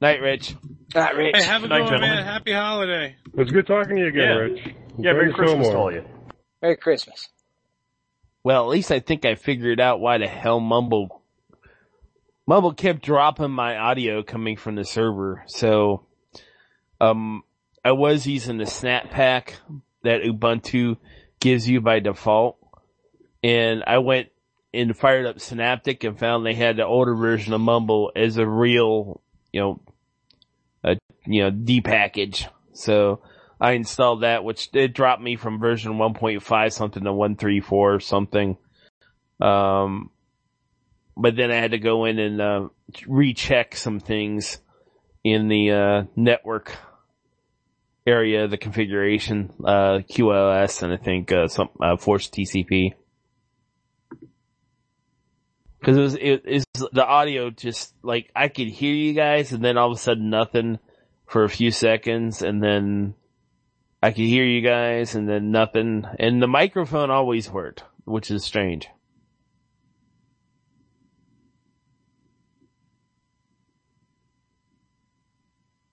[0.00, 0.54] Night, Rich.
[0.94, 1.36] Not rich.
[1.36, 2.24] Hey, have a Good night, good one, man.
[2.24, 3.16] Happy holiday.
[3.26, 4.34] It was good talking to you again, Yeah.
[4.36, 4.60] Rich.
[4.98, 5.76] Yeah, Merry Thank you so Christmas to much.
[5.80, 6.04] all you.
[6.62, 7.28] Merry Christmas.
[8.44, 11.22] Well, at least I think I figured out why the hell Mumble
[12.46, 15.42] Mumble kept dropping my audio coming from the server.
[15.48, 16.06] So,
[17.00, 17.42] um,
[17.84, 19.56] I was using the Snap Pack
[20.04, 20.98] that Ubuntu
[21.40, 22.56] gives you by default,
[23.42, 24.28] and I went
[24.72, 28.46] and fired up Synaptic and found they had the older version of Mumble as a
[28.46, 29.20] real,
[29.52, 29.80] you know,
[30.84, 30.96] a
[31.26, 32.46] you know D package.
[32.72, 33.22] So
[33.60, 38.56] I installed that, which it dropped me from version 1.5 something to 134 something.
[39.40, 40.10] Um,
[41.16, 42.68] but then I had to go in and uh,
[43.06, 44.58] recheck some things
[45.24, 46.76] in the uh, network
[48.06, 52.94] area, the configuration, uh, QoS, and I think uh, some uh, Force TCP.
[55.88, 59.64] Because it was, it is the audio just like I could hear you guys, and
[59.64, 60.80] then all of a sudden nothing
[61.26, 63.14] for a few seconds, and then
[64.02, 68.44] I could hear you guys, and then nothing, and the microphone always worked, which is
[68.44, 68.86] strange.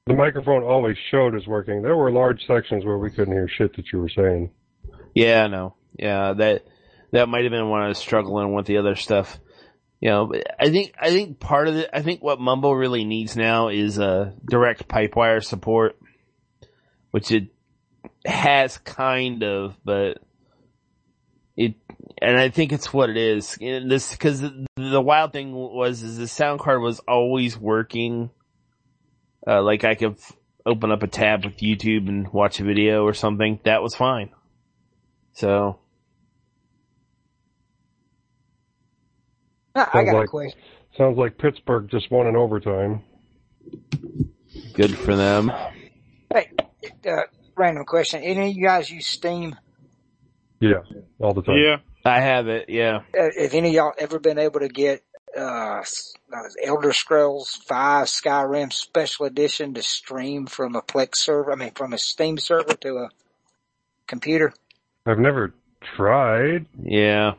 [0.08, 1.84] The microphone always showed as working.
[1.84, 4.52] There were large sections where we couldn't hear shit that you were saying.
[5.14, 5.76] Yeah, I know.
[5.98, 6.66] Yeah, that
[7.12, 9.40] that might have been when I was struggling with the other stuff.
[10.00, 11.90] You know, I think I think part of it.
[11.94, 15.98] I think what Mumble really needs now is uh, direct pipewire support,
[17.12, 17.48] which it
[18.26, 20.20] has kind of, but
[21.56, 21.76] it.
[22.22, 23.58] And I think it's what it is.
[23.60, 28.30] And this because the, the wild thing was is the sound card was always working.
[29.48, 30.34] Uh, like I could f-
[30.66, 33.60] open up a tab with YouTube and watch a video or something.
[33.64, 34.30] That was fine.
[35.34, 35.80] So
[39.76, 40.60] I, I Sounds got a like- question.
[40.98, 43.02] Sounds like Pittsburgh just won in overtime.
[44.74, 45.52] good for them.
[46.34, 46.52] Hey,
[47.06, 47.24] uh,
[47.58, 48.24] random question.
[48.24, 49.58] Any of you guys use Steam?
[50.62, 50.84] Yeah,
[51.20, 51.58] all the time.
[51.58, 51.78] Yeah.
[52.06, 52.70] I have it.
[52.70, 53.00] Yeah.
[53.18, 55.04] Uh, have any of y'all ever been able to get
[55.38, 55.84] uh, uh,
[56.64, 61.52] Elder Scrolls Five Skyrim Special Edition to stream from a Plex server?
[61.52, 63.10] I mean, from a Steam server to a
[64.08, 64.54] computer?
[65.06, 65.54] I've never
[65.96, 66.68] tried.
[66.82, 67.34] Yeah.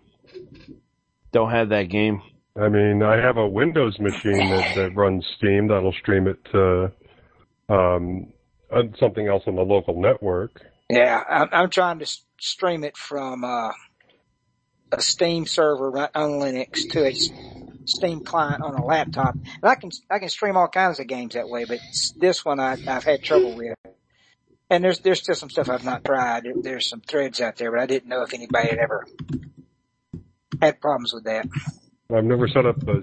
[1.37, 2.23] Don't have that game.
[2.59, 6.91] I mean, I have a Windows machine that, that runs Steam that'll stream it to
[7.69, 8.33] um,
[8.75, 10.63] uh, something else on the local network.
[10.89, 12.07] Yeah, I'm, I'm trying to
[12.41, 13.71] stream it from uh,
[14.93, 17.13] a Steam server right on Linux to a
[17.85, 21.35] Steam client on a laptop, and I can I can stream all kinds of games
[21.35, 21.67] that way.
[21.67, 21.81] But
[22.17, 23.77] this one I, I've had trouble with,
[24.71, 26.47] and there's there's still some stuff I've not tried.
[26.63, 29.07] There's some threads out there, but I didn't know if anybody had ever
[30.62, 31.47] had problems with that.
[32.15, 33.01] I've never set up a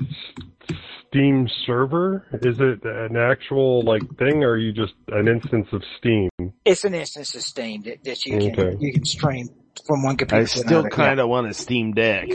[1.10, 2.26] Steam server.
[2.42, 6.30] Is it an actual like thing, or are you just an instance of Steam?
[6.66, 8.78] It's an instance of Steam that, that you can Okay.
[8.80, 9.50] you can stream
[9.86, 12.30] from one computer I still kind of want a Steam Deck.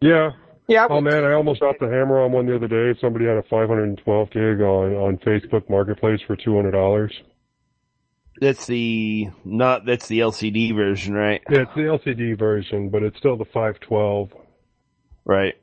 [0.00, 0.30] Yeah.
[0.66, 0.86] Yeah.
[0.88, 2.98] Oh man, I almost dropped the hammer on one the other day.
[3.00, 7.12] Somebody had a 512 gig on on Facebook Marketplace for two hundred dollars.
[8.40, 11.40] That's the not that's the LCD version, right?
[11.48, 14.32] Yeah, it's the LCD version, but it's still the 512.
[15.24, 15.54] Right.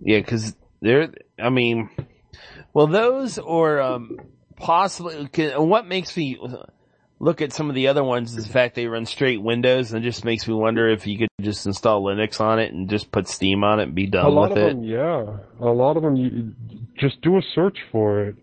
[0.00, 1.12] Yeah, because they're.
[1.38, 1.90] I mean,
[2.72, 4.18] well, those or um,
[4.56, 5.28] possibly.
[5.56, 6.38] What makes me
[7.18, 10.02] look at some of the other ones is the fact they run straight Windows, and
[10.04, 13.10] it just makes me wonder if you could just install Linux on it and just
[13.12, 14.74] put Steam on it and be a done lot with of it.
[14.74, 16.16] them, yeah, a lot of them.
[16.16, 16.54] You
[16.98, 18.36] just do a search for it,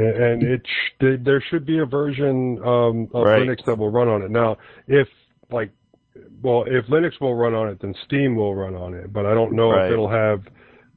[0.00, 3.42] and it sh- there- should be a version um, of Right.
[3.42, 4.30] Linux that will run on it.
[4.30, 4.56] Now,
[4.86, 5.08] if
[5.50, 5.70] like
[6.42, 9.12] well, if Linux will run on it, then Steam will run on it.
[9.12, 9.86] But I don't know Right.
[9.86, 10.42] if it'll have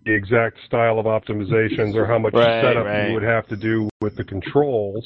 [0.06, 3.88] the exact style of optimizations or how much Right, setup you would have to do
[4.02, 5.06] with the controls.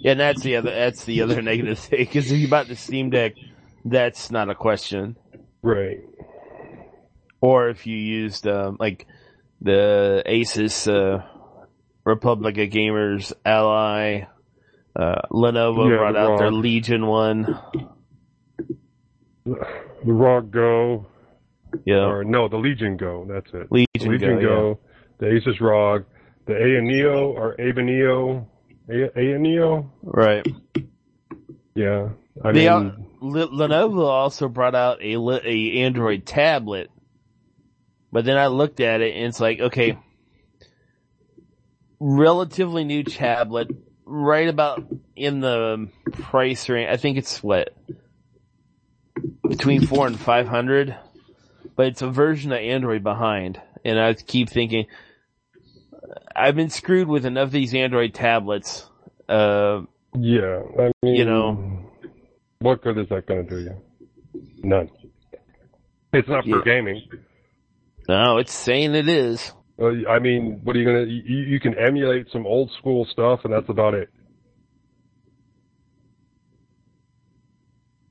[0.00, 2.74] Yeah, and that's the other, that's the other negative thing, because if you bought the
[2.76, 3.34] Steam Deck,
[3.84, 5.16] that's not a question.
[5.62, 6.00] Right.
[7.40, 9.06] Or if you used, um, like,
[9.60, 11.24] the Asus, uh,
[12.06, 14.22] Republic of Gamers Ally,
[14.94, 17.58] uh, Lenovo Yeah, brought the out their Legion one.
[19.44, 19.56] The
[20.12, 21.06] ROG Go,
[21.84, 22.06] Yeah.
[22.06, 23.26] or no, the Legion Go.
[23.28, 23.70] That's it.
[23.70, 24.78] Legion, Legion Go, Go,
[25.18, 26.04] the Asus ROG,
[26.46, 28.46] the Ayaneo or Aveneo,
[28.88, 29.86] A- Ayaneo.
[30.02, 30.46] Right.
[31.74, 32.10] Yeah,
[32.42, 36.90] I They mean, Lenovo also brought out a, a Android tablet,
[38.12, 39.98] but then I looked at it and it's like, okay,
[42.00, 43.68] relatively new tablet,
[44.04, 46.90] right about in the price range.
[46.90, 47.74] I think it's what
[49.48, 50.96] between four and five hundred,
[51.76, 54.86] but it's a version of Android behind, and I keep thinking.
[56.34, 58.88] I've been screwed with enough of these Android tablets.
[59.28, 59.82] Uh,
[60.18, 61.90] yeah, I mean, you know,
[62.60, 64.42] what good is that going to do you?
[64.62, 64.90] None.
[66.12, 66.62] It's not for Yeah.
[66.64, 67.02] gaming.
[68.08, 69.52] no, it's saying it is.
[69.80, 71.04] Uh, I mean, what are you gonna?
[71.04, 74.10] You, you can emulate some old school stuff, and that's about it.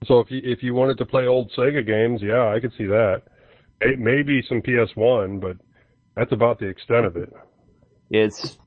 [0.05, 2.85] So if you if you wanted to play old Sega games, yeah, I could see
[2.85, 3.23] that.
[3.81, 5.57] It maybe some PS1, but
[6.15, 7.33] that's about the extent of it.
[8.09, 8.57] It's,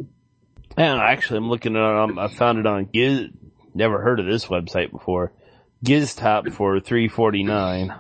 [0.77, 3.29] and actually I'm looking at um, I found it on Giz,
[3.75, 5.33] never heard of this website before.
[5.85, 7.95] GizTop for 349.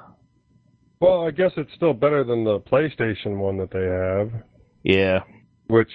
[1.00, 4.42] Well, I guess it's still better than the PlayStation one that they have,
[4.88, 5.20] Yeah.
[5.66, 5.90] which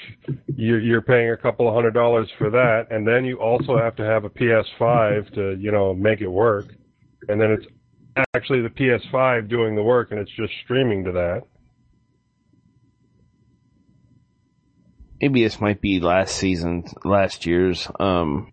[0.56, 3.96] you, you're paying a couple of hundred dollars for that, and then you also have
[3.96, 6.68] to have a PS5 to you know make it work,
[7.28, 7.66] and then it's
[8.36, 11.42] actually the PS5 doing the work, and it's just streaming to that.
[15.20, 18.53] Maybe this might be last season, last year's, um,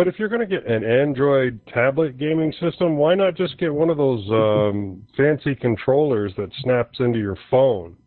[0.00, 3.74] But if you're going to get an Android tablet gaming system, why not just get
[3.74, 7.98] one of those um, fancy controllers that snaps into your phone?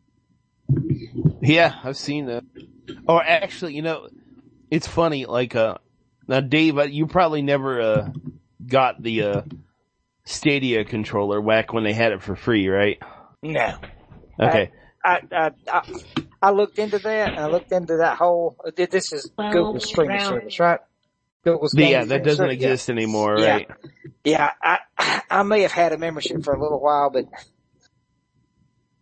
[1.40, 2.46] yeah, I've seen that.
[3.08, 4.10] Or actually, you know,
[4.72, 5.78] it's funny, like, uh,
[6.28, 8.12] now Dave, uh, you probably never, uh,
[8.66, 9.42] got the, uh,
[10.26, 12.98] Stadia controller back when they had it for free, right?
[13.44, 13.76] No.
[14.40, 14.72] Okay.
[15.06, 15.82] I, I, I,
[16.42, 20.60] I looked into that and I looked into that whole, this is Google's streaming service,
[20.60, 20.80] right?
[21.44, 22.62] Google's yeah, that doesn't service?
[22.62, 22.70] Yeah.
[22.70, 23.52] exist anymore, Yeah.
[23.52, 23.70] right?
[24.24, 24.80] Yeah, I,
[25.30, 27.26] I may have had a membership for a little while, but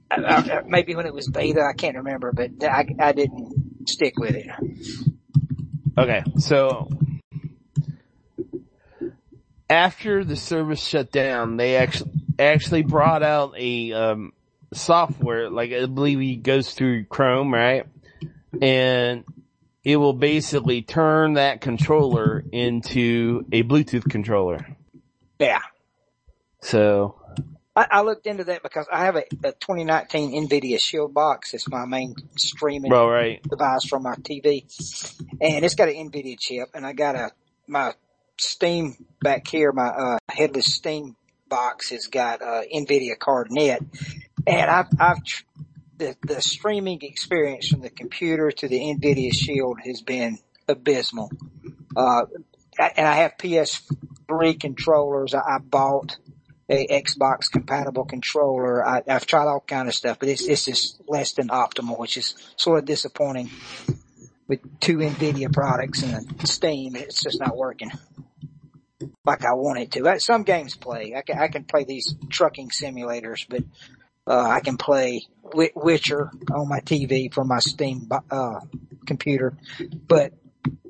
[0.10, 4.18] I, I, maybe when it was beta, I can't remember, but I, I didn't stick
[4.18, 4.48] with it.
[5.98, 6.90] Okay, so
[9.70, 14.34] after the service shut down, they actually actually brought out a um,
[14.74, 17.86] software, like I believe it goes through Chrome, right?
[18.62, 19.24] And
[19.84, 24.78] it will basically turn that controller into a Bluetooth controller.
[25.40, 25.62] Yeah.
[26.62, 27.20] So
[27.76, 31.54] I, I looked into that because I have a, a 2019 NVIDIA Shield box.
[31.54, 33.42] It's my main streaming Well, right.
[33.44, 34.64] device from my TV,
[35.42, 36.70] and it's got an NVIDIA chip.
[36.74, 37.32] And I got a
[37.68, 37.94] my
[38.40, 39.72] Steam back here.
[39.72, 41.16] My uh, headless Steam
[41.48, 43.82] box has got uh, NVIDIA card net,
[44.46, 45.44] and I've I've tr-
[46.02, 51.32] the the streaming experience from the computer to the NVIDIA Shield has been abysmal.
[51.96, 52.24] Uh,
[52.80, 55.36] and I have PS3 controllers.
[55.36, 56.18] I, I bought
[56.70, 58.86] a Xbox compatible controller.
[58.86, 62.18] I, I've tried all kind of stuff, but it's it's just less than optimal, which
[62.18, 63.52] is sort of disappointing.
[64.48, 67.92] With two Nvidia products and Steam, it's just not working
[69.26, 70.20] like I want it to.
[70.20, 71.14] Some games play.
[71.16, 73.64] I can I can play these trucking simulators, but
[74.28, 78.60] uh, I can play Witcher on my TV from my Steam uh,
[79.06, 79.58] computer,
[80.08, 80.34] but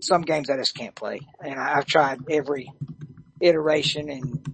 [0.02, 1.22] some games I just can't play.
[1.44, 2.72] And I- I've tried every
[3.40, 4.46] iteration and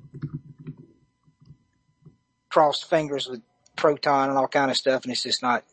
[2.50, 3.42] crossed fingers with
[3.76, 5.64] Proton and all kind of stuff, and it's just not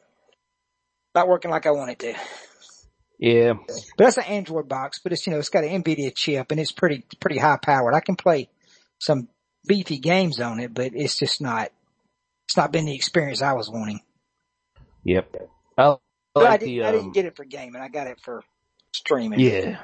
[1.14, 2.14] not working like I want it to.
[3.18, 6.50] yeah, But that's an Android box, but it's you know it's got an Nvidia chip
[6.50, 7.94] and it's pretty pretty high powered.
[7.94, 8.48] I can play
[8.98, 9.28] some
[9.66, 11.70] beefy games on it, but it's just not
[12.46, 14.00] it's not been the experience I was wanting.
[15.04, 15.34] yep.
[15.78, 15.96] I
[16.34, 17.82] But I, did, the I um, didn't get it for gaming.
[17.82, 18.44] I got it for
[18.94, 19.40] streaming.
[19.40, 19.78] Yeah.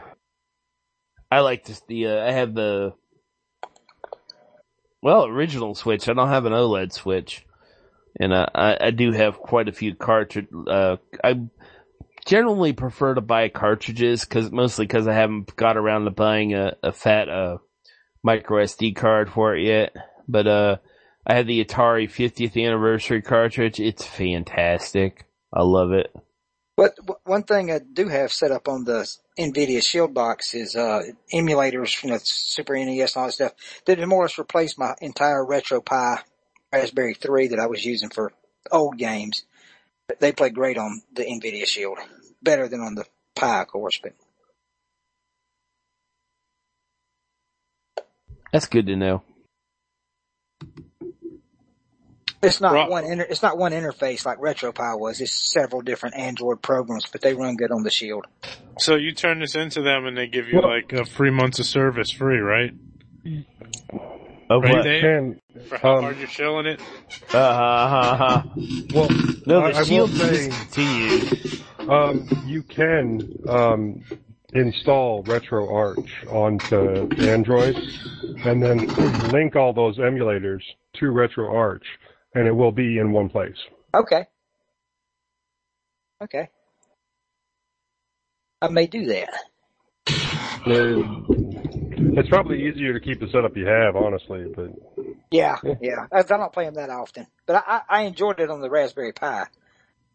[1.31, 2.95] I like this, the, uh, I have the,
[5.03, 6.09] well, original Switch.
[6.09, 7.47] I don't have an OLED Switch.
[8.19, 11.41] And, uh, I, I do have quite a few cartridge, uh, I
[12.27, 16.77] generally prefer to buy cartridges cause, mostly cause I haven't got around to buying a,
[16.83, 17.59] a fat, uh,
[18.23, 19.95] micro SD card for it yet,
[20.29, 20.77] but uh,
[21.27, 23.79] I had the Atari 50th anniversary cartridge.
[23.79, 25.27] It's fantastic.
[25.53, 26.15] I love it.
[26.77, 26.95] But
[27.25, 29.07] one thing I do have set up on the
[29.39, 31.03] NVIDIA Shield box is uh,
[31.33, 33.53] emulators from the Super NES and all that stuff
[33.85, 36.21] that have more or less replaced my entire RetroPie
[36.73, 38.33] Raspberry 3 that I was using for
[38.73, 39.45] old games.
[40.21, 41.99] They play great on the NVIDIA Shield.
[42.43, 43.05] Better than on the
[43.37, 44.15] Pi, of course, but
[48.53, 49.23] That's good to know.
[52.43, 52.89] It's not Right.
[52.91, 55.21] one inter- it's not one interface like RetroPie was.
[55.21, 58.27] It's several different Android programs, but they run good on the Shield.
[58.79, 61.59] So you turn this into them and they give you Well- like a three months
[61.59, 62.73] of service free, right?
[64.49, 64.83] Of Right what?
[64.85, 65.01] there.
[65.01, 66.81] Can For how Um, hard you're shilling it?
[67.33, 68.43] Uh,
[68.95, 69.09] well,
[69.47, 71.61] no, I- the I will shield say- discontinued.
[71.89, 74.03] um, you can um,
[74.55, 77.77] install RetroArch onto Android,
[78.45, 78.87] and then
[79.31, 80.63] link all those emulators
[80.95, 81.83] to RetroArch,
[82.35, 83.57] and it will be in one place.
[83.95, 84.27] Okay.
[86.23, 86.51] Okay.
[88.63, 89.31] I may do that.
[92.17, 94.71] It's probably easier to keep the setup you have, honestly, but
[95.31, 95.75] Yeah, Yeah.
[95.81, 96.07] yeah.
[96.13, 98.71] I, I don't play them that often, but I, I, I enjoyed it on the
[98.71, 99.47] Raspberry Pi.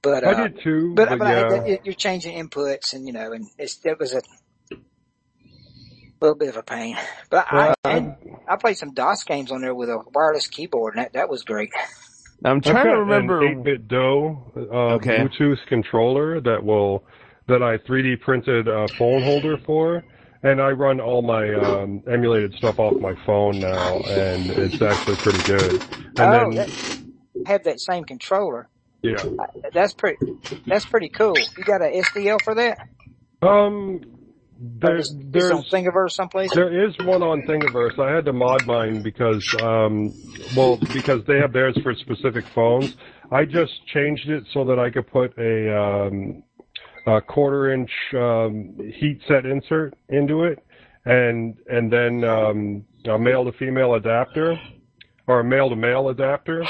[0.02, 0.94] But uh, I did too.
[0.96, 4.14] But, But, but, yeah, to, you're changing inputs, and you know, and it's it was
[4.14, 4.22] a
[6.26, 6.98] little bit of a pain.
[7.30, 8.16] But I, Well, I
[8.48, 11.44] I played some DOS games on there with a wireless keyboard, and that that was
[11.44, 11.72] great.
[12.44, 13.46] I'm trying to remember.
[13.46, 15.18] an 8BitDo uh, Okay.
[15.18, 17.06] Bluetooth controller that will
[17.48, 20.04] that I 3D printed a phone holder for,
[20.44, 25.18] and I run all my um, emulated stuff off my phone now, and it's actually
[25.18, 25.84] pretty good.
[26.18, 26.72] And oh, then, that,
[27.46, 28.70] have that same controller.
[29.04, 29.24] yeah,
[29.74, 30.20] That's pretty.
[30.68, 31.52] That's pretty cool.
[31.58, 32.80] You got a STL for that?
[33.42, 34.15] um, Or
[34.60, 36.54] there's is- is it there's on Thingiverse someplace.
[36.54, 38.00] There is one on Thingiverse.
[38.00, 40.14] I had to mod mine because, um,
[40.56, 42.96] well, because they have theirs for specific phones.
[43.32, 46.44] I just changed it so that I could put a, um,
[47.08, 50.60] a quarter inch um, heat set insert into it,
[51.06, 54.60] and and then um, a male to female adapter
[55.28, 56.64] or a male to male adapter,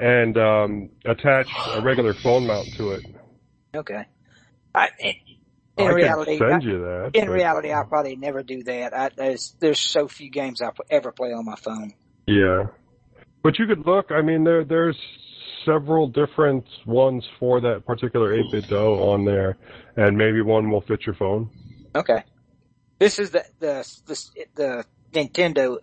[0.00, 3.06] and um, attach a regular phone mount to it.
[3.74, 4.04] Okay.
[4.74, 4.88] I,
[5.78, 7.10] in I reality, I- send you that.
[7.14, 8.94] in but- reality, I'll probably never do that.
[8.96, 11.94] I, there's there's so few games I'll ever play on my phone.
[12.26, 12.66] Yeah.
[13.42, 14.96] But you could look, I mean, there, there's
[15.64, 19.56] several different ones for that particular 8BitDo on there,
[19.96, 21.50] and maybe one will fit your phone.
[21.94, 22.22] Okay.
[22.98, 25.78] This is the the the, the Nintendo.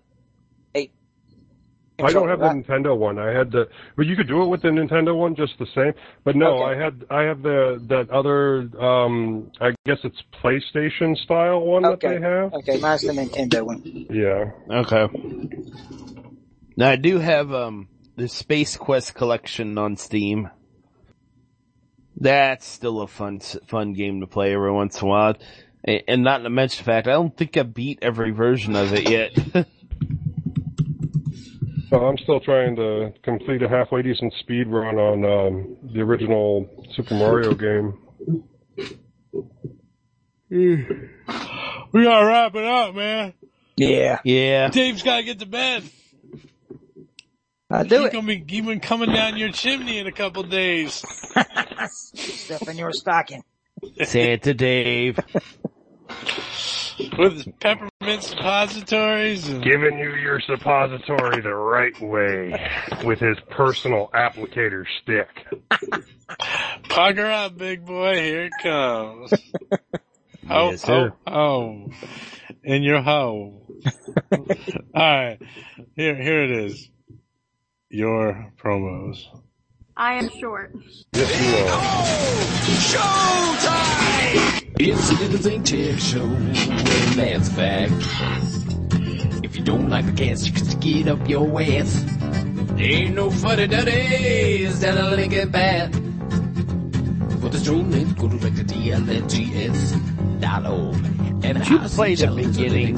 [2.03, 3.19] I don't have the Nintendo one.
[3.19, 5.93] I had the, but you could do it with the Nintendo one just the same.
[6.23, 6.75] But no, Okay.
[6.79, 12.07] I had, I have the, that other, um, I guess it's PlayStation style one Okay.
[12.07, 12.53] that they have.
[12.53, 13.81] Okay, mine's the Nintendo one.
[14.09, 14.51] Yeah.
[14.69, 15.07] Okay.
[16.77, 20.49] Now I do have um the Space Quest collection on Steam.
[22.15, 25.35] That's still a fun fun game to play every once in a while,
[25.83, 28.93] and, and not to mention the fact I don't think I beat every version of
[28.93, 29.67] it yet.
[31.89, 36.69] So I'm still trying to complete a halfway decent speed run on, um, the original
[36.95, 37.97] Super Mario game.
[40.49, 43.33] We gotta wrap it up, man.
[43.75, 45.83] Yeah, yeah, Dave's gotta get to bed.
[47.71, 47.99] I do it.
[47.99, 48.13] He's it.
[48.13, 50.93] gonna be even coming down your chimney in a couple days.
[51.89, 53.43] Stuff in your stocking.
[54.03, 55.19] Santa Dave.
[57.17, 62.69] With his peppermint suppositories and Giving you your suppository the right way
[63.05, 65.27] with his personal applicator stick.
[66.89, 68.15] pucker up, big boy.
[68.15, 69.33] Here it comes.
[70.51, 71.13] Oh, Yes, sir.
[71.27, 71.87] oh, oh.
[72.63, 73.67] In your hole.
[74.95, 75.39] Alright.
[75.95, 76.89] Here, here it is.
[77.91, 79.23] Your promos.
[79.95, 80.73] I am short.
[81.13, 81.67] Yes, you are.
[83.01, 84.48] Oh,
[84.81, 86.25] It's a little thing tech show,
[87.15, 87.91] that's a fact.
[89.43, 92.01] If you don't like the cast, you can stick it up your ass.
[92.77, 95.93] Ain't no funny daddies down a Lincoln Path.
[97.41, 99.99] For the stream link, go to TLLTS
[100.39, 100.95] dot org.
[101.43, 102.95] And You play the beginning.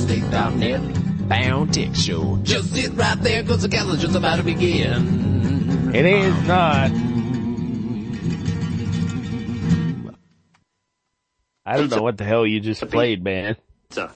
[0.60, 0.82] net.
[1.28, 2.38] Bound Tech Show.
[2.44, 5.90] Just sit right there, cause the just about to begin.
[5.96, 6.92] It is not.
[11.72, 13.56] I don't know what the hell you just played, man.
[13.90, 14.10] The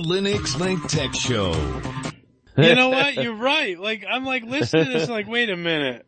[0.00, 1.52] Linux Link Tech Show.
[2.58, 3.12] You know what?
[3.16, 3.78] You're right.
[3.78, 6.06] Like, I'm like listening to this like, wait a minute.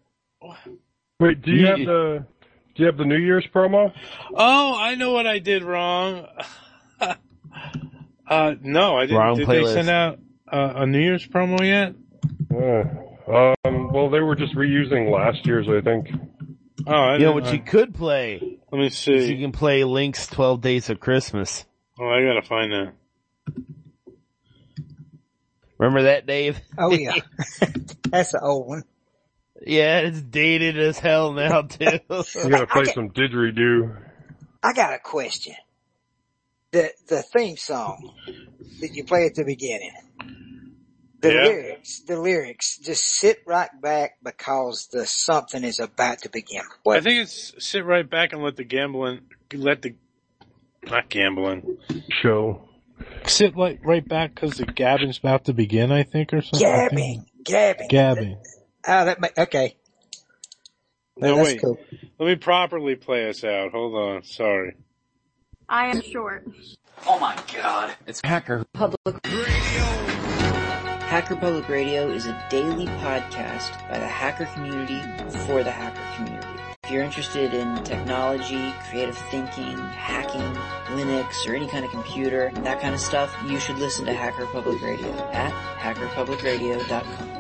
[1.21, 2.27] Wait, do you You- have the
[2.75, 3.93] do you have the New Year's promo?
[4.35, 6.27] Oh, I know what I did wrong.
[8.27, 9.19] uh, no, I didn't.
[9.19, 9.65] Wrong did playlist.
[9.67, 10.19] they send out?
[10.51, 11.95] a, a New Year's promo yet?
[12.51, 16.09] Uh, um, well, they were just reusing last year's, I think.
[16.87, 18.59] Oh, I You know didn't- what you could play?
[18.71, 19.33] Let me see.
[19.33, 21.65] You can play Link's 12 Days of Christmas.
[21.99, 22.93] Oh, I gotta find that.
[25.79, 26.61] Remember that, Dave?
[26.77, 27.15] Oh yeah,
[28.09, 28.83] that's the old one.
[29.65, 31.85] Yeah, it's dated as hell now too.
[32.11, 33.97] You gotta play some didgeridoo.
[34.63, 35.55] I got a question.
[36.73, 38.13] The the theme song
[38.81, 39.93] that you play at the beginning.
[41.21, 41.43] The Yeah.
[41.43, 46.63] lyrics, the lyrics, just sit right back because the something is about to begin.
[46.89, 49.23] I think it's sit right back and let the gambling,
[49.53, 49.95] let the,
[50.85, 51.79] not gambling,
[52.23, 52.69] Show.
[53.27, 55.91] sit like right back because the gabbing's about to begin.
[55.91, 56.69] I think or something.
[56.69, 57.25] I think.
[57.45, 57.89] Gabbing, gabbing.
[57.89, 58.37] Gabbing.
[58.87, 59.77] Oh, that ma- okay.
[61.17, 61.61] No, that's wait.
[61.61, 61.79] cool.
[62.21, 63.73] Let me properly play us out.
[63.73, 64.23] Hold on.
[64.23, 64.77] Sorry.
[65.69, 66.47] I am short.
[67.07, 67.95] Oh my god.
[68.07, 68.65] It's Hacker.
[68.73, 68.99] Public
[71.09, 75.01] Hacker Public Radio is a daily podcast by the hacker community
[75.47, 76.63] for the hacker community.
[76.85, 80.55] If you're interested in technology, creative thinking, hacking,
[80.99, 84.45] Linux, or any kind of computer, that kind of stuff, you should listen to Hacker
[84.49, 87.38] Public Radio at hackerpublicradio.com.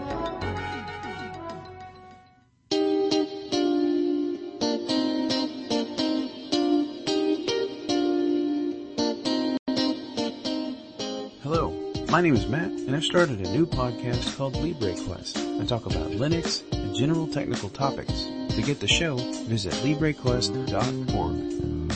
[12.18, 15.62] my name is Matt, and I've started a new podcast called LibreQuest.
[15.62, 18.24] I talk about Linux and general technical topics.
[18.56, 19.14] To get the show,
[19.46, 21.92] visit LibreQuest.org.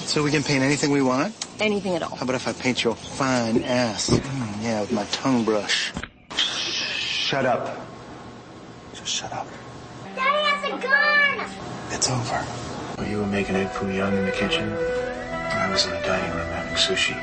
[0.00, 1.34] So we can paint anything we want?
[1.60, 2.14] Anything at all.
[2.14, 4.10] How about if I paint your fine ass?
[4.10, 5.94] Mm, yeah, with my tongue brush.
[6.36, 7.74] Shut up.
[8.92, 9.46] Just shut up.
[10.14, 11.48] Daddy has a gun!
[11.90, 12.67] It's over.
[12.98, 16.32] While you were making egg foo young in the kitchen, I was in the dining
[16.36, 17.14] room having sushi.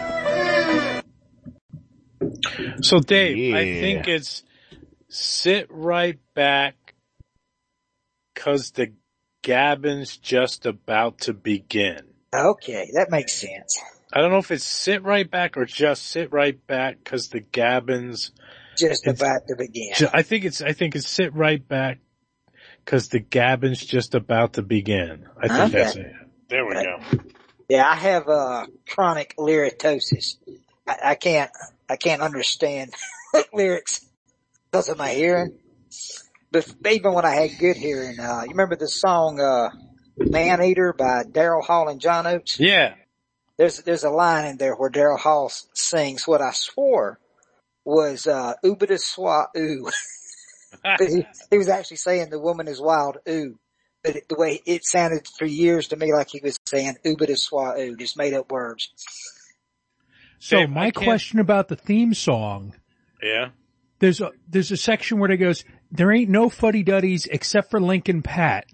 [2.82, 4.44] So Dave, I think it's
[5.10, 6.96] sit right back
[8.36, 8.94] cause the
[9.42, 12.04] gabbin's just about to begin.
[12.34, 13.78] Okay, that makes sense.
[14.14, 17.42] I don't know if it's sit right back or just sit right back cause the
[17.42, 18.32] gabbin's
[18.78, 19.92] Just about to begin.
[20.14, 21.98] I think it's I think it's sit right back
[22.86, 25.26] because the gabbing's just about to begin.
[25.38, 25.78] I think Okay.
[25.80, 26.14] that's it.
[26.50, 27.00] There we go.
[27.68, 30.38] Yeah, I have uh chronic lyritosis.
[30.88, 31.52] I, I can't
[31.90, 32.94] I can't understand
[33.54, 34.06] lyrics
[34.72, 35.58] because of my hearing.
[36.52, 39.70] But even when I had good hearing, uh you remember the song uh
[40.18, 42.60] Man Eater by Daryl Hall and John Oates?
[42.60, 42.94] Yeah.
[43.58, 47.20] There's there's a line in there where Daryl Hall sings what I swore
[47.84, 49.90] was uh Ubida Swa Ooh.
[50.84, 53.58] but he, he was actually saying the woman is wild ooh.
[54.04, 57.36] But it, the way it sounded for years to me like he was saying Ubida
[57.36, 58.90] Swa Ooh, just made up words.
[60.38, 62.76] So Dave, my question about the theme song,
[63.22, 63.50] Yeah.
[64.00, 67.80] there's a, there's a section where it goes, there ain't no fuddy duddies except for
[67.82, 68.66] Lincoln Pat.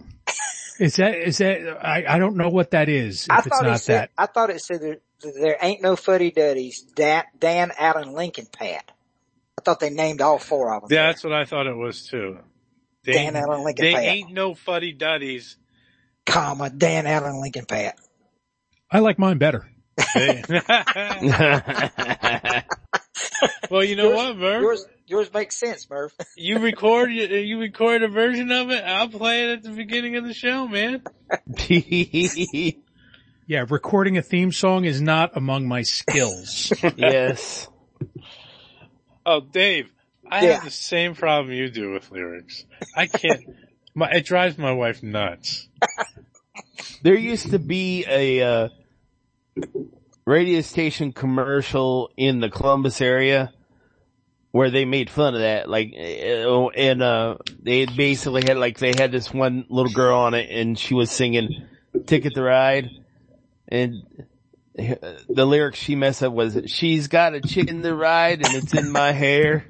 [0.80, 3.68] Is that, is that, I, I don't know what that is, I if it's thought
[3.68, 4.12] it not said, that.
[4.18, 4.98] I thought it said there,
[5.40, 8.92] there ain't no fuddy duddies, Dan, Dan Allen Lincoln Pat.
[9.62, 10.90] I thought they named all four of them.
[10.92, 12.40] Yeah, that's what I thought it was too.
[13.04, 14.04] They, Dan Allen Lincoln they Pat.
[14.04, 15.56] ain't no fuddy duddies.
[16.26, 17.96] Comma, Dan Allen Lincoln Pat.
[18.90, 19.70] I like mine better.
[23.70, 24.62] well, you know Yours- what, Murph?
[24.62, 26.14] Yours, yours makes sense, Murph.
[26.36, 28.84] You record you, you record a version of it.
[28.84, 31.04] I'll play it at the beginning of the show, man.
[33.48, 36.74] Yeah, recording a theme song is not among my skills.
[36.96, 37.68] yes.
[39.26, 39.92] Oh, Dave,
[40.30, 40.54] I Yeah.
[40.54, 42.66] have the same problem you do with lyrics.
[42.96, 43.42] I can't.
[43.96, 45.68] My, it drives my wife nuts.
[47.04, 48.70] There used to be a uh,
[50.26, 53.52] radio station commercial in the Columbus area
[54.52, 55.68] where they made fun of that.
[55.70, 60.34] Like, uh, and uh, they basically had like they had this one little girl on
[60.36, 61.68] it, and she was singing
[62.06, 62.90] "Ticket to Ride,"
[63.68, 64.04] and
[64.76, 68.90] the lyrics she messed up was "She's got a chicken to ride, and it's in
[68.92, 69.66] my hair."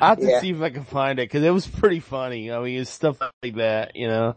[0.00, 0.40] I have to Yeah.
[0.40, 2.50] see if I can find it because it was pretty funny.
[2.52, 4.36] I mean, it's stuff like that, you know.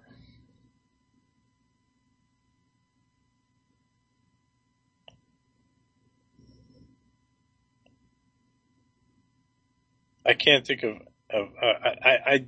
[10.25, 10.97] I can't think of.
[11.29, 12.45] of uh, I, I, I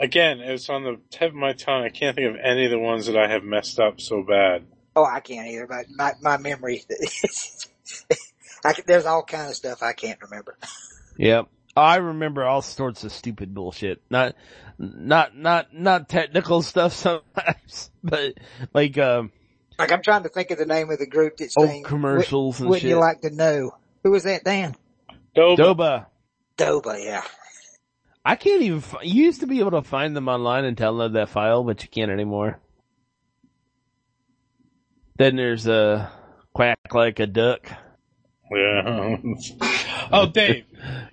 [0.00, 1.84] again, it's on the tip of my tongue.
[1.84, 4.64] I can't think of any of the ones that I have messed up so bad.
[4.96, 6.82] Oh, I can't either, but my, my memory,
[8.64, 10.58] I can, there's all kind of stuff I can't remember.
[11.16, 11.48] Yep.
[11.76, 14.02] I remember all sorts of stupid bullshit.
[14.10, 14.34] Not,
[14.78, 18.34] not, not, not technical stuff sometimes, but
[18.74, 19.30] like, um,
[19.78, 22.58] Like I'm trying to think of the name of the group that's Old saying, commercials
[22.58, 23.76] "Would- and Wouldn't you like to know?
[24.02, 24.74] Who was that, Dan?
[25.36, 26.06] Doba.
[26.56, 27.22] Doba, yeah.
[28.24, 31.14] I can't even, fi- you used to be able to find them online and download
[31.14, 32.60] that file, but you can't anymore.
[35.16, 36.10] Then there's a
[36.52, 37.70] quack like a duck.
[38.50, 39.16] Yeah.
[40.12, 40.64] oh, Dave,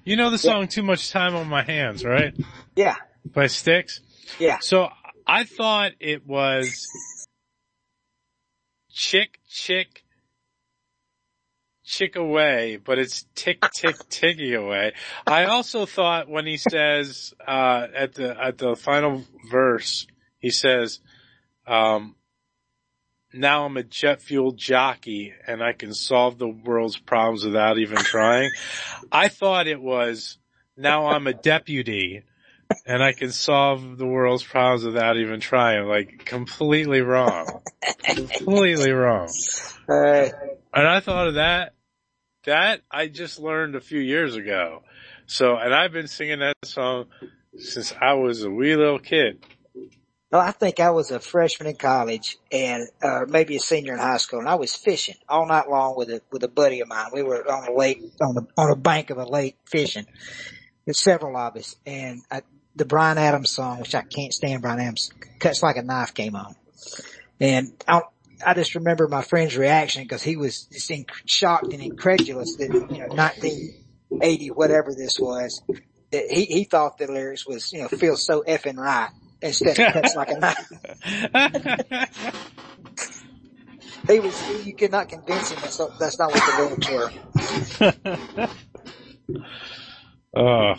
[0.04, 2.34] you know the song "Too Much Time on My Hands," right?
[2.76, 2.96] Yeah.
[3.26, 4.00] By Styx.
[4.40, 4.60] Yeah.
[4.60, 4.90] So
[5.26, 6.88] I thought it was
[8.90, 10.04] chick chick
[11.88, 14.94] chick away, but it's tick tick ticky away.
[15.26, 20.06] I also thought when he says uh, at the at the final verse,
[20.38, 21.00] he says,
[21.66, 22.16] um,
[23.34, 27.98] "Now I'm a jet fuel jockey and I can solve the world's problems without even
[27.98, 28.52] trying."
[29.12, 30.38] I thought it was,
[30.76, 32.24] "Now I'm a deputy."
[32.86, 35.88] And I can solve the world's problems without even trying.
[35.88, 37.62] Like completely wrong.
[38.04, 39.30] completely wrong.
[40.74, 41.74] And I thought of that,
[42.48, 44.82] that I just learned a few years ago.
[45.28, 47.08] So, and I've been singing that song
[47.58, 49.46] since I was a wee little kid.
[50.32, 54.00] Well, I think I was a freshman in college and, uh, maybe a senior in
[54.00, 56.88] high school and I was fishing all night long with a, with a buddy of
[56.88, 57.12] mine.
[57.14, 60.06] We were on a lake, on the, on a bank of a lake fishing.
[60.86, 62.42] There's several of us and I,
[62.76, 66.36] the Bryan Adams song, which I can't stand Bryan Adams, cuts like a knife came
[66.36, 66.56] on.
[67.40, 68.02] And I,
[68.46, 72.70] I just remember my friend's reaction because he was just in, shocked and incredulous that,
[72.70, 75.62] you know, 1980, whatever this was,
[76.12, 79.10] that he, he thought the lyrics was, you know, feels so effing right
[79.42, 80.72] instead of cuts like a knife.
[84.08, 86.42] He was, you could not convince him that's not, that's not what
[86.88, 87.12] the
[87.44, 88.48] lyrics were.
[90.36, 90.76] Oh.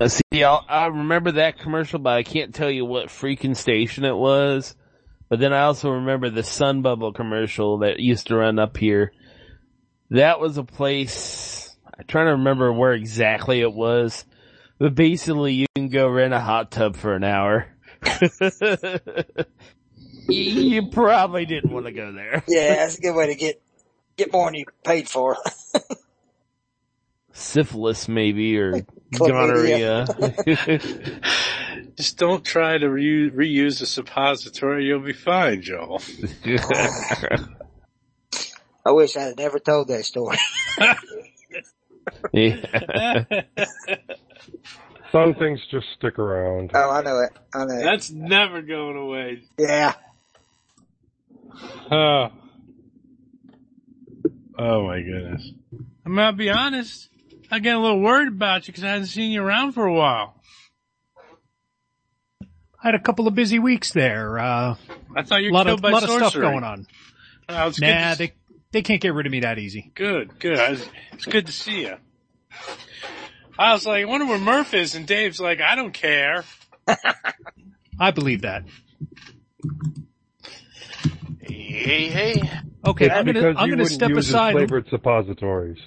[0.00, 4.04] Uh, see, I'll, I remember that commercial, but I can't tell you what freaking station
[4.04, 4.76] it was.
[5.28, 9.12] But then I also remember the Sun Bubble commercial that used to run up here.
[10.10, 14.24] That was a place, I'm trying to remember where exactly it was.
[14.78, 17.66] But basically you can go rent a hot tub for an hour.
[20.28, 22.42] you, probably didn't want to go there.
[22.48, 23.60] Yeah, that's a good way to get,
[24.16, 25.36] get more than you paid for.
[27.32, 30.06] Syphilis maybe, or gonorrhea.
[31.98, 34.84] Just don't try to re- reuse the suppository.
[34.86, 36.00] You'll be fine, Joel.
[38.86, 40.36] I wish I had never told that story.
[42.32, 43.24] yeah.
[45.10, 46.70] Some things just stick around.
[46.72, 47.32] Oh, I know it.
[47.52, 47.82] I know it.
[47.82, 49.42] That's never going away.
[49.58, 49.94] Yeah.
[51.90, 52.28] Oh.
[54.60, 55.52] Oh my goodness.
[56.04, 57.08] I'm gonna be honest.
[57.48, 59.92] I get a little worried about you because I hadn't seen you around for a
[59.94, 60.37] while.
[62.82, 64.38] I had a couple of busy weeks there.
[64.38, 64.76] Uh,
[65.16, 66.86] I thought you were lot killed of, by lot of stuff going on.
[67.48, 68.32] It's good Nah, to they
[68.70, 69.90] they can't get rid of me that easy.
[69.94, 70.58] Good, good.
[70.58, 71.96] Was- It's good to see you.
[73.58, 76.44] I was like, I wonder where Murph is, and Dave's like, I don't care.
[78.00, 78.62] I believe that.
[81.40, 82.42] Hey, hey.
[82.86, 84.52] Okay, It's I'm gonna I'm you gonna step use his aside.
[84.52, 85.78] flavored suppositories.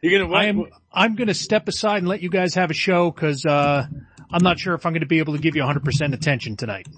[0.00, 3.10] You're gonna I am I'm gonna step aside and let you guys have a show
[3.10, 3.86] because uh,
[4.34, 6.88] I'm not sure if I'm gonna be able to give you 100% attention tonight.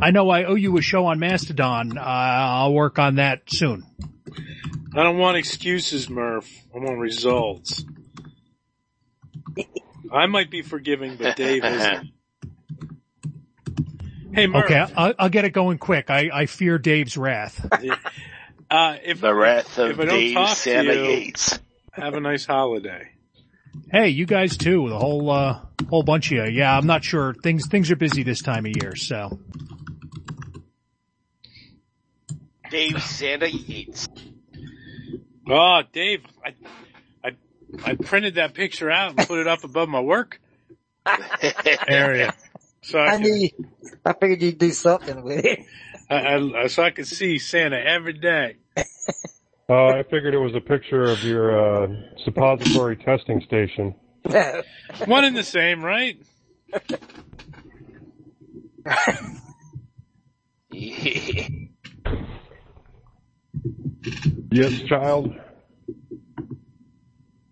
[0.00, 1.96] I know I owe you a show on Mastodon.
[1.96, 3.84] Uh, I'll work on that soon.
[4.94, 6.48] I don't want excuses, Murph.
[6.74, 7.84] I want results.
[10.12, 12.08] I might be forgiving, but Dave isn't.
[14.34, 14.64] Hey, Murph.
[14.64, 16.10] Okay, I'll, I'll get it going quick.
[16.10, 17.64] I, I fear Dave's wrath.
[18.70, 21.60] Uh, if The wrath of if I don't Dave talk Santa to you, Yates.
[21.92, 23.10] have a nice holiday.
[23.90, 24.88] Hey, you guys too.
[24.88, 26.44] The whole uh, whole bunch of you.
[26.44, 27.34] Yeah, I'm not sure.
[27.34, 29.38] Things things are busy this time of year, so
[32.70, 34.08] Dave Santa Yates.
[35.48, 36.54] Oh, Dave, I,
[37.22, 37.36] I,
[37.84, 40.40] I printed that picture out and put it up above my work
[41.86, 42.34] area.
[42.82, 43.48] So I, I could, knew,
[44.04, 45.60] I figured you'd do something with it.
[46.10, 48.56] I, I, so I could see Santa every day.
[49.68, 51.88] Uh, I figured it was a picture of your uh,
[52.24, 53.94] suppository testing station.
[55.06, 56.18] One and the same, right?
[64.50, 65.34] Yes, child.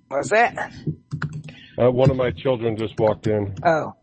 [0.09, 0.73] What's that?
[1.77, 3.55] Uh, one of my children just walked in.
[3.65, 3.95] Oh,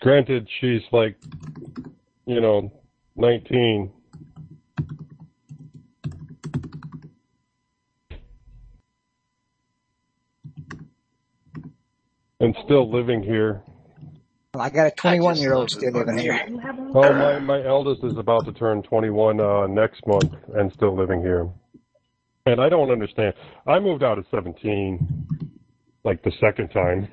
[0.00, 1.16] Granted, she's like,
[2.26, 2.72] you know,
[3.14, 3.92] 19.
[12.42, 13.62] And still living here.
[14.54, 16.40] I got a 21 year old still living here.
[16.94, 21.22] Oh, my my eldest is about to turn 21 uh, next month and still living
[21.22, 21.48] here.
[22.44, 23.34] And I don't understand.
[23.66, 25.48] I moved out at 17,
[26.04, 27.08] like the second time.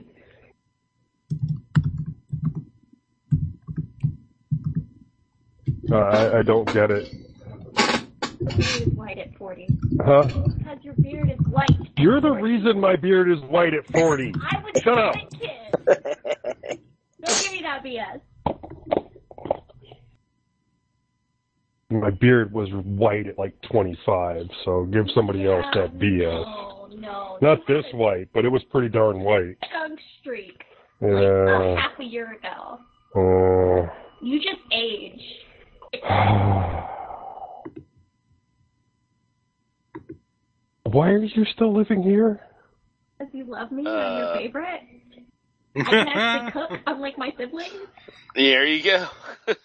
[5.91, 7.28] Uh, I, I don't get it.
[8.39, 9.67] Beard is white at 40.
[10.05, 10.23] Huh?
[10.57, 11.69] Because your beard is white.
[11.97, 14.33] You're the reason my beard is white at 40.
[14.51, 15.15] I was Shut up.
[15.31, 15.49] kid.
[17.25, 18.21] Don't give me that BS.
[21.91, 26.43] My beard was white at like 25, so give somebody else that BS.
[26.45, 27.39] Oh no.
[27.41, 29.57] Not this white, but it was pretty darn white.
[29.69, 30.63] Skunk streak.
[31.01, 31.09] Yeah.
[31.09, 32.79] Uh, half a year ago.
[33.15, 33.89] Oh.
[34.21, 35.19] You just age.
[40.91, 42.41] Why are you still living here?
[43.17, 44.37] Because you love me, I'm your uh.
[44.37, 44.81] favorite.
[45.75, 47.73] I can actually cook, unlike my siblings.
[48.35, 49.07] There you go.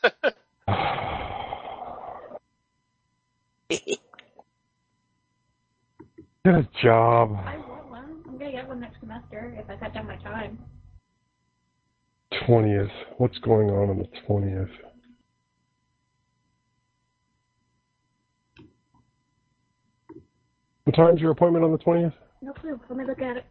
[6.44, 7.38] Get a job.
[7.46, 8.22] I want one.
[8.28, 10.58] I'm gonna get one next semester if I cut down my time.
[12.46, 12.90] 20th.
[13.16, 14.68] What's going on on the 20th?
[20.84, 22.12] What time's your appointment on the 20th?
[22.42, 22.78] No clue.
[22.90, 23.44] Let me look at it.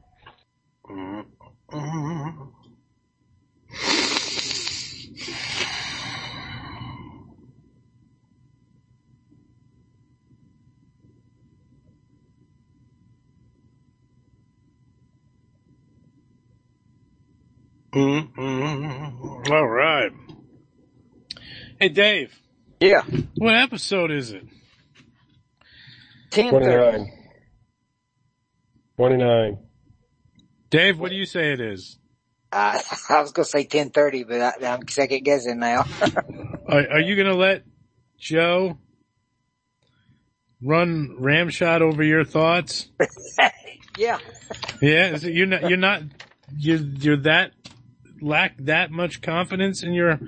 [17.93, 19.51] Mm-hmm.
[19.51, 20.11] All right.
[21.79, 22.31] Hey, Dave.
[22.79, 23.01] Yeah.
[23.37, 24.43] What episode is it?
[26.31, 27.11] 29.
[28.97, 29.57] 29.
[30.69, 31.97] Dave, what do you say it is?
[32.51, 32.79] Uh,
[33.09, 35.85] I was gonna say 1030, but I, I'm second guessing now.
[36.67, 37.63] Are, are you going to let
[38.17, 38.77] Joe
[40.63, 42.87] run ramshot over your thoughts?
[43.97, 44.17] yeah.
[44.81, 46.03] Yeah, is it, you're not, you're not,
[46.57, 47.51] you're, you're that,
[48.21, 50.19] lack that much confidence in your,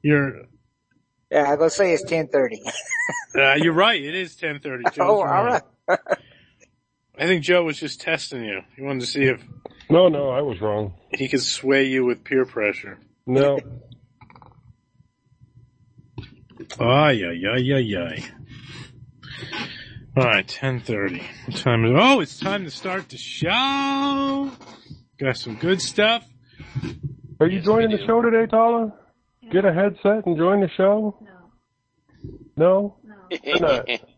[0.00, 0.44] your,
[1.30, 2.62] Yeah, I'm gonna say it's 1030.
[3.36, 4.84] uh, you're right, it is 1030.
[4.94, 5.60] Joe's oh, wrong.
[5.88, 6.18] alright.
[7.20, 8.62] I think Joe was just testing you.
[8.76, 9.44] He wanted to see if
[9.90, 10.94] No, no, I was wrong.
[11.12, 12.98] he could sway you with peer pressure.
[13.26, 13.58] No.
[16.78, 18.24] Ay, ay, ay, ay, ay.
[20.16, 21.22] Alright, 10.30.
[21.46, 24.50] What time is Oh, it's time to start the show!
[25.18, 26.26] Got some good stuff.
[27.38, 28.94] Are you joining the show today, Tala?
[29.52, 31.18] Get a headset and join the show?
[32.56, 32.56] No.
[32.56, 32.96] No?
[33.44, 33.88] Why not?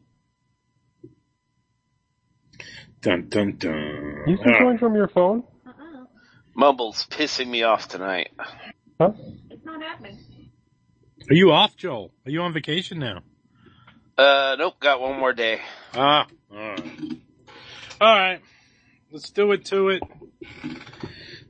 [3.02, 4.24] Dun, dun, dun.
[4.26, 5.42] You can join from your phone.
[6.54, 8.30] Mumble's pissing me off tonight.
[9.00, 9.12] Huh?
[9.50, 10.18] It's not happening.
[11.30, 12.12] Are you off, Joel?
[12.26, 13.22] Are you on vacation now?
[14.18, 15.60] Uh, nope, got one more day.
[15.94, 16.84] Ah, alright.
[18.00, 18.40] Alright.
[19.10, 20.02] Let's do it to it.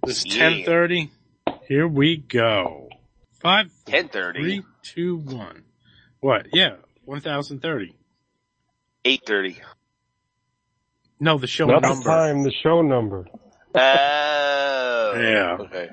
[0.04, 0.50] This is Yeah.
[0.50, 1.10] 10.30.
[1.68, 2.88] Here we go.
[3.40, 4.32] Five, 10:30.
[4.34, 5.64] three, two, one.
[6.20, 6.46] What?
[6.52, 7.94] Yeah, 1030.
[9.04, 9.56] 8.30.
[11.22, 11.98] No, the show Not number.
[11.98, 13.26] the time, the show number.
[13.76, 15.12] Oh.
[15.16, 15.56] Yeah.
[15.60, 15.88] Okay.